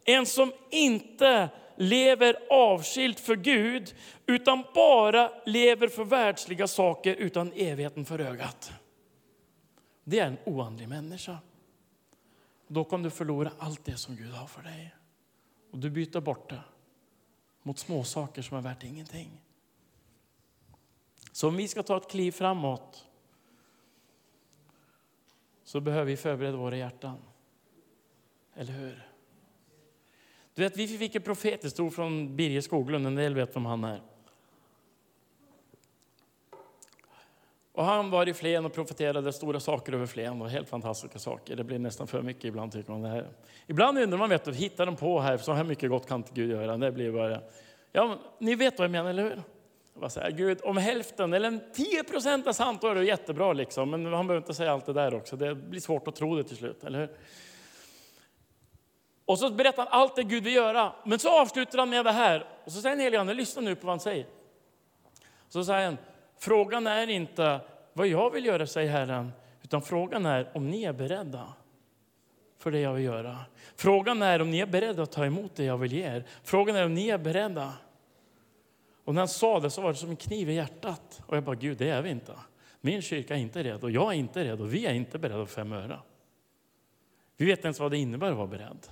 En 0.06 0.26
som 0.26 0.54
inte 0.70 1.50
lever 1.76 2.38
avskilt 2.50 3.20
för 3.20 3.36
Gud 3.36 3.96
utan 4.26 4.64
bara 4.74 5.32
lever 5.46 5.88
för 5.88 6.04
världsliga 6.04 6.68
saker 6.68 7.16
utan 7.16 7.52
evigheten 7.56 8.06
för 8.06 8.20
ögat. 8.20 8.72
Det 10.04 10.20
är 10.20 10.28
en 10.28 10.38
oandlig 10.46 10.90
människa. 10.90 11.38
Då 12.68 12.84
kan 12.84 13.04
du 13.04 13.10
förlora 13.10 13.52
allt 13.60 13.86
det 13.86 13.98
som 13.98 14.16
Gud 14.16 14.32
har 14.32 14.48
för 14.48 14.62
dig. 14.62 14.96
Och 15.72 15.78
du 15.78 15.90
byter 15.90 16.20
bort 16.20 16.50
det 16.50 16.62
mot 17.64 17.80
småsaker 17.80 18.42
som 18.42 18.58
är 18.58 18.62
värt 18.62 18.84
ingenting. 18.84 19.42
Så 21.40 21.48
om 21.48 21.56
vi 21.56 21.68
ska 21.68 21.84
ta 21.84 21.98
ett 21.98 22.10
kliv 22.10 22.32
framåt 22.32 23.08
så 25.64 25.80
behöver 25.80 26.06
vi 26.06 26.18
förbereda 26.18 26.58
våra 26.58 26.78
hjärtan. 26.78 27.18
Eller 28.56 28.74
hur? 28.74 29.08
Du 30.54 30.62
vet, 30.62 30.78
vi 30.78 30.88
fick 30.88 31.16
ett 31.16 31.26
profetiskt 31.26 31.80
ord 31.80 31.94
från 31.94 32.36
Birger 32.36 32.62
Skoglund, 32.62 33.08
en 33.08 33.16
del 33.16 33.36
vet 33.36 33.56
vem 33.56 33.66
han 33.66 33.84
är. 33.84 34.02
Och 37.72 37.86
han 37.86 38.10
var 38.10 38.30
i 38.30 38.34
Flen 38.34 38.66
och 38.66 38.74
profeterade 38.74 39.34
stora 39.34 39.60
saker 39.60 39.94
över 39.94 40.06
Flen. 40.06 40.42
Och 40.42 40.50
helt 40.50 40.70
fantastiska 40.70 41.20
saker. 41.20 41.56
Det 41.56 41.64
blir 41.64 41.80
nästan 41.80 42.08
för 42.08 42.22
mycket 42.22 42.46
ibland. 42.46 42.72
Tycker 42.72 42.92
man 42.92 43.02
det 43.02 43.10
här. 43.10 43.28
Ibland 43.68 43.98
undrar 43.98 44.18
man, 44.18 44.30
vet 44.30 44.46
du, 44.46 44.54
hittar 44.54 44.86
de 44.86 44.96
på 44.96 45.20
här? 45.20 45.38
Så 45.38 45.54
här 45.54 45.64
mycket 45.64 45.90
gott 45.90 46.08
kan 46.08 46.20
inte 46.20 46.32
Gud 46.34 46.50
göra. 46.50 46.78
Det 46.78 46.92
blir 46.92 47.12
bara... 47.12 47.42
Ja, 47.92 48.20
ni 48.40 48.56
vet 48.56 48.78
vad 48.78 48.86
jag 48.86 48.92
menar, 48.92 49.10
eller 49.10 49.24
hur? 49.24 49.44
Jag 50.02 50.12
säger, 50.12 50.32
Gud, 50.32 50.60
om 50.64 50.78
hälften 50.78 51.34
eller 51.34 51.60
10 51.74 52.04
procent 52.04 52.48
är 52.48 52.52
sant, 52.52 52.82
då 52.82 52.88
är 52.88 52.96
det 52.96 53.06
jättebra. 53.06 53.54
Liksom. 53.54 53.90
Men 53.90 54.06
han 54.06 54.28
behöver 54.28 54.38
inte 54.38 54.54
säga 54.54 54.72
allt 54.72 54.86
det 54.86 54.94
där 54.94 55.14
också. 55.14 55.36
Det 55.36 55.56
blir 55.56 55.82
svårt 55.82 56.08
att 56.08 56.16
tro 56.16 56.36
det 56.36 56.44
till 56.44 56.58
slut, 56.58 56.84
eller 56.84 57.00
hur? 57.00 57.10
Och 59.26 59.40
så 59.40 59.50
berättar 59.50 59.84
han 59.84 60.02
allt 60.02 60.16
det 60.16 60.24
Gud 60.24 60.44
vill 60.44 60.56
göra. 60.56 60.94
Men 61.04 61.20
så 61.20 61.42
avslutar 61.42 61.80
han 61.80 61.90
med 61.90 62.06
det 62.06 62.12
här. 62.12 62.48
Och 62.66 62.72
så 62.72 62.82
säger 62.82 62.96
den 62.96 63.04
helige 63.04 63.22
Ande, 63.22 63.34
lyssna 63.34 63.62
nu 63.62 63.76
på 63.76 63.88
vad 63.88 63.92
han 63.92 64.00
säger. 64.00 64.26
Så 65.50 65.66
säger 65.66 65.86
han, 65.86 65.98
frågan 66.40 66.88
är 66.88 67.08
inte 67.08 67.60
vad 67.94 68.08
jag 68.08 68.32
vill 68.32 68.46
göra, 68.46 68.68
säger 68.68 68.92
Herren. 68.92 69.32
Utan 69.64 69.82
frågan 69.82 70.26
är 70.26 70.50
om 70.54 70.70
ni 70.70 70.84
är 70.84 70.94
beredda 70.94 71.54
för 72.58 72.72
det 72.72 72.80
jag 72.80 72.94
vill 72.94 73.06
göra. 73.06 73.38
Frågan 73.76 74.22
är 74.22 74.42
om 74.42 74.52
ni 74.52 74.60
är 74.60 74.66
beredda 74.66 75.04
att 75.04 75.12
ta 75.12 75.26
emot 75.26 75.56
det 75.56 75.64
jag 75.64 75.78
vill 75.78 75.94
ge 75.94 76.04
er. 76.04 76.24
Frågan 76.44 76.76
är 76.76 76.86
om 76.86 76.94
ni 76.94 77.10
är 77.10 77.18
beredda. 77.18 77.74
Och 79.10 79.16
när 79.16 79.22
han 79.22 79.28
sa 79.28 79.60
det 79.60 79.70
så 79.70 79.82
var 79.82 79.90
det 79.90 79.98
som 79.98 80.10
en 80.10 80.16
kniv 80.16 80.50
i 80.50 80.54
hjärtat. 80.54 81.22
Och 81.26 81.38
jag 81.38 81.44
bara, 81.44 81.56
Gud, 81.56 81.78
det 81.78 81.90
är 81.90 82.02
vi 82.02 82.10
inte. 82.10 82.34
Min 82.82 83.02
kyrka 83.02 83.36
är 83.36 83.40
inte 83.40 83.64
redo, 83.64 83.90
jag 83.90 84.14
är 84.14 84.18
inte 84.18 84.44
redo, 84.44 84.64
vi 84.64 84.86
är 84.86 84.94
inte 84.94 85.20
beredda 85.20 85.46
för 85.46 85.54
fem 85.54 85.74
öre. 85.74 86.00
Vi 87.38 87.46
vet 87.46 87.60
inte 87.60 87.68
ens 87.68 87.80
vad 87.80 87.92
det 87.92 87.98
innebär 87.98 88.32
att 88.32 88.38
vara 88.38 88.48
beredd. 88.48 88.88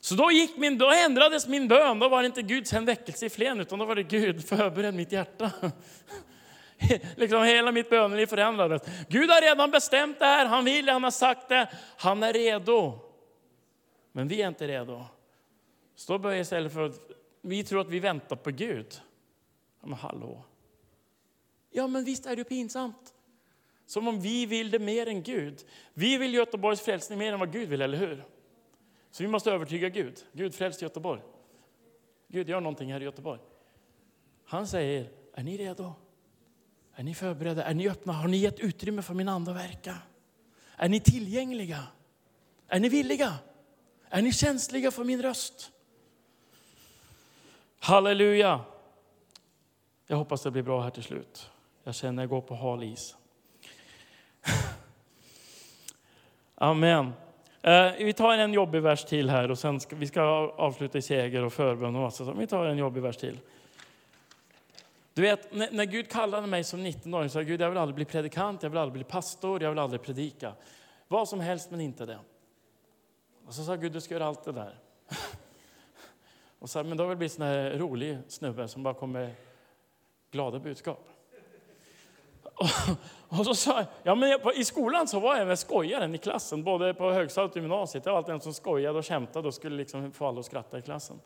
Så 0.00 0.14
då, 0.14 0.30
gick 0.30 0.56
min, 0.56 0.78
då 0.78 0.90
ändrades 0.90 1.48
min 1.48 1.68
bön. 1.68 1.98
Då 1.98 2.08
var 2.08 2.22
det 2.22 2.26
inte 2.26 2.42
Guds 2.42 2.72
väckelse 2.72 3.26
i 3.26 3.30
Flen, 3.30 3.60
utan 3.60 3.78
då 3.78 3.84
var 3.84 3.94
det 3.94 4.02
Gud, 4.02 4.44
förbered 4.48 4.94
mitt 4.94 5.12
hjärta. 5.12 5.50
liksom 7.16 7.42
hela 7.42 7.72
mitt 7.72 7.90
böneliv 7.90 8.26
förändrades. 8.26 8.82
Gud 9.08 9.30
har 9.30 9.40
redan 9.40 9.70
bestämt 9.70 10.18
det 10.18 10.26
här, 10.26 10.46
han 10.46 10.64
vill, 10.64 10.88
han 10.88 11.04
har 11.04 11.10
sagt 11.10 11.48
det, 11.48 11.68
han 11.96 12.22
är 12.22 12.32
redo. 12.32 12.98
Men 14.12 14.28
vi 14.28 14.42
är 14.42 14.48
inte 14.48 14.68
redo. 14.68 15.04
Så 15.96 16.12
då 16.12 16.18
börjar 16.18 16.40
istället 16.40 16.72
för 16.72 16.86
att 16.86 17.21
vi 17.42 17.64
tror 17.64 17.80
att 17.80 17.88
vi 17.88 18.00
väntar 18.00 18.36
på 18.36 18.50
Gud. 18.50 19.00
Men 19.80 19.92
hallå. 19.92 20.44
Ja, 21.70 21.86
men 21.86 22.04
visst 22.04 22.26
är 22.26 22.36
det 22.36 22.44
pinsamt. 22.44 23.14
Som 23.86 24.08
om 24.08 24.20
vi 24.20 24.46
vill 24.46 24.70
det 24.70 24.78
mer 24.78 25.08
än 25.08 25.22
Gud. 25.22 25.64
Vi 25.94 26.18
vill 26.18 26.34
Göteborgs 26.34 26.80
frälsning 26.80 27.18
mer 27.18 27.32
än 27.32 27.40
vad 27.40 27.52
Gud 27.52 27.68
vill, 27.68 27.82
eller 27.82 27.98
hur? 27.98 28.24
Så 29.10 29.22
vi 29.22 29.28
måste 29.28 29.50
övertyga 29.50 29.88
Gud. 29.88 30.26
Gud, 30.32 30.54
fräls 30.54 30.82
Göteborg. 30.82 31.22
Gud, 32.28 32.48
gör 32.48 32.60
någonting 32.60 32.92
här 32.92 33.00
i 33.00 33.04
Göteborg. 33.04 33.40
Han 34.44 34.66
säger, 34.66 35.10
är 35.34 35.42
ni 35.42 35.56
redo? 35.56 35.92
Är 36.94 37.02
ni 37.02 37.14
förberedda? 37.14 37.64
Är 37.64 37.74
ni 37.74 37.88
öppna? 37.88 38.12
Har 38.12 38.28
ni 38.28 38.36
gett 38.36 38.60
utrymme 38.60 39.02
för 39.02 39.14
min 39.14 39.28
ande 39.28 39.50
att 39.50 39.56
verka? 39.56 39.98
Är 40.76 40.88
ni 40.88 41.00
tillgängliga? 41.00 41.86
Är 42.68 42.80
ni 42.80 42.88
villiga? 42.88 43.34
Är 44.08 44.22
ni 44.22 44.32
känsliga 44.32 44.90
för 44.90 45.04
min 45.04 45.22
röst? 45.22 45.72
Halleluja! 47.84 48.60
Jag 50.06 50.16
hoppas 50.16 50.42
det 50.42 50.50
blir 50.50 50.62
bra 50.62 50.82
här 50.82 50.90
till 50.90 51.02
slut. 51.02 51.50
Jag 51.84 51.94
känner 51.94 52.22
att 52.22 52.30
jag 52.30 52.30
går 52.30 52.40
på 52.40 52.54
hal 52.54 52.82
is. 52.82 53.16
Amen. 56.54 57.12
Eh, 57.62 57.92
vi 57.98 58.12
tar 58.12 58.32
en 58.32 58.52
jobbig 58.52 58.82
vers 58.82 59.04
till 59.04 59.30
här 59.30 59.50
och 59.50 59.58
sen 59.58 59.80
ska 59.80 59.96
vi 59.96 60.06
ska 60.06 60.22
avsluta 60.56 60.98
i 60.98 61.02
seger 61.02 61.44
och 61.44 61.52
förbön 61.52 61.96
och 61.96 62.02
massa 62.02 62.32
Vi 62.32 62.46
tar 62.46 62.66
en 62.66 62.78
jobbig 62.78 63.02
vers 63.02 63.16
till. 63.16 63.38
Du 65.14 65.22
vet, 65.22 65.54
när, 65.54 65.70
när 65.72 65.84
Gud 65.84 66.10
kallade 66.10 66.46
mig 66.46 66.64
som 66.64 66.86
19-åring 66.86 67.30
sa 67.30 67.38
jag 67.38 67.46
Gud, 67.46 67.60
jag 67.60 67.68
vill 67.68 67.78
aldrig 67.78 67.94
bli 67.94 68.04
predikant, 68.04 68.62
jag 68.62 68.70
vill 68.70 68.78
aldrig 68.78 68.92
bli 68.92 69.04
pastor, 69.04 69.62
jag 69.62 69.70
vill 69.70 69.78
aldrig 69.78 70.02
predika. 70.02 70.52
Vad 71.08 71.28
som 71.28 71.40
helst 71.40 71.70
men 71.70 71.80
inte 71.80 72.06
det. 72.06 72.18
Och 73.46 73.54
så 73.54 73.64
sa 73.64 73.76
Gud, 73.76 73.92
du 73.92 74.00
ska 74.00 74.14
göra 74.14 74.26
allt 74.26 74.44
det 74.44 74.52
där. 74.52 74.78
Och 76.62 76.70
så, 76.70 76.84
men 76.84 76.96
då 76.96 77.04
vill 77.04 77.10
jag 77.10 77.18
bli 77.18 77.26
en 77.26 77.30
sån 77.30 77.46
här 77.46 77.70
rolig 77.70 78.18
snubbe 78.28 78.68
som 78.68 78.82
bara 78.82 78.94
kommer 78.94 79.20
med 79.20 79.34
glada 80.30 80.58
budskap. 80.58 81.08
Och, 82.54 82.66
och 83.38 83.44
så 83.44 83.54
sa 83.54 83.78
jag, 83.78 83.86
ja 84.02 84.14
men 84.14 84.30
jag, 84.30 84.56
i 84.56 84.64
skolan 84.64 85.08
så 85.08 85.20
var 85.20 85.36
jag 85.36 85.46
med 85.46 85.58
skojaren 85.58 86.14
i 86.14 86.18
klassen, 86.18 86.64
både 86.64 86.94
på 86.94 87.10
högstadiet 87.10 87.50
och 87.50 87.62
gymnasiet. 87.62 88.06
Jag 88.06 88.12
var 88.12 88.18
alltid 88.18 88.34
en 88.34 88.40
som 88.40 88.54
skojade 88.54 88.98
och 88.98 89.06
skämtade 89.06 89.48
och 89.48 89.54
skulle 89.54 89.76
liksom 89.76 90.12
få 90.12 90.26
alla 90.26 90.40
att 90.40 90.46
skratta 90.46 90.78
i 90.78 90.82
klassen. 90.82 91.20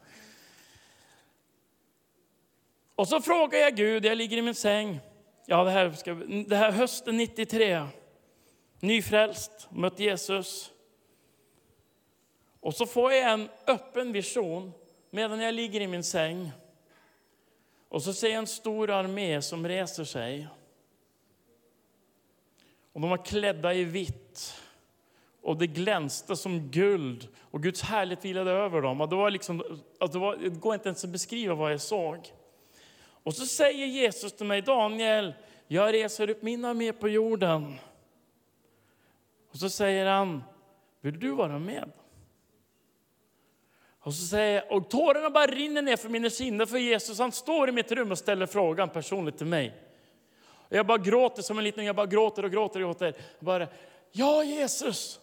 Och 2.95 3.09
så 3.09 3.21
frågar 3.21 3.59
jag 3.59 3.75
Gud, 3.75 4.05
jag 4.05 4.19
ligger 4.19 4.37
i 4.37 4.43
min 4.43 4.55
säng, 4.55 5.01
ja 5.47 5.65
det 5.65 5.71
här, 5.71 5.93
ska, 5.93 6.15
det 6.49 6.57
här 6.57 6.71
hösten 6.71 7.17
93, 7.17 7.83
nyfrälst, 8.81 9.69
mött 9.71 9.99
Jesus. 9.99 10.71
Och 12.61 12.75
så 12.75 12.87
får 12.87 13.13
jag 13.13 13.33
en 13.33 13.49
öppen 13.67 14.13
vision 14.13 14.73
medan 15.17 15.41
jag 15.41 15.55
ligger 15.55 15.81
i 15.81 15.87
min 15.87 16.05
säng. 16.05 16.53
Och 17.89 18.03
så 18.03 18.13
ser 18.13 18.29
jag 18.29 18.39
en 18.39 18.47
stor 18.47 18.91
armé 18.91 19.43
som 19.43 19.69
reser 19.69 20.05
sig. 20.05 20.49
Och 22.93 23.01
de 23.01 23.11
var 23.11 23.25
klädda 23.25 23.75
i 23.75 23.85
vitt. 23.85 24.55
Och 25.43 25.57
det 25.57 25.67
glänste 25.67 26.37
som 26.37 26.71
guld. 26.71 27.29
Och 27.41 27.63
Guds 27.63 27.83
härlighet 27.83 28.25
vilade 28.25 28.51
över 28.51 28.83
dem. 28.83 29.01
Och 29.01 29.09
det, 29.09 29.17
var 29.17 29.31
liksom, 29.31 29.81
alltså 29.99 30.19
det, 30.19 30.25
var, 30.25 30.37
det 30.37 30.49
går 30.49 30.75
inte 30.75 30.89
ens 30.89 31.05
att 31.05 31.11
beskriva 31.11 31.55
vad 31.55 31.73
jag 31.73 31.81
såg. 31.81 32.33
Och 32.99 33.35
så 33.35 33.47
säger 33.47 33.87
Jesus 33.87 34.33
till 34.33 34.47
mig, 34.47 34.63
Daniel, 34.63 35.35
jag 35.67 35.93
reser 35.93 36.31
upp 36.31 36.43
min 36.43 36.65
armé 36.65 36.93
på 36.93 37.09
jorden. 37.09 37.79
Och 39.51 39.57
så 39.57 39.71
säger 39.71 40.07
han, 40.07 40.43
vill 41.01 41.21
du 41.21 41.31
vara 41.31 41.59
med? 41.59 41.93
Och, 44.07 44.15
så 44.15 44.27
säger, 44.27 44.73
och 44.73 44.91
tårarna 44.91 45.31
bara 45.31 45.47
rinner 45.47 45.83
ner 45.83 45.97
för 45.97 46.09
mina 46.09 46.31
kinder, 46.31 46.67
för 46.67 46.79
Jesus 46.79 47.19
han 47.19 47.33
står 47.33 47.69
i 47.69 47.73
mitt 47.73 47.93
rum 47.93 48.11
och 48.11 48.19
ställer 48.19 48.47
frågan 48.47 48.89
personligt 48.89 49.39
till 49.39 49.47
mig. 49.47 49.75
Och 50.47 50.77
jag 50.77 50.87
bara 50.87 50.99
gråter 50.99 51.43
som 51.43 51.59
en 51.59 51.65
liten 51.65 51.85
jag 51.85 51.97
bara 51.97 52.07
gråter 52.07 52.45
och 52.45 52.51
gråter 52.51 52.81
och 52.81 52.87
gråter. 52.87 53.15
bara, 53.41 53.69
ja 54.13 54.45
Jesus! 54.45 55.21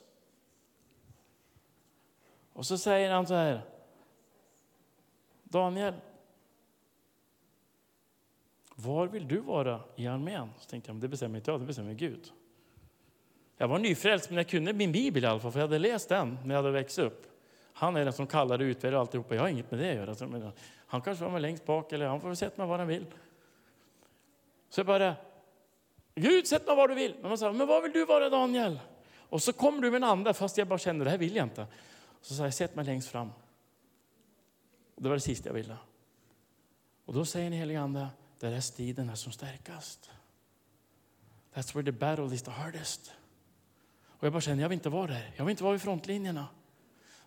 Och 2.54 2.66
så 2.66 2.78
säger 2.78 3.12
han 3.12 3.28
så 3.28 3.34
här, 3.34 3.62
Daniel, 5.44 5.94
var 8.76 9.08
vill 9.08 9.28
du 9.28 9.40
vara 9.40 9.82
i 9.96 10.08
armén? 10.08 10.50
Så 10.60 10.70
tänkte 10.70 10.92
jag, 10.92 10.98
det 10.98 11.08
bestämmer 11.08 11.38
inte 11.38 11.52
jag, 11.52 11.60
det 11.60 11.66
bestämmer 11.66 11.94
Gud. 11.94 12.32
Jag 13.58 13.68
var 13.68 13.80
nyfrälst, 13.80 14.30
men 14.30 14.38
jag 14.38 14.48
kunde 14.48 14.74
min 14.74 14.92
bibel 14.92 15.24
i 15.24 15.28
alla 15.28 15.40
fall, 15.40 15.52
för 15.52 15.60
jag 15.60 15.68
hade 15.68 15.80
läst 15.80 16.10
den 16.10 16.38
när 16.46 16.56
jag 16.56 16.64
hade 16.64 16.72
växt 16.72 17.00
upp. 17.00 17.33
Han 17.74 17.96
är 17.96 18.04
den 18.04 18.14
som 18.14 18.28
kallar 18.28 18.60
och 18.60 18.64
utväljer 18.64 19.00
alltihopa. 19.00 19.36
Jag 19.36 19.42
har 19.42 19.50
inget 19.50 19.72
med 19.72 19.80
det 19.80 19.90
att 19.90 19.96
göra. 19.96 20.10
Alltså, 20.10 20.52
han 20.88 21.02
kanske 21.02 21.24
var 21.24 21.32
med 21.32 21.42
längst 21.42 21.66
bak, 21.66 21.92
eller 21.92 22.06
han 22.06 22.22
får 22.22 22.36
sätta 22.36 22.62
mig 22.62 22.68
var 22.68 22.78
han 22.78 22.88
vill. 22.88 23.06
Så 24.70 24.80
jag 24.80 24.88
bara, 24.88 25.16
Gud 26.16 26.48
sätt 26.48 26.68
mig 26.68 26.76
var 26.76 26.88
du 26.88 26.96
vill. 26.96 27.16
Men 27.22 27.30
man 27.30 27.38
sa, 27.38 27.52
men 27.52 27.68
vad 27.68 27.84
vill 27.84 27.92
du 27.92 28.06
vara 28.06 28.30
Daniel? 28.30 28.80
Och 29.18 29.42
så 29.42 29.54
kommer 29.54 29.82
du 29.82 29.92
med 29.92 29.98
en 29.98 30.10
ande, 30.10 30.34
fast 30.34 30.58
jag 30.58 30.68
bara 30.68 30.80
känner, 30.80 31.06
det 31.06 31.12
här 31.12 31.18
vill 31.18 31.36
jag 31.36 31.46
inte. 31.46 31.68
Så 32.22 32.34
sa 32.34 32.44
jag, 32.44 32.54
sätt 32.54 32.76
mig 32.76 32.86
längst 32.86 33.10
fram. 33.10 33.32
Och 34.96 35.04
det 35.04 35.10
var 35.10 35.16
det 35.16 35.22
sista 35.22 35.50
jag 35.50 35.54
ville. 35.54 35.78
Och 37.06 37.14
då 37.14 37.26
säger 37.26 37.50
den 37.50 37.60
helige 37.60 37.82
ande, 37.82 38.08
där 38.40 38.52
är 38.52 38.60
striden 38.60 39.10
är 39.10 39.16
som 39.16 39.32
starkast. 39.32 40.12
That's 41.54 41.76
where 41.76 41.86
the 41.86 41.92
battle 41.92 42.36
is 42.36 42.44
the 42.44 42.52
hardest. 42.52 43.14
Och 44.06 44.24
jag 44.24 44.34
bara 44.34 44.42
känner, 44.42 44.62
jag 44.62 44.70
vill 44.70 44.78
inte 44.78 44.90
vara 44.90 45.08
där. 45.08 45.34
Jag 45.36 45.46
vill 45.46 45.52
inte 45.52 45.64
vara 45.64 45.72
vid 45.72 45.82
frontlinjerna. 45.82 46.48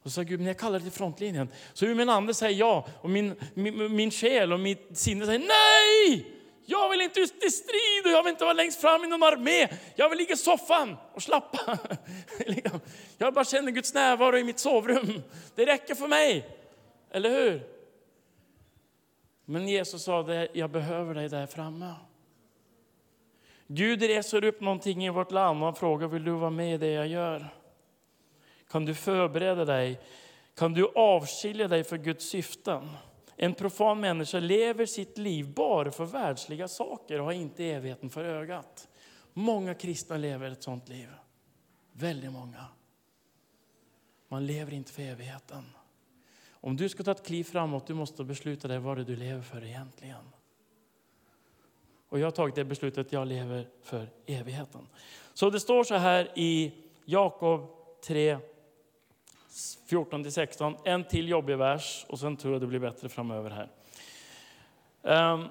Och 0.07 0.12
så 0.12 0.14
sa 0.14 0.22
Gud, 0.22 0.40
men 0.40 0.46
jag 0.46 0.59
kallar 0.59 0.78
det 0.78 0.84
till 0.84 0.92
frontlinjen. 0.92 1.48
Så 1.72 1.86
min 1.86 2.09
ande 2.09 2.34
säger 2.34 2.59
ja, 2.59 2.86
och 3.00 3.11
min, 3.11 3.34
min, 3.54 3.96
min 3.96 4.11
själ 4.11 4.52
och 4.52 4.61
mitt 4.61 4.98
sinne 4.98 5.26
säger 5.26 5.38
nej! 5.38 6.26
Jag 6.66 6.90
vill 6.90 7.00
inte 7.00 7.20
ut 7.20 7.44
i 7.44 7.50
strid 7.50 8.04
och 8.04 8.11
jag 8.11 8.22
vill 8.22 8.30
inte 8.30 8.44
vara 8.44 8.54
längst 8.54 8.80
fram 8.80 9.04
i 9.04 9.07
någon 9.07 9.22
armé. 9.22 9.68
Jag 9.96 10.09
vill 10.09 10.18
ligga 10.18 10.34
i 10.34 10.36
soffan 10.36 10.96
och 11.12 11.22
slappa. 11.22 11.78
Liksom. 12.46 12.80
Jag 13.18 13.34
bara 13.34 13.44
känner 13.44 13.72
Guds 13.72 13.94
närvaro 13.94 14.36
i 14.36 14.44
mitt 14.44 14.59
sovrum. 14.59 15.22
Det 15.54 15.66
räcker 15.66 15.94
för 15.94 16.09
mig. 16.09 16.48
Eller 17.11 17.30
hur? 17.30 17.66
Men 19.44 19.68
Jesus 19.68 20.04
sa, 20.04 20.46
jag 20.52 20.70
behöver 20.70 21.14
dig 21.14 21.28
där 21.28 21.46
framme. 21.46 21.94
Gud 23.66 24.02
reser 24.02 24.44
upp 24.44 24.61
någonting 24.61 25.07
i 25.07 25.11
vårt 25.11 25.30
land 25.30 25.59
och 25.59 25.64
han 25.64 25.74
frågar, 25.74 26.09
vill 26.09 26.24
du 26.24 26.30
vara 26.30 26.50
med 26.50 26.74
i 26.74 26.78
det 26.78 26.90
jag 26.90 27.07
gör? 27.07 27.48
Kan 28.70 28.84
du 28.84 28.94
förbereda 28.94 29.64
dig? 29.64 30.00
Kan 30.54 30.72
du 30.72 30.88
avskilja 30.94 31.68
dig 31.68 31.84
för 31.84 31.98
Guds 31.98 32.28
syften? 32.28 32.88
En 33.36 33.54
profan 33.54 34.00
människa 34.00 34.38
lever 34.38 34.86
sitt 34.86 35.18
liv 35.18 35.54
bara 35.54 35.90
för 35.90 36.04
världsliga 36.04 36.68
saker 36.68 37.18
och 37.18 37.24
har 37.24 37.32
inte 37.32 37.64
evigheten 37.64 38.10
för 38.10 38.24
ögat. 38.24 38.88
Många 39.32 39.74
kristna 39.74 40.16
lever 40.16 40.50
ett 40.50 40.62
sånt 40.62 40.88
liv. 40.88 41.08
Väldigt 41.92 42.32
många. 42.32 42.64
Man 44.28 44.46
lever 44.46 44.72
inte 44.72 44.92
för 44.92 45.02
evigheten. 45.02 45.64
Om 46.50 46.76
du 46.76 46.88
ska 46.88 47.02
ta 47.02 47.10
ett 47.10 47.26
kliv 47.26 47.44
framåt, 47.44 47.86
du 47.86 47.94
måste 47.94 48.24
besluta 48.24 48.68
dig 48.68 48.78
vad 48.78 48.96
det 48.96 49.04
du 49.04 49.16
lever 49.16 49.42
för 49.42 49.64
egentligen. 49.64 50.24
Och 52.08 52.18
jag 52.18 52.26
har 52.26 52.30
tagit 52.30 52.54
det 52.54 52.64
beslutet, 52.64 53.12
jag 53.12 53.28
lever 53.28 53.68
för 53.82 54.10
evigheten. 54.26 54.86
Så 55.34 55.50
det 55.50 55.60
står 55.60 55.84
så 55.84 55.94
här 55.94 56.32
i 56.34 56.72
Jakob 57.04 57.70
3, 58.06 58.38
14-16. 59.88 60.76
En 60.84 61.04
till 61.04 61.28
jobbig 61.28 61.57
vers 61.57 62.07
och 62.09 62.18
sen 62.18 62.36
tror 62.36 62.54
jag 62.54 62.62
det 62.62 62.66
blir 62.66 62.78
bättre 62.78 63.09
framöver 63.09 63.50
här. 63.50 63.70
Um, 65.32 65.48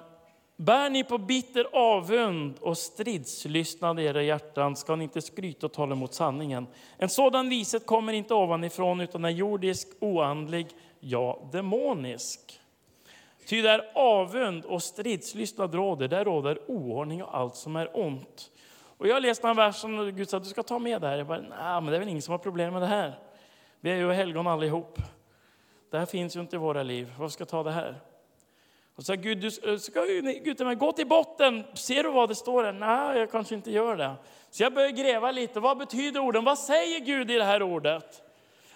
Bär 0.58 0.90
ni 0.90 1.04
på 1.04 1.18
bitter 1.18 1.66
avund 1.72 2.58
och 2.60 2.78
stridslystnad 2.78 4.00
i 4.00 4.04
era 4.04 4.22
hjärtan 4.22 4.76
ska 4.76 4.96
ni 4.96 5.04
inte 5.04 5.22
skryta 5.22 5.66
och 5.66 5.72
tala 5.72 5.94
emot 5.94 6.14
sanningen. 6.14 6.66
En 6.98 7.08
sådan 7.08 7.48
vishet 7.48 7.86
kommer 7.86 8.12
inte 8.12 8.34
ovanifrån 8.34 9.00
utan 9.00 9.24
är 9.24 9.30
jordisk, 9.30 9.88
oandlig, 10.00 10.66
ja, 11.00 11.48
demonisk. 11.52 12.60
Ty 13.46 13.62
där 13.62 13.90
avund 13.94 14.64
och 14.64 14.82
stridslystnad 14.82 15.74
råder, 15.74 16.08
där 16.08 16.24
råder 16.24 16.70
oordning 16.70 17.22
och 17.22 17.36
allt 17.36 17.56
som 17.56 17.76
är 17.76 17.98
ont. 17.98 18.50
Och 18.98 19.08
jag 19.08 19.22
läste 19.22 19.48
en 19.48 19.56
vers 19.56 19.76
som 19.76 20.16
Gud 20.16 20.28
sa 20.28 20.36
att 20.36 20.44
du 20.44 20.50
ska 20.50 20.62
ta 20.62 20.78
med 20.78 21.00
det 21.00 21.08
här. 21.08 21.18
Jag 21.18 21.26
bara, 21.26 21.40
nej, 21.40 21.80
men 21.80 21.86
det 21.86 21.96
är 21.96 21.98
väl 21.98 22.08
ingen 22.08 22.22
som 22.22 22.32
har 22.32 22.38
problem 22.38 22.72
med 22.72 22.82
det 22.82 22.86
här. 22.86 23.18
Vi 23.86 23.92
är 23.92 23.96
ju 23.96 24.12
helgon 24.12 24.46
allihop. 24.46 24.98
Det 25.90 25.98
här 25.98 26.06
finns 26.06 26.36
ju 26.36 26.40
inte 26.40 26.56
i 26.56 26.58
våra 26.58 26.82
liv. 26.82 27.12
Varför 27.18 27.32
ska 27.32 27.40
jag 27.40 27.48
ta 27.48 27.62
det 27.62 27.70
här? 27.70 28.00
Och 28.94 29.04
så 29.04 29.14
Gud, 29.14 29.38
du 29.38 29.70
eh, 29.72 29.78
ska, 29.78 30.04
Gud 30.44 30.56
till 30.56 30.66
mig, 30.66 30.74
gå 30.74 30.92
till 30.92 31.06
botten. 31.06 31.64
Ser 31.74 32.02
du 32.02 32.10
vad 32.10 32.28
det 32.28 32.34
står 32.34 32.62
där? 32.62 32.72
Nej, 32.72 33.18
jag 33.18 33.30
kanske 33.30 33.54
inte 33.54 33.70
gör 33.70 33.96
det. 33.96 34.14
Så 34.50 34.62
jag 34.62 34.74
börjar 34.74 34.90
gräva 34.90 35.30
lite. 35.30 35.60
Vad 35.60 35.78
betyder 35.78 36.20
orden? 36.20 36.44
Vad 36.44 36.58
säger 36.58 37.00
Gud 37.00 37.30
i 37.30 37.34
det 37.34 37.44
här 37.44 37.62
ordet? 37.62 38.22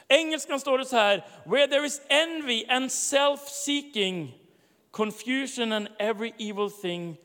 Engelskan 0.08 0.60
står 0.60 0.78
det 0.78 0.84
så 0.84 0.96
här. 0.96 1.26
Where 1.44 1.66
there 1.66 1.86
is 1.86 2.02
envy 2.08 2.64
and 2.68 2.90
self-seeking, 2.90 4.28
confusion 4.90 5.72
and 5.72 5.88
every 5.98 6.32
evil 6.38 6.70
thing 6.70 7.16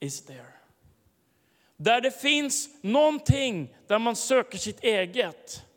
is 0.00 0.26
there. 0.26 0.52
Där 1.76 2.00
det 2.00 2.20
finns 2.20 2.68
någonting 2.82 3.76
där 3.86 3.98
man 3.98 4.16
söker 4.16 4.58
sitt 4.58 4.84
eget 4.84 5.67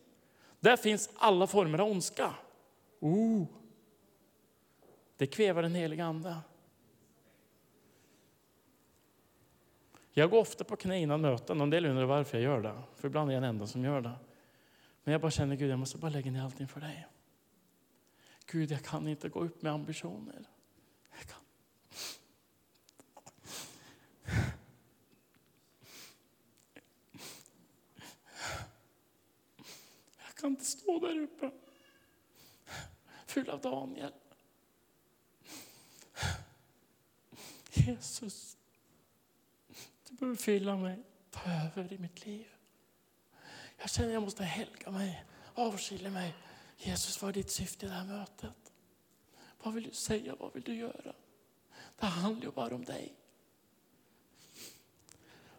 där 0.62 0.76
finns 0.76 1.10
alla 1.14 1.46
former 1.46 1.78
av 1.78 1.90
ondska. 1.90 2.34
Oh. 3.00 3.44
Det 5.16 5.26
kvävar 5.26 5.62
den 5.62 5.74
heliga 5.74 6.04
Ande. 6.04 6.36
Jag 10.12 10.30
går 10.30 10.40
ofta 10.40 10.64
på 10.64 10.76
knä 10.76 10.98
innan 10.98 11.20
möten. 11.20 11.60
En 11.60 11.70
del 11.70 11.86
undrar 11.86 12.04
varför 12.04 12.38
jag 12.38 12.44
gör 12.44 12.62
det. 12.62 12.82
För 12.94 13.08
ibland 13.08 13.30
är 13.30 13.34
jag 13.34 13.42
den 13.42 13.50
enda 13.50 13.66
som 13.66 13.84
gör 13.84 14.00
det. 14.00 14.12
Men 15.04 15.12
jag 15.12 15.20
bara 15.20 15.30
känner 15.30 15.56
Gud, 15.56 15.70
jag 15.70 15.78
måste 15.78 15.98
bara 15.98 16.10
lägga 16.10 16.30
ner 16.30 16.42
allting 16.42 16.68
för 16.68 16.80
dig. 16.80 17.06
Gud, 18.46 18.70
jag 18.70 18.82
kan 18.82 19.08
inte 19.08 19.28
gå 19.28 19.40
upp 19.40 19.62
med 19.62 19.72
ambitioner. 19.72 20.48
Kan 30.42 30.50
inte 30.50 30.64
stå 30.64 30.98
där 30.98 31.18
uppe 31.18 31.50
full 33.26 33.50
av 33.50 33.60
Daniel. 33.60 34.12
Jesus, 37.72 38.56
du 40.08 40.14
behöver 40.14 40.36
fylla 40.36 40.76
mig, 40.76 41.02
ta 41.30 41.40
över 41.50 41.92
i 41.92 41.98
mitt 41.98 42.26
liv. 42.26 42.46
Jag 43.78 43.90
känner 43.90 44.08
att 44.08 44.14
jag 44.14 44.22
måste 44.22 44.44
helga 44.44 44.90
mig, 44.90 45.24
avskilja 45.54 46.10
mig. 46.10 46.34
Jesus, 46.76 47.22
vad 47.22 47.28
är 47.28 47.32
ditt 47.32 47.50
syfte 47.50 47.86
i 47.86 47.88
det 47.88 47.94
här 47.94 48.04
mötet? 48.04 48.72
Vad 49.62 49.74
vill 49.74 49.84
du 49.84 49.90
säga, 49.90 50.34
vad 50.34 50.54
vill 50.54 50.62
du 50.62 50.74
göra? 50.74 51.14
Det 51.98 52.06
handlar 52.06 52.44
ju 52.44 52.50
bara 52.50 52.74
om 52.74 52.84
dig. 52.84 53.14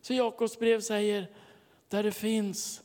Så 0.02 0.14
Jakobs 0.14 0.60
brev 0.60 0.82
säger, 0.82 1.32
där 1.88 2.04
det 2.04 2.12
finns 2.12 2.84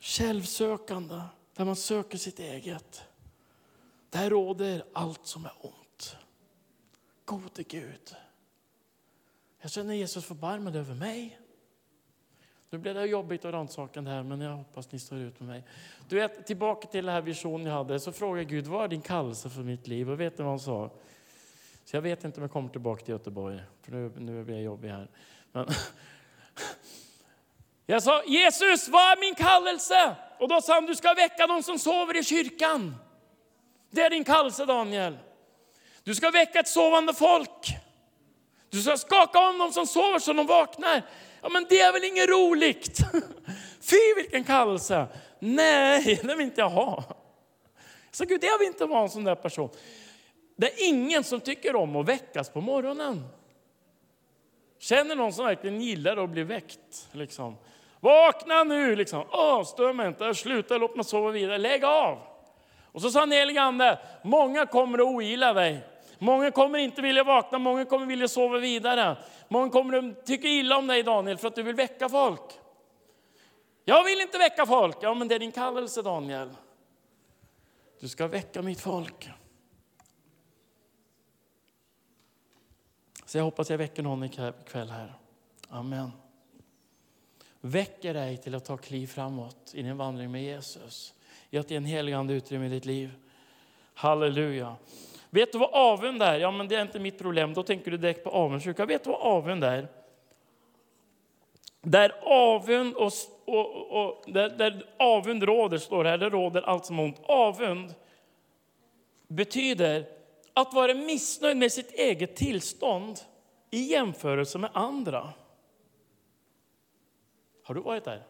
självsökande, 0.00 1.20
där 1.54 1.64
man 1.64 1.76
söker 1.76 2.18
sitt 2.18 2.38
eget. 2.38 3.02
Där 4.10 4.30
råder 4.30 4.84
allt 4.92 5.26
som 5.26 5.44
är 5.44 5.52
ont. 5.60 6.16
Gode 7.24 7.62
Gud, 7.62 8.16
Jag 9.60 9.70
känner 9.70 9.94
Jesus 9.94 10.24
förbarmad 10.24 10.76
över 10.76 10.94
mig. 10.94 11.40
Nu 12.70 12.78
blev 12.78 12.94
det 12.94 13.06
jobbigt 13.06 13.44
och 13.44 13.52
rannsakande 13.52 14.10
här, 14.10 14.22
men 14.22 14.40
jag 14.40 14.56
hoppas 14.56 14.92
ni 14.92 14.98
står 14.98 15.18
ut 15.18 15.40
med 15.40 15.48
mig. 15.48 15.64
Du 16.08 16.16
vet, 16.16 16.46
tillbaka 16.46 16.88
till 16.88 17.04
den 17.04 17.14
här 17.14 17.22
visionen 17.22 17.66
jag 17.66 17.74
hade, 17.74 18.00
så 18.00 18.12
frågade 18.12 18.44
Gud, 18.44 18.66
vad 18.66 18.84
är 18.84 18.88
din 18.88 19.00
kallelse 19.00 19.50
för 19.50 19.62
mitt 19.62 19.86
liv? 19.86 20.10
Och 20.10 20.20
vet 20.20 20.38
ni 20.38 20.44
vad 20.44 20.52
han 20.52 20.60
sa? 20.60 20.90
Så 21.84 21.96
jag 21.96 22.02
vet 22.02 22.24
inte 22.24 22.36
om 22.36 22.42
jag 22.42 22.50
kommer 22.50 22.68
tillbaka 22.68 23.04
till 23.04 23.12
Göteborg, 23.12 23.60
för 23.82 23.92
nu, 23.92 24.12
nu 24.18 24.44
blir 24.44 24.54
jag 24.54 24.64
jobbig 24.64 24.88
här. 24.88 25.08
Men, 25.52 25.66
jag 27.86 28.02
sa, 28.02 28.22
Jesus, 28.26 28.88
vad 28.88 29.12
är 29.12 29.20
min 29.20 29.34
kallelse? 29.34 30.16
Och 30.38 30.48
då 30.48 30.60
sa 30.60 30.74
han, 30.74 30.86
du 30.86 30.94
ska 30.94 31.14
väcka 31.14 31.46
de 31.46 31.62
som 31.62 31.78
sover 31.78 32.16
i 32.16 32.24
kyrkan. 32.24 32.96
Det 33.90 34.00
är 34.00 34.10
din 34.10 34.24
kallelse, 34.24 34.64
Daniel. 34.64 35.18
Du 36.04 36.14
ska 36.14 36.30
väcka 36.30 36.60
ett 36.60 36.68
sovande 36.68 37.14
folk. 37.14 37.76
Du 38.70 38.82
ska 38.82 38.96
skaka 38.96 39.48
om 39.48 39.58
dem 39.58 39.72
som 39.72 39.86
sover 39.86 40.18
så 40.18 40.32
de 40.32 40.46
vaknar. 40.46 41.02
Ja, 41.42 41.48
men 41.48 41.66
det 41.68 41.80
är 41.80 41.92
väl 41.92 42.04
inget 42.04 42.28
roligt? 42.28 42.98
Fy 43.80 44.14
vilken 44.16 44.44
kallelse! 44.44 45.06
Nej, 45.38 46.20
det 46.22 46.34
vill 46.34 46.46
inte 46.46 46.60
jag 46.60 46.68
ha. 46.68 47.04
Så 48.10 48.24
Gud, 48.24 48.44
jag 48.44 48.58
vill 48.58 48.68
inte 48.68 48.86
vara 48.86 49.02
en 49.02 49.10
sån 49.10 49.24
där 49.24 49.34
person. 49.34 49.70
Det 50.56 50.66
är 50.66 50.88
ingen 50.88 51.24
som 51.24 51.40
tycker 51.40 51.76
om 51.76 51.96
att 51.96 52.08
väckas 52.08 52.50
på 52.50 52.60
morgonen. 52.60 53.24
Känner 54.78 55.16
någon 55.16 55.32
som 55.32 55.44
verkligen 55.44 55.80
gillar 55.80 56.16
att 56.16 56.30
bli 56.30 56.42
väckt? 56.42 57.08
Liksom. 57.12 57.56
Vakna 58.06 58.64
nu! 58.64 58.96
Liksom. 58.96 59.24
Åh, 59.32 59.92
mig 59.94 60.08
inte, 60.08 60.34
sluta, 60.34 60.78
låt 60.78 60.96
mig 60.96 61.04
sova 61.04 61.30
vidare. 61.30 61.58
Lägg 61.58 61.84
av! 61.84 62.18
Och 62.92 63.02
så 63.02 63.10
sa 63.10 63.20
den 63.20 63.32
helige 63.32 63.62
Ande, 63.62 63.98
många 64.22 64.66
kommer 64.66 64.98
att 64.98 65.04
ogilla 65.04 65.52
dig. 65.52 65.86
Många 66.18 66.50
kommer 66.50 66.78
inte 66.78 67.02
vilja 67.02 67.24
vakna, 67.24 67.58
många 67.58 67.84
kommer 67.84 68.06
vilja 68.06 68.28
sova 68.28 68.58
vidare. 68.58 69.16
Många 69.48 69.70
kommer 69.70 69.98
att 69.98 70.26
tycka 70.26 70.48
illa 70.48 70.76
om 70.76 70.86
dig 70.86 71.02
Daniel 71.02 71.38
för 71.38 71.48
att 71.48 71.54
du 71.54 71.62
vill 71.62 71.74
väcka 71.74 72.08
folk. 72.08 72.60
Jag 73.84 74.04
vill 74.04 74.20
inte 74.20 74.38
väcka 74.38 74.66
folk. 74.66 74.96
Ja, 75.00 75.14
men 75.14 75.28
det 75.28 75.34
är 75.34 75.38
din 75.38 75.52
kallelse 75.52 76.02
Daniel. 76.02 76.50
Du 78.00 78.08
ska 78.08 78.26
väcka 78.26 78.62
mitt 78.62 78.80
folk. 78.80 79.30
Så 83.24 83.38
jag 83.38 83.44
hoppas 83.44 83.70
jag 83.70 83.78
väcker 83.78 84.02
någon 84.02 84.24
ikväll 84.24 84.90
här. 84.90 85.14
Amen. 85.68 86.12
Väcker 87.66 88.14
dig 88.14 88.36
till 88.36 88.54
att 88.54 88.64
ta 88.64 88.76
kliv 88.76 89.06
framåt 89.06 89.72
i 89.74 89.82
din 89.82 89.96
vandring 89.96 90.30
med 90.30 90.42
Jesus. 90.42 91.14
I 91.50 91.58
att 91.58 91.70
ge 91.70 91.76
en 91.76 91.84
heligande 91.84 92.34
utrymme 92.34 92.66
i 92.66 92.68
ditt 92.68 92.84
liv. 92.84 93.10
Halleluja. 93.94 94.76
Vet 95.30 95.52
du 95.52 95.58
vad 95.58 95.70
avund 95.72 96.22
är? 96.22 96.38
Ja, 96.38 96.50
men 96.50 96.68
det 96.68 96.76
är 96.76 96.82
inte 96.82 96.98
mitt 96.98 97.18
problem. 97.18 97.54
Då 97.54 97.62
tänker 97.62 97.90
du 97.90 97.96
direkt 97.96 98.24
på 98.24 98.30
avundsjuka. 98.30 98.86
Vet 98.86 99.04
du 99.04 99.10
vad 99.10 99.20
avund 99.20 99.64
är? 99.64 99.88
Där 101.82 102.12
avund, 102.22 102.94
och, 102.94 103.12
och, 103.44 103.90
och, 103.90 104.24
där, 104.26 104.48
där 104.48 104.86
avund 104.98 105.42
råder, 105.42 105.78
står 105.78 106.04
det 106.04 106.10
här, 106.10 106.18
det 106.18 106.30
råder 106.30 106.62
allt 106.62 106.86
som 106.86 107.00
ont. 107.00 107.20
Avund 107.22 107.94
betyder 109.28 110.06
att 110.52 110.74
vara 110.74 110.94
missnöjd 110.94 111.56
med 111.56 111.72
sitt 111.72 111.92
eget 111.92 112.36
tillstånd 112.36 113.18
i 113.70 113.80
jämförelse 113.80 114.58
med 114.58 114.70
andra. 114.72 115.32
Har 117.66 117.74
du 117.74 117.80
varit 117.80 118.04
där? 118.04 118.26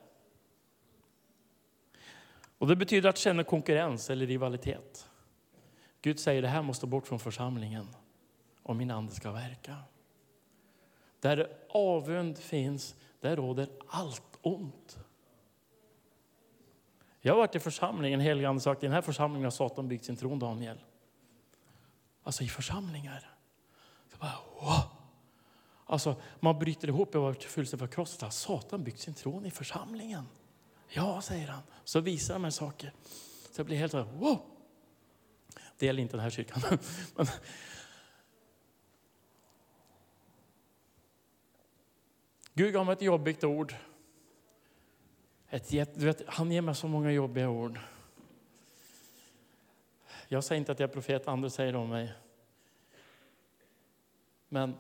Och 2.59 2.67
Det 2.67 2.77
betyder 2.77 3.09
att 3.09 3.19
känna 3.19 3.45
konkurrens 3.45 4.11
eller 4.11 4.27
rivalitet. 4.27 5.11
Gud 6.03 6.21
säger 6.21 6.43
det 6.43 6.49
här 6.49 6.63
måste 6.63 6.87
bort 6.87 7.07
från 7.07 7.19
församlingen 7.19 7.87
om 8.63 8.79
min 8.79 8.91
ande 8.91 9.13
ska 9.13 9.33
verka. 9.33 9.77
Där 11.21 11.57
avund 11.69 12.39
finns, 12.39 12.97
där 13.21 13.37
råder 13.37 13.69
allt 13.89 14.39
ont. 14.43 14.99
Jag 17.21 17.33
har 17.33 17.39
varit 17.39 17.55
i 17.55 17.61
församlingen, 17.61 18.21
helige 18.21 18.61
sagt 18.61 18.83
i 18.83 18.87
den 18.87 18.95
här 18.95 19.03
församlingen 19.03 19.45
har 19.45 19.51
Satan 19.51 19.89
byggt 19.89 20.05
sin 20.05 20.17
tron, 20.17 20.39
Daniel. 20.39 20.79
Alltså 22.23 22.45
i 22.45 22.49
församlingar. 22.49 23.31
Så 24.13 24.17
bara, 24.17 24.39
wow. 24.61 24.96
Alltså, 25.87 26.17
man 26.41 26.59
bryter 26.59 26.89
ihop, 26.89 27.15
jag 27.15 27.21
var 27.21 27.33
fullständigt 27.33 27.89
förkrossad. 27.89 28.33
Satan 28.33 28.85
byggt 28.85 29.01
sin 29.01 29.15
tron 29.15 29.47
i 29.47 29.51
församlingen. 29.51 30.25
Ja, 30.89 31.21
säger 31.21 31.49
han. 31.49 31.63
Så 31.85 32.01
visar 32.01 32.35
han 32.35 32.43
mig 32.43 32.53
saker. 32.53 32.93
Så 33.51 33.61
jag 33.61 33.67
blir 33.67 33.77
helt 33.77 33.93
så 33.93 33.99
här, 33.99 34.13
wow. 34.19 34.43
Det 35.79 35.87
gäller 35.87 36.03
inte 36.03 36.17
den 36.17 36.23
här 36.23 36.31
kyrkan. 36.31 36.63
Men, 37.15 37.27
Gud 42.55 42.73
gav 42.73 42.87
mig 42.87 42.93
ett 42.93 43.03
jobbigt 43.03 43.45
ord. 43.45 43.75
Ett, 45.49 45.71
du 45.71 46.07
vet, 46.07 46.23
han 46.27 46.53
ger 46.53 46.61
mig 46.61 46.75
så 46.75 46.89
många 46.89 47.13
jobbiga 47.13 47.49
ord. 47.49 47.81
Jag 50.29 50.45
säger 50.45 50.59
inte 50.59 50.73
att 50.73 50.81
jag 50.81 50.89
är 50.89 50.93
profet, 50.93 51.29
andra 51.29 51.51
säger 51.51 51.73
det 51.73 51.79
om 51.79 51.89
mig. 51.89 52.13
Men 54.49 54.75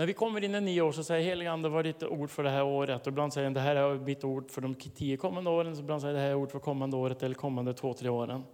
när 0.00 0.06
vi 0.06 0.12
kommer 0.12 0.44
in 0.44 0.54
i 0.54 0.60
nio 0.60 0.82
år 0.82 0.92
så 0.92 1.04
säger 1.04 1.24
helige 1.24 1.50
Ande, 1.50 1.68
vad 1.68 1.78
är 1.78 1.92
ditt 1.92 2.02
ord 2.02 2.30
för 2.30 2.42
det 2.42 2.50
här 2.50 2.64
året? 2.64 3.00
Och 3.00 3.06
ibland 3.06 3.32
säger 3.32 3.44
han, 3.44 3.54
det 3.54 3.60
här 3.60 3.76
är 3.76 3.94
mitt 3.94 4.24
ord 4.24 4.50
för 4.50 4.60
de 4.60 4.74
tio 4.74 5.16
kommande 5.16 5.50
åren. 5.50 5.76
Så 5.76 5.82
ibland 5.82 6.00
säger 6.00 6.14
det 6.14 6.20
här 6.20 6.28
är 6.28 6.34
ord 6.34 6.50
för 6.50 6.58
kommande 6.58 6.96
året 6.96 7.22
eller 7.22 7.34
kommande 7.34 7.74
två, 7.74 7.94
tre 7.94 8.08
åren. 8.08 8.44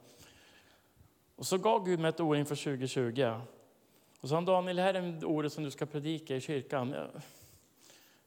Och 1.36 1.47
så 1.47 1.59
gav 1.59 1.84
Gud 1.84 2.01
mig 2.01 2.09
ett 2.09 2.20
ord 2.20 2.36
inför 2.36 2.55
2020. 2.55 3.22
Och 4.20 4.20
så 4.20 4.28
sa 4.28 4.34
han, 4.34 4.44
Daniel, 4.44 4.76
det 4.76 4.82
här 4.82 4.94
är 4.94 5.24
ordet 5.24 5.53
som 5.53 5.64
du 5.64 5.70
ska 5.70 5.86
predika 5.86 6.36
i 6.36 6.40
kyrkan. 6.40 6.90
Jag, 6.90 7.07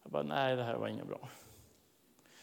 jag 0.04 0.12
bara, 0.12 0.24
nej, 0.24 0.56
det 0.56 0.64
här 0.64 0.76
var 0.76 0.88
inget 0.88 1.08
bra. 1.08 1.30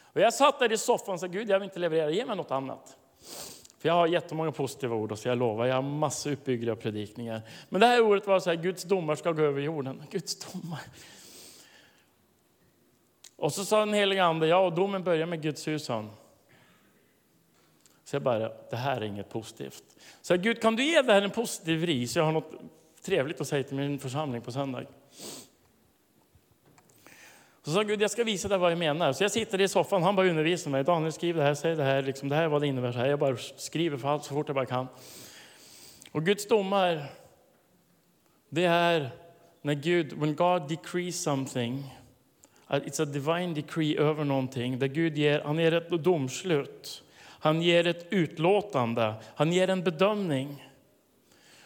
Och 0.01 0.21
jag 0.21 0.35
satt 0.35 0.59
där 0.59 0.73
i 0.73 0.79
soffan 0.79 1.15
och 1.15 1.21
sa, 1.21 1.27
Gud, 1.27 1.51
jag 1.51 1.59
vill 1.59 1.69
inte 1.69 1.79
leverera, 1.79 2.11
ge 2.11 2.27
mig 2.27 2.37
något 2.37 2.51
annat. 2.51 2.97
För 3.79 3.89
jag 3.89 3.95
har 3.95 4.07
jättemånga 4.07 4.53
positiva 4.53 4.95
ord, 4.95 5.13
och 5.13 5.19
så 5.19 5.29
jag 5.29 5.39
lovar, 5.39 5.67
jag 5.67 5.75
har 5.75 5.83
massor 5.83 6.33
uppbyggliga 6.33 6.77
predikningar. 6.77 7.43
Men 7.69 7.81
det 7.81 7.87
här 7.87 8.01
ordet 8.01 8.27
var 8.27 8.41
så 8.41 8.51
här, 8.51 8.57
Guds 8.57 8.83
domar 8.83 9.15
ska 9.15 9.33
gå 9.33 9.43
över 9.43 9.61
jorden. 9.61 10.03
Guds 10.11 10.53
domar. 10.53 10.81
Och 13.37 13.53
så 13.53 13.65
sa 13.65 13.81
den 13.81 13.95
helige 13.95 14.25
Ande, 14.25 14.47
ja, 14.47 14.59
och 14.59 14.73
domen 14.73 15.05
börjar 15.05 15.27
med 15.27 15.43
Guds 15.43 15.69
hus, 15.69 15.89
han. 15.89 16.11
Så 18.05 18.17
jag 18.17 18.23
bara, 18.23 18.53
det 18.71 18.77
här 18.77 19.01
är 19.01 19.05
inget 19.05 19.29
positivt. 19.29 19.85
Så 20.23 20.33
jag, 20.33 20.43
Gud, 20.43 20.63
kan 20.63 20.77
du 20.77 20.85
ge 20.85 21.03
det 21.03 21.13
här 21.13 21.23
en 21.23 21.31
positiv 21.31 21.87
ris? 21.87 22.17
jag 22.17 22.25
har 22.25 22.33
något 22.33 22.53
trevligt 23.03 23.41
att 23.41 23.49
säga 23.49 23.63
till 23.63 23.77
min 23.77 23.99
församling 23.99 24.43
på 24.43 24.53
söndag? 24.53 24.85
Så 27.67 27.73
sa 27.73 27.83
Gud, 27.83 28.03
jag 28.03 28.11
ska 28.11 28.25
visa 28.25 28.49
dig 28.49 28.59
vad 28.59 28.71
jag 28.71 28.79
menar. 28.79 29.13
Så 29.13 29.25
jag 29.25 29.31
sitter 29.31 29.61
i 29.61 29.69
soffan, 29.69 30.03
han 30.03 30.17
bara 30.17 30.29
undervisar 30.29 30.71
mig. 30.71 30.85
Daniel, 30.85 31.13
skriv 31.13 31.37
det 31.37 31.43
här, 31.43 31.55
säg 31.55 31.77
det 31.77 31.83
här, 31.83 32.03
liksom, 32.03 32.29
det 32.29 32.37
här 32.37 32.43
är 32.43 32.49
vad 32.49 32.61
det 32.61 32.67
innebär. 32.67 32.93
Så 32.93 32.99
här. 32.99 33.07
Jag 33.07 33.19
bara 33.19 33.37
skriver 33.37 33.99
för 33.99 34.09
allt 34.09 34.25
så 34.25 34.35
fort 34.35 34.49
jag 34.49 34.55
bara 34.55 34.67
kan. 34.67 34.87
Och 36.13 36.25
Guds 36.25 36.49
domar, 36.49 37.05
det 38.49 38.65
är 38.65 39.11
när 39.63 39.75
Gud, 39.75 40.13
when 40.13 40.37
God 40.37 40.69
decrees 40.69 41.23
something, 41.23 41.95
it's 42.69 43.03
a 43.03 43.05
divine 43.05 43.55
decree 43.55 43.99
över 43.99 44.25
någonting, 44.25 44.79
där 44.79 44.87
Gud 44.87 45.19
ger, 45.19 45.41
han 45.41 45.59
ger 45.59 45.75
ett 45.75 45.91
domslut. 45.91 47.03
Han 47.23 47.63
ger 47.63 47.87
ett 47.87 48.07
utlåtande, 48.11 49.15
han 49.35 49.53
ger 49.53 49.71
en 49.71 49.85
bedömning. 49.85 50.69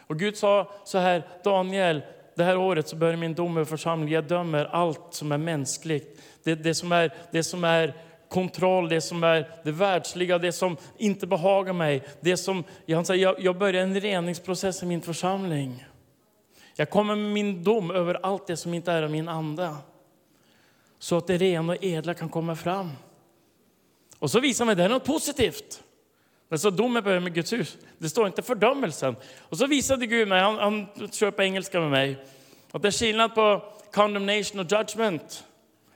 Och 0.07 0.19
Gud 0.19 0.37
sa 0.37 0.73
så 0.85 0.99
här, 0.99 1.23
Daniel, 1.45 2.03
det 2.35 2.45
här 2.45 2.57
året 2.57 2.89
så 2.89 2.97
börjar 2.97 3.17
min 3.17 3.35
dom 3.35 3.57
över 3.57 3.65
församlingen. 3.65 4.15
Jag 4.15 4.25
dömer 4.25 4.65
allt 4.65 5.07
som 5.11 5.33
är 5.33 5.39
mänskligt. 5.39 6.23
Det, 6.43 6.55
det, 6.55 6.75
som 6.75 6.93
är, 6.93 7.15
det 7.31 7.43
som 7.43 7.65
är 7.65 7.95
kontroll, 8.29 8.89
det 8.89 9.01
som 9.01 9.25
är 9.25 9.51
det 9.65 9.73
världsliga, 9.73 10.39
det 10.39 10.53
som 10.53 10.77
inte 10.99 11.27
behagar 11.27 11.73
mig. 11.73 12.03
Det 12.21 12.37
som, 12.37 12.65
jag, 12.87 13.07
jag, 13.17 13.41
jag 13.41 13.59
börjar 13.59 13.83
en 13.83 14.01
reningsprocess 14.01 14.83
i 14.83 14.87
min 14.87 15.03
församling. 15.03 15.87
Jag 16.77 16.91
kommer 16.91 17.17
med 17.17 17.33
min 17.33 17.65
dom 17.65 17.91
över 17.91 18.19
allt 18.23 18.47
det 18.47 18.57
som 18.57 18.75
inte 18.75 18.93
är 18.93 19.03
av 19.03 19.11
min 19.11 19.29
ande. 19.29 19.75
Så 20.99 21.17
att 21.17 21.27
det 21.27 21.37
rena 21.37 21.73
och 21.73 21.85
edla 21.85 22.15
kan 22.15 22.29
komma 22.29 22.57
fram. 22.57 22.91
Och 24.19 24.31
så 24.31 24.41
visar 24.41 24.65
mig 24.65 24.77
det 24.77 24.85
är 24.85 24.89
något 24.89 25.05
positivt. 25.05 25.83
Men 26.51 26.59
så 26.59 26.71
domen 26.71 27.05
börjar 27.05 27.21
med 27.21 27.35
Guds 27.35 27.53
hus. 27.53 27.77
Det 27.99 28.09
står 28.09 28.27
inte 28.27 28.43
fördömelsen. 28.43 29.17
Och 29.41 29.59
så 29.59 29.67
visade 29.67 30.07
Gud 30.07 30.29
mig, 30.29 30.41
han, 30.41 30.59
han 30.59 30.87
kör 31.13 31.31
på 31.31 31.43
engelska 31.43 31.81
med 31.81 31.91
mig, 31.91 32.25
att 32.73 32.83
det 32.83 32.89
är 32.89 32.93
skillnad 32.93 33.35
på 33.35 33.63
condemnation 33.93 34.61
och 34.61 34.73
judgment. 34.73 35.45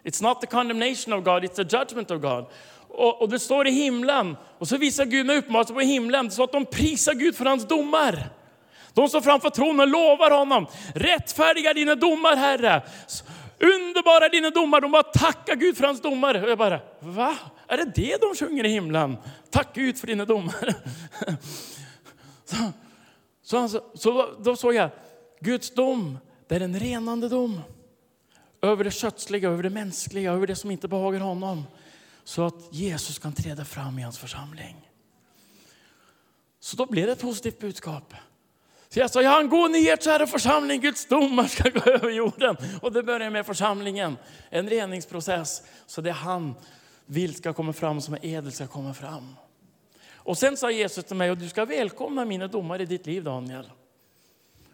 It's 0.05 0.22
not 0.22 0.40
the 0.40 0.46
condemnation 0.46 1.12
of 1.12 1.24
God, 1.24 1.44
it's 1.44 1.68
the 1.68 1.76
judgment 1.76 2.11
of 2.11 2.20
God. 2.20 2.44
Och, 2.88 3.22
och 3.22 3.28
det 3.28 3.38
står 3.38 3.66
i 3.66 3.70
himlen, 3.70 4.36
och 4.59 4.68
så 4.68 4.76
visar 4.76 5.05
Gud 5.05 5.26
mig 5.26 5.38
uppmärksamhet 5.38 5.86
på 5.86 5.92
himlen, 5.92 6.30
så 6.30 6.44
att 6.44 6.52
de 6.52 6.64
prisar 6.64 7.14
Gud 7.14 7.36
för 7.36 7.44
hans 7.44 7.68
domar. 7.68 8.30
De 8.92 9.09
står 9.09 9.20
framför 9.20 9.50
tronen 9.50 9.90
lovar 9.90 10.30
honom, 10.30 10.66
rättfärdiga 10.94 11.74
dina 11.74 11.94
domar 11.94 12.36
Herre. 12.36 12.82
Underbara 13.59 14.28
dina 14.28 14.50
domar, 14.50 14.80
de 14.80 14.92
bara 14.92 15.02
tackar 15.02 15.57
Gud 15.57 15.76
för 15.76 15.84
hans 15.84 16.02
domar. 16.02 16.42
Och 16.42 16.50
jag 16.50 16.59
bara, 16.59 16.80
va? 17.00 17.38
Är 17.68 17.76
det 17.76 17.92
det 17.94 18.20
de 18.20 18.34
sjunger 18.34 18.64
i 18.64 18.68
himlen? 18.68 19.16
Tack 19.50 19.74
Gud 19.74 19.98
för 19.98 20.07
dina 20.07 20.24
domar. 20.24 20.74
Så, 22.44 22.57
så, 23.42 23.59
han, 23.59 23.68
så 23.94 24.34
då 24.38 24.57
såg 24.57 24.74
jag, 24.74 24.90
Guds 25.40 25.70
dom, 25.70 26.18
det 26.48 26.57
är 26.57 26.61
en 26.61 26.80
renande 26.80 27.28
dom. 27.28 27.61
Över 28.62 28.84
det 28.84 28.90
kötsliga, 28.90 29.50
över 29.50 29.62
det 29.62 29.70
mänskliga, 29.70 30.32
över 30.32 30.46
det 30.46 30.57
som 30.57 30.70
inte 30.70 30.88
behagar 30.88 31.20
honom. 31.20 31.64
Så 32.24 32.46
att 32.46 32.74
Jesus 32.74 33.18
kan 33.18 33.32
träda 33.32 33.64
fram 33.64 33.98
i 33.98 34.02
hans 34.02 34.18
församling. 34.18 34.90
Så 36.61 36.76
då 36.76 36.86
blev 36.86 37.07
det 37.07 37.12
ett 37.12 37.20
positivt 37.20 37.59
budskap. 37.59 38.14
Så 38.95 39.01
jag 39.01 39.11
sa, 39.11 39.22
jag 39.22 39.30
har 39.30 39.40
en 39.40 39.49
god 39.49 39.70
nyhet 39.70 40.05
kära 40.05 40.26
församling, 40.26 40.80
Guds 40.80 41.07
domar 41.07 41.45
ska 41.45 41.68
gå 41.68 41.80
över 41.90 42.11
jorden. 42.11 42.57
Och 42.82 42.92
det 42.92 43.03
börjar 43.03 43.30
med 43.30 43.47
församlingen, 43.47 44.16
en 44.51 44.68
reningsprocess. 44.68 45.62
Så 45.86 46.01
det 46.01 46.11
han 46.11 46.55
vill 47.07 47.34
ska 47.34 47.53
komma 47.53 47.72
fram, 47.72 48.01
som 48.01 48.14
är 48.14 48.26
edel 48.26 48.53
ska 48.53 48.66
komma 48.66 48.95
fram. 48.95 49.36
Och 50.14 50.38
sen 50.38 50.57
sa 50.57 50.70
Jesus 50.70 51.05
till 51.05 51.16
mig, 51.16 51.30
och 51.30 51.38
du 51.38 51.49
ska 51.49 51.64
välkomna 51.64 52.24
mina 52.24 52.49
domar 52.49 52.80
i 52.80 52.84
ditt 52.86 53.07
liv 53.07 53.24
Daniel. 53.24 53.70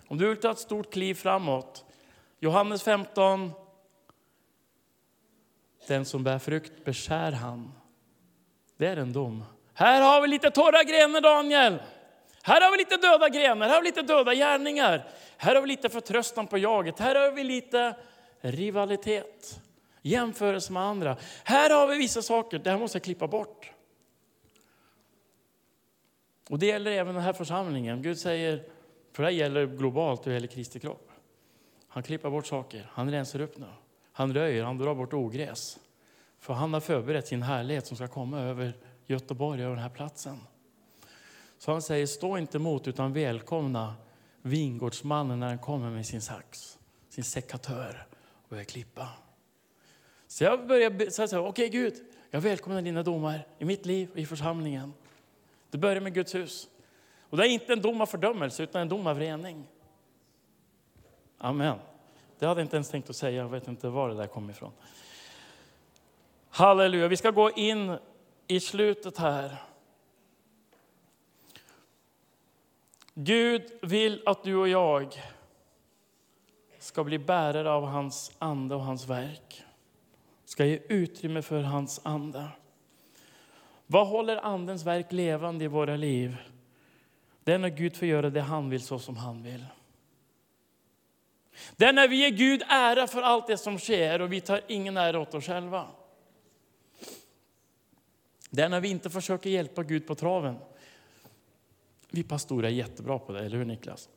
Om 0.08 0.18
du 0.18 0.28
vill 0.28 0.36
ta 0.36 0.50
ett 0.50 0.58
stort 0.58 0.92
kliv 0.92 1.14
framåt. 1.14 1.84
Johannes 2.40 2.82
15. 2.82 3.52
Den 5.86 6.04
som 6.04 6.24
bär 6.24 6.38
frukt 6.38 6.84
beskär 6.84 7.32
han. 7.32 7.72
Det 8.76 8.86
är 8.86 8.96
en 8.96 9.12
dom. 9.12 9.44
Här 9.74 10.02
har 10.02 10.22
vi 10.22 10.28
lite 10.28 10.50
torra 10.50 10.84
grenar 10.84 11.20
Daniel. 11.20 11.78
Här 12.42 12.60
har 12.60 12.72
vi 12.72 12.78
lite 12.78 12.96
döda 12.96 13.28
grenar, 13.28 13.68
här 13.68 13.74
har 13.74 13.82
vi 13.82 13.88
lite 13.88 14.02
döda 14.02 14.34
gärningar. 14.34 15.08
Här 15.36 15.54
har 15.54 15.62
vi 15.62 15.68
lite 15.68 15.88
förtröstan 15.88 16.46
på 16.46 16.58
jaget, 16.58 16.98
här 16.98 17.14
har 17.14 17.32
vi 17.32 17.44
lite 17.44 17.96
rivalitet. 18.40 19.60
Jämförelse 20.02 20.72
med 20.72 20.82
andra. 20.82 21.16
Här 21.44 21.70
har 21.70 21.86
vi 21.86 21.98
vissa 21.98 22.22
saker, 22.22 22.58
det 22.58 22.70
här 22.70 22.78
måste 22.78 22.96
jag 22.96 23.04
klippa 23.04 23.26
bort. 23.26 23.72
Och 26.50 26.58
det 26.58 26.66
gäller 26.66 26.90
även 26.90 27.14
den 27.14 27.24
här 27.24 27.32
församlingen. 27.32 28.02
Gud 28.02 28.18
säger, 28.18 28.64
för 29.12 29.22
det 29.22 29.28
här 29.28 29.36
gäller 29.36 29.66
globalt, 29.66 30.22
det 30.22 30.32
gäller 30.32 30.46
Kristi 30.46 30.80
kropp. 30.80 31.10
Han 31.88 32.02
klipper 32.02 32.30
bort 32.30 32.46
saker, 32.46 32.90
han 32.92 33.10
rensar 33.10 33.40
upp 33.40 33.58
nu. 33.58 33.66
Han 34.12 34.34
röjer, 34.34 34.64
han 34.64 34.78
drar 34.78 34.94
bort 34.94 35.12
ogräs. 35.12 35.78
För 36.38 36.54
han 36.54 36.72
har 36.72 36.80
förberett 36.80 37.26
sin 37.26 37.42
härlighet 37.42 37.86
som 37.86 37.96
ska 37.96 38.08
komma 38.08 38.40
över 38.40 38.72
Göteborg, 39.06 39.62
över 39.62 39.74
den 39.74 39.82
här 39.82 39.90
platsen. 39.90 40.40
Så 41.60 41.72
han 41.72 41.82
säger, 41.82 42.06
stå 42.06 42.38
inte 42.38 42.58
emot 42.58 42.88
utan 42.88 43.12
välkomna 43.12 43.94
vingårdsmannen 44.42 45.40
när 45.40 45.48
han 45.48 45.58
kommer 45.58 45.90
med 45.90 46.06
sin 46.06 46.20
sax, 46.20 46.78
sin 47.08 47.24
sekatör 47.24 48.06
och 48.42 48.48
börjar 48.48 48.64
klippa. 48.64 49.08
Så 50.26 50.44
jag 50.44 50.66
börjar 50.66 51.10
säga 51.10 51.40
okej 51.40 51.48
okay, 51.48 51.68
Gud, 51.68 51.94
jag 52.30 52.40
välkomnar 52.40 52.82
dina 52.82 53.02
domar 53.02 53.46
i 53.58 53.64
mitt 53.64 53.86
liv 53.86 54.10
och 54.10 54.18
i 54.18 54.26
församlingen. 54.26 54.92
Det 55.70 55.78
börjar 55.78 56.00
med 56.00 56.14
Guds 56.14 56.34
hus. 56.34 56.68
Och 57.30 57.36
det 57.36 57.48
är 57.48 57.50
inte 57.50 57.72
en 57.72 57.82
dom 57.82 58.00
av 58.00 58.06
fördömelse 58.06 58.62
utan 58.62 58.82
en 58.82 58.88
dom 58.88 59.06
av 59.06 59.18
rening. 59.18 59.66
Amen. 61.38 61.78
Det 62.38 62.46
hade 62.46 62.60
jag 62.60 62.64
inte 62.64 62.76
ens 62.76 62.90
tänkt 62.90 63.10
att 63.10 63.16
säga, 63.16 63.36
jag 63.36 63.48
vet 63.48 63.68
inte 63.68 63.88
var 63.88 64.08
det 64.08 64.14
där 64.14 64.26
kom 64.26 64.50
ifrån. 64.50 64.72
Halleluja, 66.50 67.08
vi 67.08 67.16
ska 67.16 67.30
gå 67.30 67.50
in 67.50 67.98
i 68.46 68.60
slutet 68.60 69.18
här. 69.18 69.69
Gud 73.14 73.62
vill 73.82 74.22
att 74.26 74.44
du 74.44 74.56
och 74.56 74.68
jag 74.68 75.22
ska 76.78 77.04
bli 77.04 77.18
bärare 77.18 77.70
av 77.70 77.84
hans 77.84 78.32
ande 78.38 78.74
och 78.74 78.84
hans 78.84 79.08
verk. 79.08 79.62
Ska 80.44 80.64
ge 80.64 80.80
utrymme 80.88 81.42
för 81.42 81.62
hans 81.62 82.00
ande. 82.04 82.48
Vad 83.86 84.06
håller 84.06 84.36
andens 84.36 84.86
verk 84.86 85.12
levande 85.12 85.64
i 85.64 85.68
våra 85.68 85.96
liv? 85.96 86.36
Det 87.44 87.52
är 87.52 87.58
när 87.58 87.68
Gud 87.68 87.96
får 87.96 88.08
göra 88.08 88.30
det 88.30 88.40
han 88.40 88.70
vill 88.70 88.82
så 88.82 88.98
som 88.98 89.16
han 89.16 89.42
vill. 89.42 89.64
Det 91.76 91.84
är 91.84 91.92
när 91.92 92.08
vi 92.08 92.16
ger 92.16 92.30
Gud 92.30 92.62
ära 92.68 93.06
för 93.06 93.22
allt 93.22 93.46
det 93.46 93.56
som 93.56 93.78
sker 93.78 94.20
och 94.20 94.32
vi 94.32 94.40
tar 94.40 94.60
ingen 94.66 94.96
ära 94.96 95.20
åt 95.20 95.34
oss 95.34 95.46
själva. 95.46 95.86
Det 98.50 98.62
är 98.62 98.68
när 98.68 98.80
vi 98.80 98.88
inte 98.88 99.10
försöker 99.10 99.50
hjälpa 99.50 99.82
Gud 99.82 100.06
på 100.06 100.14
traven. 100.14 100.58
Vi 102.10 102.22
pastorer 102.22 102.68
är 102.68 102.72
jättebra 102.72 103.18
på 103.18 103.32
det, 103.32 103.40
eller 103.40 103.58
hur 103.58 103.64
Niklas? 103.64 104.08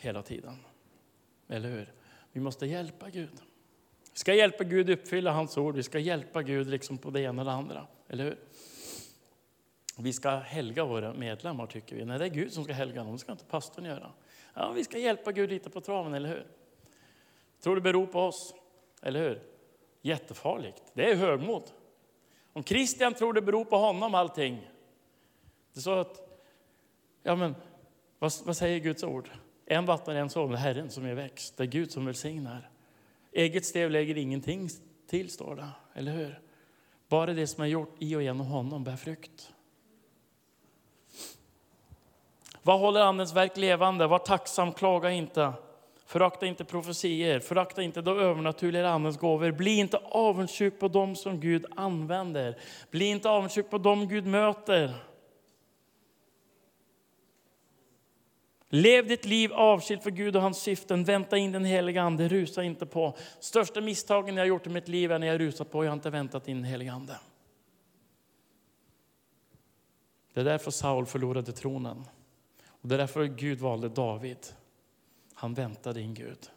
Hela 0.00 0.22
tiden. 0.22 0.56
Eller 1.48 1.70
hur? 1.70 1.92
Vi 2.32 2.40
måste 2.40 2.66
hjälpa 2.66 3.10
Gud. 3.10 3.42
Vi 4.12 4.18
ska 4.18 4.34
hjälpa 4.34 4.64
Gud 4.64 4.90
uppfylla 4.90 5.32
hans 5.32 5.58
ord. 5.58 5.76
Vi 5.76 5.82
ska 5.82 5.98
hjälpa 5.98 6.42
Gud 6.42 6.66
liksom 6.66 6.98
på 6.98 7.10
det 7.10 7.20
ena 7.20 7.42
eller 7.42 7.52
andra. 7.52 7.86
Eller 8.08 8.24
hur? 8.24 8.38
Vi 9.98 10.12
ska 10.12 10.30
helga 10.30 10.84
våra 10.84 11.14
medlemmar 11.14 11.66
tycker 11.66 11.96
vi. 11.96 12.04
Nej, 12.04 12.18
det 12.18 12.24
är 12.24 12.28
Gud 12.28 12.52
som 12.52 12.64
ska 12.64 12.72
helga 12.72 13.04
dem. 13.04 13.12
Det 13.12 13.18
ska 13.18 13.32
inte 13.32 13.44
pastorn 13.44 13.84
göra. 13.84 14.12
Ja, 14.54 14.72
vi 14.72 14.84
ska 14.84 14.98
hjälpa 14.98 15.32
Gud 15.32 15.50
lite 15.50 15.70
på 15.70 15.80
traven, 15.80 16.14
eller 16.14 16.28
hur? 16.28 16.46
Tror 17.60 17.74
det 17.74 17.80
beror 17.80 18.06
på 18.06 18.20
oss, 18.20 18.54
eller 19.02 19.28
hur? 19.28 19.42
Jättefarligt. 20.02 20.82
Det 20.92 21.10
är 21.10 21.14
högmod. 21.14 21.62
Om 22.60 22.64
Kristian 22.64 23.14
tror 23.14 23.32
det 23.32 23.42
beror 23.42 23.64
på 23.64 23.76
honom 23.76 24.14
allting. 24.14 24.70
Det 25.72 25.78
är 25.78 25.82
så 25.82 25.94
att, 25.94 26.40
ja 27.22 27.36
men, 27.36 27.54
vad, 28.18 28.32
vad 28.44 28.56
säger 28.56 28.78
Guds 28.78 29.04
ord? 29.04 29.30
En 29.66 29.86
vattnar, 29.86 30.14
en 30.14 30.26
är 30.26 30.56
Herren 30.56 30.90
som 30.90 31.04
är 31.04 31.14
växt. 31.14 31.56
Det 31.56 31.62
är 31.62 31.66
Gud 31.66 31.92
som 31.92 32.06
välsignar. 32.06 32.70
Eget 33.32 33.64
stev 33.64 33.90
lägger 33.90 34.16
ingenting 34.16 34.68
till, 35.06 35.30
står 35.30 35.56
det. 35.56 35.68
Eller 35.94 36.12
hur? 36.12 36.40
Bara 37.08 37.32
det 37.32 37.46
som 37.46 37.64
är 37.64 37.68
gjort 37.68 37.94
i 37.98 38.16
och 38.16 38.22
genom 38.22 38.46
honom 38.46 38.84
bär 38.84 38.96
frukt. 38.96 39.52
Vad 42.62 42.80
håller 42.80 43.00
Andens 43.00 43.32
verk 43.32 43.56
levande? 43.56 44.06
Var 44.06 44.18
tacksam, 44.18 44.72
klaga 44.72 45.10
inte. 45.10 45.52
Förakta 46.10 46.46
inte 46.46 46.64
profetier, 46.64 47.40
förakta 47.40 47.82
inte 47.82 48.02
de 48.02 48.18
övernaturliga 48.18 48.88
Andens 48.88 49.18
gåvor. 49.18 49.52
Bli 49.52 49.76
inte 49.76 49.96
avundsjuk 49.96 50.78
på 50.78 50.88
dem 50.88 51.16
som 51.16 51.40
Gud 51.40 51.66
använder. 51.76 52.58
Bli 52.90 53.06
inte 53.06 53.30
avundsjuk 53.30 53.70
på 53.70 53.78
dem 53.78 54.08
Gud 54.08 54.26
möter. 54.26 54.94
Lev 58.68 59.06
ditt 59.06 59.24
liv 59.24 59.52
avskilt 59.52 60.02
för 60.02 60.10
Gud 60.10 60.36
och 60.36 60.42
hans 60.42 60.62
syften. 60.62 61.04
Vänta 61.04 61.36
in 61.36 61.52
den 61.52 61.64
heliga 61.64 62.02
Ande, 62.02 62.28
rusa 62.28 62.62
inte 62.62 62.86
på. 62.86 63.16
Största 63.40 63.80
misstagen 63.80 64.36
jag 64.36 64.46
gjort 64.46 64.66
i 64.66 64.70
mitt 64.70 64.88
liv 64.88 65.12
är 65.12 65.18
när 65.18 65.26
jag 65.26 65.40
rusat 65.40 65.70
på, 65.70 65.84
jag 65.84 65.90
har 65.90 65.96
inte 65.96 66.10
väntat 66.10 66.48
in 66.48 66.56
den 66.56 66.64
helige 66.64 66.92
Ande. 66.92 67.18
Det 70.34 70.40
är 70.40 70.44
därför 70.44 70.70
Saul 70.70 71.06
förlorade 71.06 71.52
tronen. 71.52 72.04
Och 72.68 72.88
det 72.88 72.94
är 72.94 72.98
därför 72.98 73.24
Gud 73.24 73.58
valde 73.58 73.88
David. 73.88 74.38
Han 75.40 75.54
väntade 75.54 76.00
in 76.00 76.14
Gud. 76.14 76.50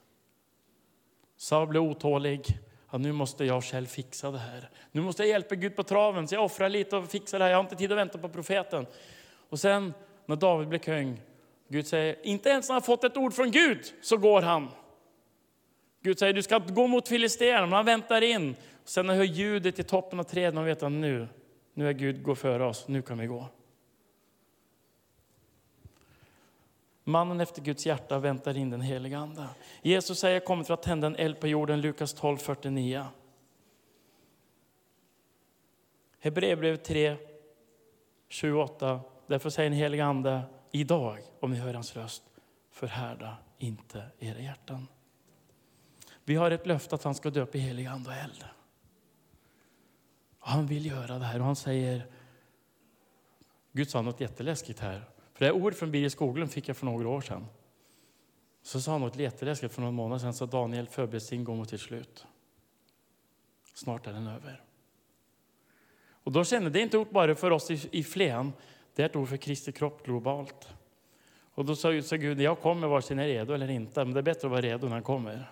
Saul 1.38 1.68
blev 1.68 1.82
otålig. 1.82 2.48
Ja, 2.92 2.98
nu 2.98 3.12
måste 3.12 3.46
jag 3.46 3.64
själv 3.64 3.86
fixa 3.86 4.32
det 4.32 4.38
här. 4.38 4.70
Nu 4.92 5.02
måste 5.02 5.24
jag 5.24 5.30
hjälpa 5.30 5.56
Gud 5.56 5.76
på 5.76 5.84
traven, 5.84 6.28
så 6.28 6.36
jag 6.36 6.46
offrar 6.46 6.70
lite 6.70 6.96
och 6.96 7.10
fixar 7.10 7.40
det 7.40 7.46
här. 7.46 7.52
Jag 7.52 7.58
har 7.58 7.64
inte 7.64 7.76
tid 7.76 7.92
att 7.92 7.98
vänta 7.98 8.18
på 8.18 8.30
profeten. 8.30 8.86
Och 9.50 9.60
sen 9.60 9.94
när 10.26 10.36
David 10.36 10.68
blev 10.68 10.80
kung, 10.80 11.22
Gud 11.68 11.88
säger, 11.88 12.26
inte 12.26 12.50
ens 12.50 12.70
när 12.70 12.74
han 12.74 12.82
fått 12.82 13.04
ett 13.04 13.18
ord 13.18 13.34
från 13.34 13.52
Gud 13.52 13.94
så 14.02 14.18
går 14.18 14.42
han. 14.42 14.68
Gud 16.02 16.20
säger, 16.20 16.34
du 16.34 16.44
ska 16.44 16.58
gå 16.58 16.88
mot 16.88 17.08
filisterna, 17.08 17.62
men 17.62 17.74
han 17.74 17.86
väntar 17.86 18.22
in. 18.22 18.56
Sen 18.84 19.08
när 19.08 19.14
jag 19.14 19.18
hör 19.18 19.26
ljudet 19.26 19.80
i 19.80 19.84
toppen 19.84 20.20
av 20.20 20.24
träden 20.24 20.58
och 20.58 20.68
vet 20.68 20.84
att 20.84 20.92
nu, 20.92 21.28
nu 21.74 21.90
är 21.90 21.94
Gud 21.94 22.24
går 22.24 22.36
före 22.36 22.66
oss, 22.66 22.88
nu 22.88 23.02
kan 23.02 23.18
vi 23.18 23.28
gå. 23.28 23.48
Mannen 27.04 27.42
efter 27.42 27.62
Guds 27.62 27.86
hjärta 27.86 28.20
väntar 28.20 28.58
in 28.58 28.70
den 28.70 28.82
heliga 28.82 29.18
Ande. 29.18 29.50
Jesus 29.82 30.20
säger 30.20 30.36
jag 30.36 30.46
kommit 30.46 30.68
för 30.68 30.74
att 30.74 30.84
tända 30.84 31.08
en 31.08 31.16
eld 31.16 31.40
på 31.40 31.48
jorden, 31.48 31.82
Lukas 31.82 32.14
12, 32.14 32.38
49. 32.38 33.06
Hebreerbrevet 36.20 36.84
3, 36.84 37.18
28. 38.30 39.02
Därför 39.28 39.50
säger 39.50 39.70
den 39.70 39.80
heliga 39.80 40.06
Ande, 40.06 40.42
idag, 40.72 41.20
om 41.40 41.52
ni 41.52 41.58
hör 41.58 41.74
hans 41.74 41.96
röst, 41.96 42.24
förhärda 42.72 43.38
inte 43.58 44.04
era 44.20 44.40
hjärtan. 44.40 44.88
Vi 46.26 46.36
har 46.36 46.52
ett 46.52 46.68
löfte 46.68 46.96
att 46.96 47.04
han 47.04 47.16
ska 47.16 47.30
döpa 47.30 47.58
i 47.58 47.62
helig 47.62 47.86
ande 47.86 48.10
och 48.10 48.16
eld. 48.16 48.46
Och 50.40 50.48
han 50.50 50.66
vill 50.66 50.86
göra 50.86 51.20
det 51.20 51.26
här 51.26 51.40
och 51.40 51.46
han 51.46 51.56
säger, 51.56 52.08
Gud 53.72 53.90
sa 53.90 54.02
något 54.02 54.22
jätteläskigt 54.22 54.80
här 54.80 55.10
det 55.44 55.48
här 55.48 55.56
ordet 55.56 55.80
från 55.80 55.92
Birger 55.92 56.10
Skoglund 56.10 56.52
fick 56.52 56.70
jag 56.70 56.78
för 56.78 56.86
några 56.86 57.10
år 57.10 57.22
sedan. 57.22 57.46
Så 58.62 58.82
sa 58.82 58.92
han 58.92 59.02
något 59.02 59.16
jätteläskigt 59.16 59.74
för 59.74 59.82
någon 59.82 59.94
månad 59.94 60.22
sedan, 60.22 60.34
så 60.34 60.46
Daniel 60.46 60.88
förbered 60.88 61.22
sin 61.22 61.44
gång 61.44 61.58
mot 61.58 61.70
sitt 61.70 61.82
slut. 61.82 62.26
Snart 63.74 64.08
är 64.08 64.14
den 64.14 64.28
över. 64.28 64.64
Och 66.06 66.32
då 66.32 66.44
kände 66.44 66.70
det 66.70 66.80
inte 66.80 66.98
ord 66.98 67.08
bara 67.12 67.36
för 67.36 67.52
oss 67.52 67.72
i, 67.72 67.90
i 67.92 68.04
Flen, 68.04 68.54
det 68.96 69.02
är 69.02 69.06
ett 69.06 69.16
ord 69.16 69.30
för 69.30 69.38
Kristi 69.38 69.72
kropp 69.72 70.06
globalt. 70.06 70.70
Och 71.54 71.66
då 71.66 71.76
sa, 71.76 72.02
sa 72.02 72.16
Gud, 72.16 72.42
jag 72.42 72.60
kommer 72.60 72.88
vare 72.88 73.02
sig 73.02 73.16
ni 73.16 73.24
är 73.24 73.28
redo 73.28 73.54
eller 73.54 73.70
inte, 73.70 74.06
men 74.06 74.14
det 74.14 74.20
är 74.20 74.24
bättre 74.24 74.48
att 74.48 74.52
vara 74.52 74.62
redo 74.62 74.86
när 74.86 74.94
han 74.94 75.04
kommer. 75.04 75.52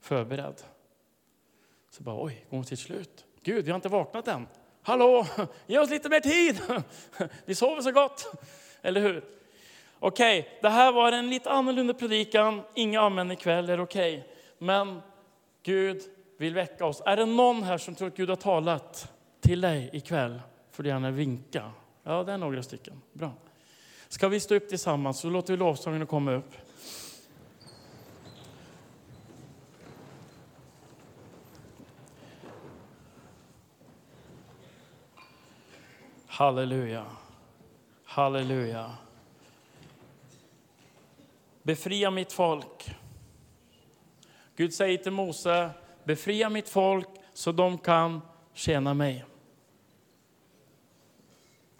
Förberedd. 0.00 0.62
Så 1.90 2.02
bara, 2.02 2.24
oj, 2.24 2.46
går 2.50 2.56
mot 2.56 2.68
sitt 2.68 2.78
slut. 2.78 3.24
Gud, 3.42 3.64
vi 3.64 3.70
har 3.70 3.76
inte 3.76 3.88
vaknat 3.88 4.28
än. 4.28 4.46
Hallå, 4.82 5.26
ge 5.66 5.78
oss 5.78 5.90
lite 5.90 6.08
mer 6.08 6.20
tid. 6.20 6.60
Vi 7.44 7.54
sover 7.54 7.82
så 7.82 7.92
gott. 7.92 8.26
Eller 8.82 9.00
hur? 9.00 9.24
Okej, 9.98 10.58
det 10.62 10.68
här 10.68 10.92
var 10.92 11.12
en 11.12 11.30
lite 11.30 11.50
annorlunda 11.50 11.94
predikan. 11.94 12.62
Inga 12.74 13.00
amen 13.00 13.30
ikväll, 13.30 13.70
är 13.70 13.76
det 13.76 13.82
okej? 13.82 14.28
Men 14.58 15.02
Gud 15.62 16.02
vill 16.38 16.54
väcka 16.54 16.86
oss. 16.86 17.02
Är 17.06 17.16
det 17.16 17.26
någon 17.26 17.62
här 17.62 17.78
som 17.78 17.94
tror 17.94 18.08
att 18.08 18.16
Gud 18.16 18.28
har 18.28 18.36
talat 18.36 19.12
till 19.40 19.60
dig 19.60 19.90
ikväll? 19.92 20.40
Får 20.70 20.82
du 20.82 20.88
gärna 20.88 21.10
vinka. 21.10 21.70
Ja, 22.02 22.24
det 22.24 22.32
är 22.32 22.38
några 22.38 22.62
stycken. 22.62 23.02
Bra. 23.12 23.32
Ska 24.08 24.28
vi 24.28 24.40
stå 24.40 24.54
upp 24.54 24.68
tillsammans 24.68 25.20
så 25.20 25.30
låter 25.30 25.52
vi 25.52 25.56
lovsången 25.56 26.06
komma 26.06 26.32
upp. 26.32 26.52
Halleluja. 36.26 37.04
Halleluja. 38.10 38.94
Befria 41.62 42.10
mitt 42.10 42.32
folk. 42.32 42.90
Gud 44.56 44.74
säger 44.74 44.98
till 44.98 45.12
Mose, 45.12 45.70
befria 46.04 46.48
mitt 46.48 46.68
folk 46.68 47.08
så 47.32 47.52
de 47.52 47.78
kan 47.78 48.20
tjäna 48.52 48.94
mig. 48.94 49.24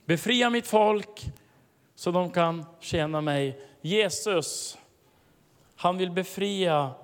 Befria 0.04 0.50
mitt 0.50 0.66
folk 0.66 1.32
så 1.94 2.10
de 2.10 2.30
kan 2.30 2.64
tjäna 2.80 3.20
mig. 3.20 3.60
Jesus, 3.80 4.78
han 5.76 5.98
vill 5.98 6.10
befria 6.10 6.94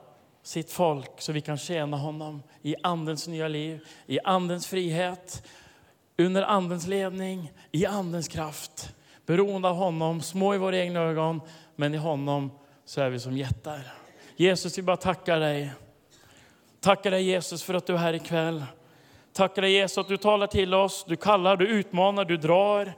sitt 0.43 0.73
folk 0.73 1.21
så 1.21 1.33
vi 1.33 1.41
kan 1.41 1.59
tjäna 1.59 1.97
honom 1.97 2.43
i 2.63 2.75
Andens 2.83 3.29
nya 3.29 3.49
liv, 3.49 3.87
i 4.07 4.21
Andens 4.25 4.67
frihet, 4.67 5.43
under 6.17 6.43
Andens 6.43 6.87
ledning, 6.87 7.53
i 7.73 7.87
Andens 7.87 8.29
kraft. 8.29 8.95
Beroende 9.27 9.69
av 9.69 9.77
honom, 9.77 10.21
små 10.21 10.55
i 10.55 10.59
våra 10.59 10.79
egna 10.79 11.01
ögon, 11.01 11.41
men 11.77 11.95
i 11.95 11.97
honom 11.97 12.51
så 12.85 13.01
är 13.01 13.11
vi 13.11 13.21
som 13.21 13.37
jättar. 13.37 13.81
Jesus, 14.37 14.79
vi 14.79 14.83
bara 14.83 14.97
tackar 14.97 15.41
dig. 15.41 15.73
Tackar 16.81 17.11
dig 17.11 17.23
Jesus 17.23 17.63
för 17.63 17.75
att 17.75 17.87
du 17.87 17.93
är 17.93 17.99
här 17.99 18.13
ikväll. 18.13 18.65
Tackar 19.33 19.63
dig 19.63 19.73
Jesus 19.73 19.99
att 19.99 20.09
du 20.09 20.17
talar 20.17 20.47
till 20.47 20.75
oss, 20.75 21.05
du 21.09 21.17
kallar, 21.17 21.57
du 21.57 21.67
utmanar, 21.67 22.25
du 22.25 22.37
drar. 22.37 22.93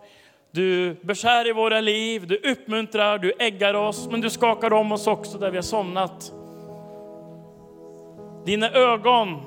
Du 0.51 0.95
beskär 0.95 1.49
i 1.49 1.53
våra 1.53 1.81
liv, 1.81 2.27
du 2.27 2.37
uppmuntrar, 2.37 3.19
du 3.19 3.33
äggar 3.39 3.75
oss, 3.75 4.09
men 4.11 4.21
du 4.21 4.31
skakar 4.31 4.73
om 4.73 4.93
oss 4.93 5.07
också 5.07 5.39
där 5.39 5.51
vi 5.51 5.57
har 5.57 5.63
somnat. 5.63 6.33
Dina 8.47 8.71
ögon, 8.71 9.41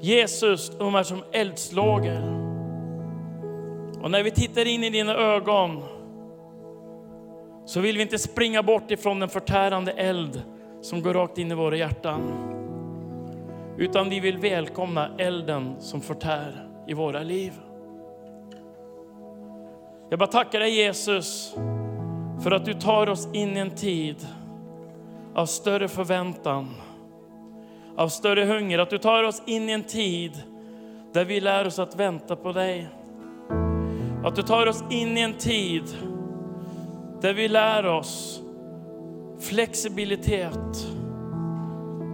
Jesus, 0.00 0.78
de 0.78 0.94
är 0.94 1.02
som 1.02 1.24
eldslågor. 1.32 2.45
Och 4.06 4.12
när 4.12 4.22
vi 4.22 4.30
tittar 4.30 4.66
in 4.66 4.84
i 4.84 4.90
dina 4.90 5.14
ögon 5.14 5.82
så 7.64 7.80
vill 7.80 7.96
vi 7.96 8.02
inte 8.02 8.18
springa 8.18 8.62
bort 8.62 8.90
ifrån 8.90 9.20
den 9.20 9.28
förtärande 9.28 9.92
eld 9.92 10.42
som 10.80 11.02
går 11.02 11.14
rakt 11.14 11.38
in 11.38 11.52
i 11.52 11.54
våra 11.54 11.76
hjärtan. 11.76 12.20
Utan 13.78 14.10
vi 14.10 14.20
vill 14.20 14.38
välkomna 14.38 15.10
elden 15.18 15.76
som 15.80 16.00
förtär 16.00 16.68
i 16.88 16.94
våra 16.94 17.22
liv. 17.22 17.52
Jag 20.10 20.18
bara 20.18 20.26
tackar 20.26 20.60
dig 20.60 20.74
Jesus 20.74 21.54
för 22.42 22.50
att 22.50 22.64
du 22.64 22.74
tar 22.74 23.06
oss 23.06 23.28
in 23.32 23.56
i 23.56 23.60
en 23.60 23.70
tid 23.70 24.26
av 25.34 25.46
större 25.46 25.88
förväntan, 25.88 26.74
av 27.96 28.08
större 28.08 28.44
hunger. 28.44 28.78
Att 28.78 28.90
du 28.90 28.98
tar 28.98 29.22
oss 29.22 29.42
in 29.46 29.68
i 29.68 29.72
en 29.72 29.84
tid 29.84 30.42
där 31.12 31.24
vi 31.24 31.40
lär 31.40 31.66
oss 31.66 31.78
att 31.78 31.96
vänta 31.96 32.36
på 32.36 32.52
dig. 32.52 32.88
Att 34.26 34.36
du 34.36 34.42
tar 34.42 34.66
oss 34.66 34.84
in 34.90 35.18
i 35.18 35.20
en 35.20 35.34
tid 35.34 35.82
där 37.20 37.34
vi 37.34 37.48
lär 37.48 37.86
oss 37.86 38.42
flexibilitet. 39.40 40.88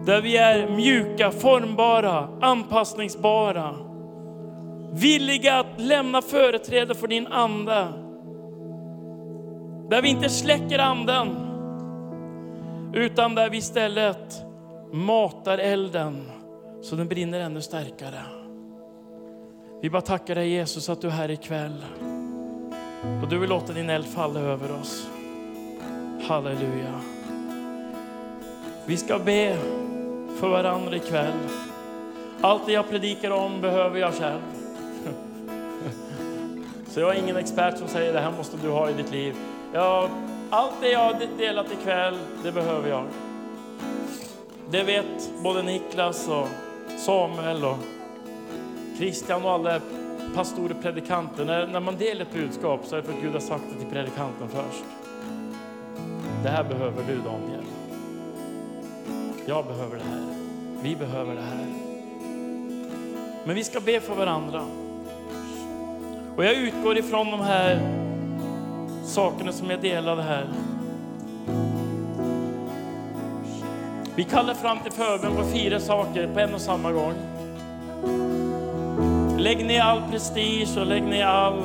Där 0.06 0.20
vi 0.22 0.36
är 0.36 0.68
mjuka, 0.68 1.30
formbara, 1.30 2.28
anpassningsbara. 2.40 3.74
Villiga 4.92 5.58
att 5.58 5.80
lämna 5.80 6.22
företräde 6.22 6.94
för 6.94 7.08
din 7.08 7.26
ande. 7.26 7.88
Där 9.90 10.02
vi 10.02 10.08
inte 10.08 10.28
släcker 10.28 10.78
anden, 10.78 11.28
utan 12.94 13.34
där 13.34 13.50
vi 13.50 13.56
istället 13.56 14.44
matar 14.92 15.58
elden 15.58 16.22
så 16.82 16.96
den 16.96 17.08
brinner 17.08 17.40
ännu 17.40 17.60
starkare. 17.60 18.41
Vi 19.82 19.90
bara 19.90 20.02
tackar 20.02 20.34
dig 20.34 20.48
Jesus 20.48 20.88
att 20.88 21.00
du 21.00 21.06
är 21.06 21.10
här 21.10 21.30
ikväll. 21.30 21.84
Och 23.22 23.28
du 23.28 23.38
vill 23.38 23.50
låta 23.50 23.72
din 23.72 23.90
eld 23.90 24.06
falla 24.06 24.40
över 24.40 24.80
oss. 24.80 25.06
Halleluja. 26.28 27.00
Vi 28.86 28.96
ska 28.96 29.18
be 29.18 29.56
för 30.40 30.48
varandra 30.48 30.96
ikväll. 30.96 31.48
Allt 32.40 32.66
det 32.66 32.72
jag 32.72 32.90
predikar 32.90 33.30
om 33.30 33.60
behöver 33.60 34.00
jag 34.00 34.14
själv. 34.14 34.40
Så 36.88 37.00
jag 37.00 37.16
är 37.16 37.22
ingen 37.22 37.36
expert 37.36 37.78
som 37.78 37.88
säger 37.88 38.12
det 38.12 38.20
här 38.20 38.32
måste 38.36 38.56
du 38.56 38.68
ha 38.68 38.90
i 38.90 38.92
ditt 38.92 39.10
liv. 39.10 39.34
Ja, 39.72 40.08
allt 40.50 40.74
det 40.80 40.88
jag 40.88 41.00
har 41.00 41.20
delat 41.38 41.72
ikväll, 41.72 42.18
det 42.42 42.52
behöver 42.52 42.88
jag. 42.88 43.04
Det 44.70 44.82
vet 44.82 45.42
både 45.42 45.62
Niklas 45.62 46.28
och 46.28 46.48
Samuel 46.98 47.64
och 47.64 47.78
Christian 48.98 49.44
och 49.44 49.50
alla 49.50 49.80
pastorer, 50.34 50.74
predikanter. 50.82 51.44
När, 51.44 51.66
när 51.66 51.80
man 51.80 51.96
delar 51.96 52.22
ett 52.22 52.32
budskap 52.32 52.80
så 52.84 52.96
är 52.96 53.00
det 53.00 53.06
för 53.06 53.12
att 53.12 53.22
Gud 53.22 53.32
har 53.32 53.40
sagt 53.40 53.64
det 53.72 53.78
till 53.78 53.90
predikanten 53.90 54.48
först. 54.48 54.84
Det 56.42 56.48
här 56.48 56.64
behöver 56.64 57.02
du 57.08 57.16
Daniel. 57.16 57.64
Jag 59.46 59.66
behöver 59.66 59.96
det 59.96 60.04
här. 60.04 60.26
Vi 60.82 60.96
behöver 60.96 61.34
det 61.34 61.42
här. 61.42 61.66
Men 63.44 63.54
vi 63.54 63.64
ska 63.64 63.80
be 63.80 64.00
för 64.00 64.14
varandra. 64.14 64.64
Och 66.36 66.44
jag 66.44 66.54
utgår 66.54 66.98
ifrån 66.98 67.30
de 67.30 67.40
här 67.40 67.80
sakerna 69.04 69.52
som 69.52 69.70
jag 69.70 69.80
delade 69.80 70.22
här. 70.22 70.46
Vi 74.14 74.24
kallar 74.24 74.54
fram 74.54 74.78
till 74.78 74.92
förbön 74.92 75.36
på 75.36 75.44
fyra 75.44 75.80
saker 75.80 76.28
på 76.34 76.40
en 76.40 76.54
och 76.54 76.60
samma 76.60 76.92
gång. 76.92 77.14
Lägg 79.42 79.64
ner 79.66 79.80
all 79.80 80.02
prestige 80.10 80.76
och 80.80 80.86
lägg 80.86 81.02
ner 81.02 81.26
all 81.26 81.62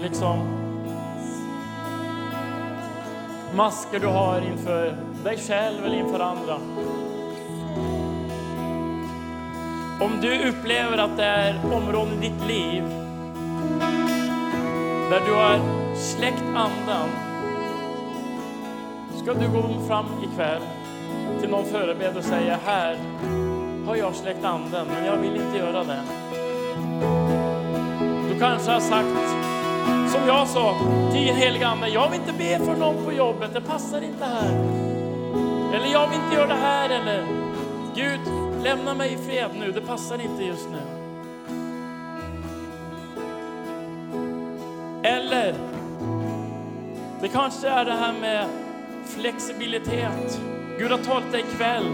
liksom, 0.00 0.38
masker 3.54 4.00
du 4.00 4.06
har 4.06 4.40
inför 4.40 4.96
dig 5.24 5.38
själv 5.38 5.84
eller 5.84 5.96
inför 5.96 6.20
andra. 6.20 6.54
Om 10.00 10.20
du 10.20 10.48
upplever 10.48 10.98
att 10.98 11.16
det 11.16 11.24
är 11.24 11.60
områden 11.72 12.22
i 12.22 12.28
ditt 12.28 12.48
liv 12.48 12.82
där 15.10 15.20
du 15.26 15.32
har 15.32 15.60
släckt 15.96 16.42
andan, 16.42 17.08
ska 19.22 19.34
du 19.34 19.48
gå 19.48 19.86
fram 19.86 20.06
ikväll 20.22 20.62
till 21.40 21.50
någon 21.50 21.64
förebedjare 21.64 22.18
och 22.18 22.24
säga 22.24 22.58
här 22.64 22.98
har 23.86 23.96
jag 23.96 24.14
släckt 24.14 24.44
anden, 24.44 24.86
men 24.86 25.04
jag 25.04 25.16
vill 25.16 25.36
inte 25.36 25.58
göra 25.58 25.84
det. 25.84 26.27
Du 28.38 28.44
kanske 28.44 28.70
har 28.70 28.80
sagt, 28.80 29.08
som 30.12 30.26
jag 30.26 30.48
sa 30.48 30.78
till 31.12 31.26
den 31.26 31.36
helige 31.36 31.66
Ande, 31.66 31.88
jag 31.88 32.10
vill 32.10 32.20
inte 32.20 32.32
be 32.32 32.58
för 32.58 32.76
någon 32.76 33.04
på 33.04 33.12
jobbet, 33.12 33.54
det 33.54 33.60
passar 33.60 34.02
inte 34.02 34.24
här. 34.24 34.50
Eller 35.74 35.92
jag 35.92 36.08
vill 36.08 36.18
inte 36.24 36.36
göra 36.36 36.46
det 36.46 36.54
här, 36.54 36.90
eller 36.90 37.26
Gud, 37.94 38.20
lämna 38.62 38.94
mig 38.94 39.12
i 39.12 39.16
fred 39.16 39.50
nu, 39.58 39.72
det 39.72 39.80
passar 39.80 40.20
inte 40.20 40.44
just 40.44 40.68
nu. 40.70 40.78
Eller, 45.02 45.54
det 47.20 47.28
kanske 47.28 47.68
är 47.68 47.84
det 47.84 47.92
här 47.92 48.12
med 48.20 48.46
flexibilitet. 49.04 50.40
Gud 50.78 50.90
har 50.90 50.98
talat 50.98 51.32
dig 51.32 51.40
ikväll. 51.40 51.86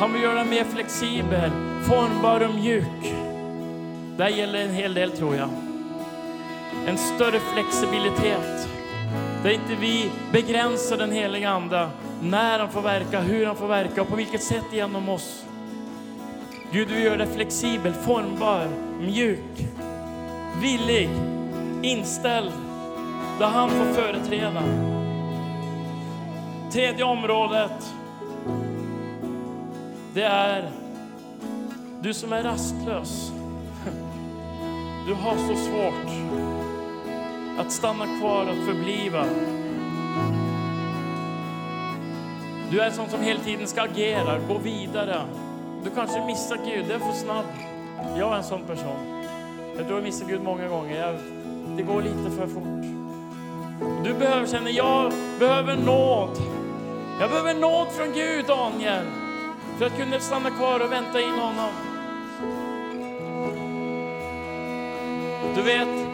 Han 0.00 0.12
vill 0.12 0.22
göra 0.22 0.34
dig 0.34 0.44
mer 0.44 0.64
flexibel, 0.64 1.50
formbar 1.88 2.48
och 2.48 2.54
mjuk. 2.54 3.14
Det 4.16 4.22
här 4.22 4.30
gäller 4.30 4.58
en 4.58 4.74
hel 4.74 4.94
del 4.94 5.10
tror 5.10 5.36
jag. 5.36 5.63
En 6.86 6.98
större 6.98 7.40
flexibilitet. 7.40 8.68
Där 9.42 9.50
inte 9.50 9.74
vi 9.80 10.10
begränsar 10.32 10.96
den 10.96 11.12
heliga 11.12 11.50
Ande 11.50 11.88
när 12.22 12.58
han 12.58 12.70
får 12.70 12.82
verka, 12.82 13.20
hur 13.20 13.46
han 13.46 13.56
får 13.56 13.68
verka 13.68 14.02
och 14.02 14.08
på 14.08 14.16
vilket 14.16 14.42
sätt 14.42 14.64
genom 14.72 15.08
oss. 15.08 15.44
Gud 16.72 16.88
du 16.88 17.00
gör 17.00 17.16
dig 17.16 17.26
flexibel, 17.26 17.92
formbar, 17.92 18.68
mjuk, 19.00 19.66
villig, 20.60 21.10
inställd, 21.82 22.52
där 23.38 23.46
han 23.46 23.70
får 23.70 23.84
företräda. 23.84 24.62
Tredje 26.72 27.04
området, 27.04 27.94
det 30.14 30.22
är 30.22 30.70
du 32.00 32.14
som 32.14 32.32
är 32.32 32.42
rastlös. 32.42 33.32
Du 35.06 35.14
har 35.14 35.36
så 35.36 35.56
svårt 35.56 36.10
att 37.58 37.72
stanna 37.72 38.18
kvar, 38.20 38.42
att 38.42 38.66
förbliva. 38.66 39.24
Du 42.70 42.80
är 42.80 42.86
en 42.86 42.92
sån 42.92 43.08
som 43.08 43.20
hela 43.22 43.40
tiden 43.40 43.66
ska 43.66 43.82
agera, 43.82 44.38
gå 44.48 44.58
vidare. 44.58 45.22
Du 45.84 45.90
kanske 45.90 46.24
missar 46.26 46.56
Gud, 46.56 46.84
det 46.88 46.94
är 46.94 46.98
för 46.98 47.12
snabb. 47.12 47.44
Jag 48.18 48.32
är 48.32 48.36
en 48.36 48.44
sån 48.44 48.62
person. 48.62 49.24
Jag 49.76 49.86
tror 49.86 49.98
jag 49.98 50.04
missar 50.04 50.26
Gud 50.26 50.42
många 50.42 50.68
gånger. 50.68 51.06
Jag, 51.06 51.14
det 51.76 51.82
går 51.82 52.02
lite 52.02 52.30
för 52.30 52.46
fort. 52.46 52.84
Du 54.04 54.14
behöver 54.14 54.46
känna, 54.46 54.70
jag 54.70 55.12
behöver 55.38 55.76
nåd. 55.76 56.38
Jag 57.20 57.30
behöver 57.30 57.54
nåd 57.54 57.88
från 57.88 58.12
Gud, 58.12 58.46
Daniel, 58.46 59.04
för 59.78 59.86
att 59.86 59.96
kunna 59.96 60.20
stanna 60.20 60.50
kvar 60.50 60.80
och 60.80 60.92
vänta 60.92 61.20
in 61.20 61.30
honom. 61.30 61.70
Du 65.56 65.62
vet, 65.62 66.13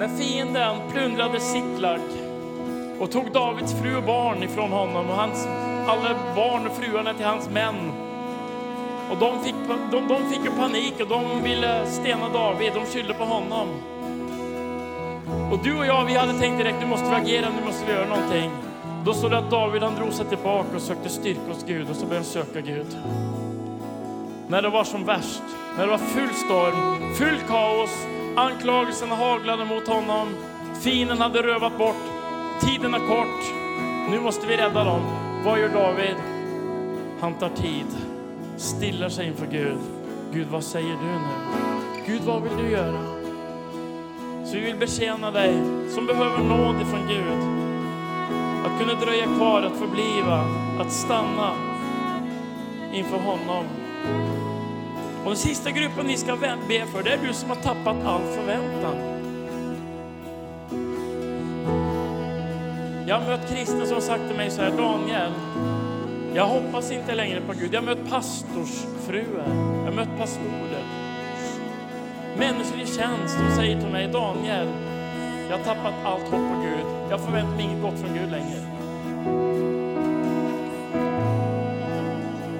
när 0.00 0.08
fienden 0.08 0.76
plundrade 0.92 1.40
Siklag 1.40 2.00
och 2.98 3.10
tog 3.10 3.32
Davids 3.32 3.74
fru 3.80 3.96
och 3.96 4.02
barn 4.02 4.42
ifrån 4.42 4.72
honom 4.72 5.10
och 5.10 5.16
hans, 5.16 5.46
alla 5.86 6.14
barn 6.36 6.66
och 6.66 6.76
fruarna 6.76 7.14
till 7.14 7.26
hans 7.26 7.50
män. 7.50 7.92
Och 9.10 9.16
de 9.18 9.44
fick, 9.44 9.54
de, 9.90 10.08
de 10.08 10.30
fick 10.30 10.56
panik 10.56 10.94
och 11.00 11.08
de 11.08 11.42
ville 11.42 11.86
stena 11.86 12.28
David, 12.28 12.72
de 12.74 12.86
skyllde 12.86 13.14
på 13.14 13.24
honom. 13.24 13.68
Och 15.52 15.58
du 15.64 15.78
och 15.78 15.86
jag, 15.86 16.04
vi 16.04 16.14
hade 16.14 16.32
tänkt 16.32 16.58
direkt, 16.58 16.80
nu 16.80 16.86
måste 16.86 17.10
vi 17.10 17.14
agera, 17.14 17.48
nu 17.60 17.66
måste 17.66 17.86
vi 17.86 17.92
göra 17.92 18.08
någonting. 18.08 18.50
Då 19.04 19.14
såg 19.14 19.30
det 19.30 19.38
att 19.38 19.50
David 19.50 19.82
han 19.82 19.94
drog 19.94 20.12
sig 20.12 20.26
tillbaka 20.26 20.76
och 20.76 20.82
sökte 20.82 21.08
styrka 21.08 21.48
hos 21.48 21.64
Gud 21.66 21.90
och 21.90 21.96
så 21.96 22.06
började 22.06 22.16
han 22.16 22.24
söka 22.24 22.60
Gud. 22.60 22.98
När 24.48 24.62
det 24.62 24.68
var 24.68 24.84
som 24.84 25.04
värst, 25.04 25.42
när 25.76 25.84
det 25.84 25.90
var 25.90 25.98
full 25.98 26.34
storm, 26.34 27.14
full 27.14 27.38
kaos, 27.48 28.06
anklagelserna 28.36 29.14
haglade 29.14 29.64
mot 29.64 29.88
honom, 29.88 30.28
fienden 30.80 31.18
hade 31.18 31.42
rövat 31.42 31.78
bort, 31.78 32.02
tiden 32.60 32.94
är 32.94 32.98
kort, 32.98 33.54
nu 34.10 34.20
måste 34.20 34.46
vi 34.46 34.56
rädda 34.56 34.84
dem. 34.84 35.00
Vad 35.44 35.60
gör 35.60 35.68
David? 35.68 36.16
Han 37.20 37.34
tar 37.34 37.48
tid, 37.48 37.86
stillar 38.56 39.08
sig 39.08 39.26
inför 39.26 39.46
Gud. 39.46 39.78
Gud, 40.32 40.46
vad 40.46 40.64
säger 40.64 40.96
du 40.96 41.06
nu? 41.06 41.28
Gud, 42.06 42.22
vad 42.22 42.42
vill 42.42 42.56
du 42.56 42.70
göra? 42.70 43.20
Så 44.44 44.54
vi 44.54 44.60
vill 44.60 44.76
betjäna 44.76 45.30
dig 45.30 45.54
som 45.94 46.06
behöver 46.06 46.38
nåd 46.38 46.82
ifrån 46.82 47.08
Gud. 47.08 47.60
Att 48.66 48.80
kunna 48.80 49.00
dröja 49.00 49.24
kvar, 49.24 49.62
att 49.62 49.78
förbliva, 49.78 50.44
att 50.80 50.92
stanna 50.92 51.50
inför 52.92 53.18
honom. 53.18 53.64
Och 55.24 55.26
den 55.26 55.36
sista 55.36 55.70
gruppen 55.70 56.06
vi 56.06 56.16
ska 56.16 56.36
be 56.68 56.86
för, 56.86 57.02
det 57.02 57.10
är 57.10 57.18
du 57.26 57.32
som 57.32 57.48
har 57.48 57.56
tappat 57.56 57.96
all 58.04 58.22
förväntan. 58.22 58.96
Jag 63.06 63.20
har 63.20 63.26
mött 63.26 63.50
kristna 63.50 63.86
som 63.86 64.00
sagt 64.00 64.28
till 64.28 64.36
mig 64.36 64.50
så 64.50 64.62
här, 64.62 64.70
Daniel, 64.70 65.32
jag 66.34 66.46
hoppas 66.46 66.92
inte 66.92 67.14
längre 67.14 67.40
på 67.40 67.52
Gud. 67.52 67.74
Jag 67.74 67.80
har 67.80 67.86
mött 67.86 68.10
pastorsfruar, 68.10 69.48
jag 69.76 69.84
har 69.84 69.92
mött 69.92 70.18
pastorer. 70.18 70.84
Människor 72.38 72.80
i 72.80 72.86
tjänst 72.86 73.34
som 73.34 73.56
säger 73.56 73.80
till 73.80 73.90
mig, 73.90 74.08
Daniel, 74.08 74.68
jag 75.50 75.58
har 75.58 75.64
tappat 75.64 75.94
allt 76.04 76.22
hopp 76.22 76.30
på 76.30 76.60
Gud. 76.62 77.10
Jag 77.10 77.20
förväntar 77.20 77.56
mig 77.56 77.64
inget 77.64 77.82
gott 77.82 78.00
från 78.00 78.14
Gud 78.14 78.30
längre. 78.30 78.60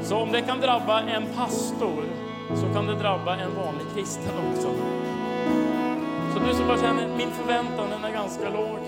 Så 0.03 0.17
om 0.17 0.33
det 0.33 0.41
kan 0.41 0.61
drabba 0.61 1.01
en 1.01 1.27
pastor 1.37 2.05
så 2.57 2.75
kan 2.75 2.87
det 2.87 2.95
drabba 2.95 3.37
en 3.37 3.55
vanlig 3.57 3.87
kristen 3.95 4.33
också. 4.51 4.69
Så 6.35 6.39
du 6.39 6.55
som 6.55 6.67
bara 6.67 6.79
känner, 6.79 7.09
min 7.17 7.31
förväntan 7.31 7.91
den 7.91 8.05
är 8.05 8.13
ganska 8.13 8.51
låg. 8.51 8.79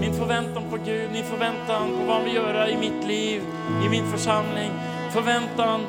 Min 0.00 0.14
förväntan 0.14 0.62
på 0.70 0.76
Gud, 0.84 1.10
min 1.12 1.24
förväntan 1.24 1.88
på 1.88 2.04
vad 2.06 2.16
han 2.16 2.24
vill 2.24 2.34
göra 2.34 2.68
i 2.68 2.76
mitt 2.76 3.06
liv, 3.06 3.42
i 3.86 3.88
min 3.88 4.06
församling. 4.06 4.70
Förväntan 5.10 5.80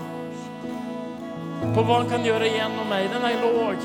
på 1.76 1.82
vad 1.82 1.98
han 1.98 2.10
kan 2.10 2.26
göra 2.26 2.46
igenom 2.46 2.90
mig, 2.90 3.10
den 3.14 3.24
är 3.24 3.42
låg. 3.42 3.76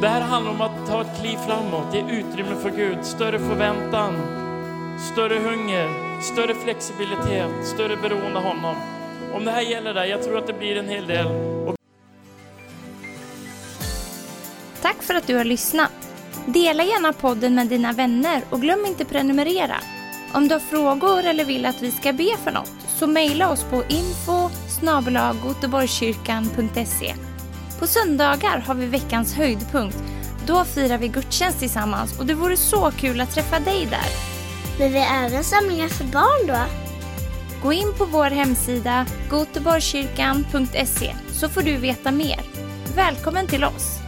Det 0.00 0.08
här 0.08 0.20
handlar 0.20 0.52
om 0.52 0.60
att 0.60 0.86
ta 0.88 1.00
ett 1.00 1.20
kliv 1.20 1.36
framåt, 1.36 1.94
ge 1.94 2.00
utrymme 2.00 2.56
för 2.62 2.70
Gud, 2.70 3.04
större 3.04 3.38
förväntan, 3.38 4.14
större 5.12 5.38
hunger, 5.38 5.88
större 6.22 6.54
flexibilitet, 6.54 7.66
större 7.66 7.96
beroende 7.96 8.38
av 8.38 8.44
honom. 8.44 8.76
Om 9.36 9.44
det 9.44 9.50
här 9.50 9.60
gäller 9.62 9.94
dig, 9.94 10.10
jag 10.10 10.22
tror 10.22 10.38
att 10.38 10.46
det 10.46 10.52
blir 10.52 10.76
en 10.76 10.88
hel 10.88 11.06
del. 11.06 11.26
Tack 14.82 15.02
för 15.02 15.14
att 15.14 15.26
du 15.26 15.36
har 15.36 15.44
lyssnat. 15.44 15.90
Dela 16.46 16.84
gärna 16.84 17.12
podden 17.12 17.54
med 17.54 17.66
dina 17.66 17.92
vänner 17.92 18.42
och 18.50 18.60
glöm 18.60 18.86
inte 18.86 19.04
prenumerera. 19.04 19.76
Om 20.34 20.48
du 20.48 20.54
har 20.54 20.60
frågor 20.60 21.24
eller 21.24 21.44
vill 21.44 21.66
att 21.66 21.82
vi 21.82 21.90
ska 21.90 22.12
be 22.12 22.36
för 22.44 22.50
något 22.50 22.72
så 22.88 23.06
mejla 23.06 23.50
oss 23.50 23.64
på 23.64 23.82
info 23.88 24.50
På 27.78 27.86
söndagar 27.86 28.58
har 28.58 28.74
vi 28.74 28.86
veckans 28.86 29.34
höjdpunkt. 29.34 29.98
Då 30.46 30.64
firar 30.64 30.98
vi 30.98 31.08
gudstjänst 31.08 31.58
tillsammans 31.58 32.18
och 32.18 32.26
det 32.26 32.34
vore 32.34 32.56
så 32.56 32.90
kul 32.90 33.20
att 33.20 33.34
träffa 33.34 33.60
dig 33.60 33.86
där. 33.90 34.08
Men 34.78 34.92
vi 34.92 34.98
har 34.98 35.26
även 35.26 35.44
samlingar 35.44 35.88
för 35.88 36.04
barn 36.04 36.46
då? 36.46 36.85
Gå 37.62 37.72
in 37.72 37.92
på 37.98 38.04
vår 38.04 38.30
hemsida 38.30 39.06
goteborgkyrkan.se 39.30 41.14
så 41.32 41.48
får 41.48 41.62
du 41.62 41.76
veta 41.76 42.12
mer. 42.12 42.40
Välkommen 42.96 43.46
till 43.46 43.64
oss! 43.64 44.05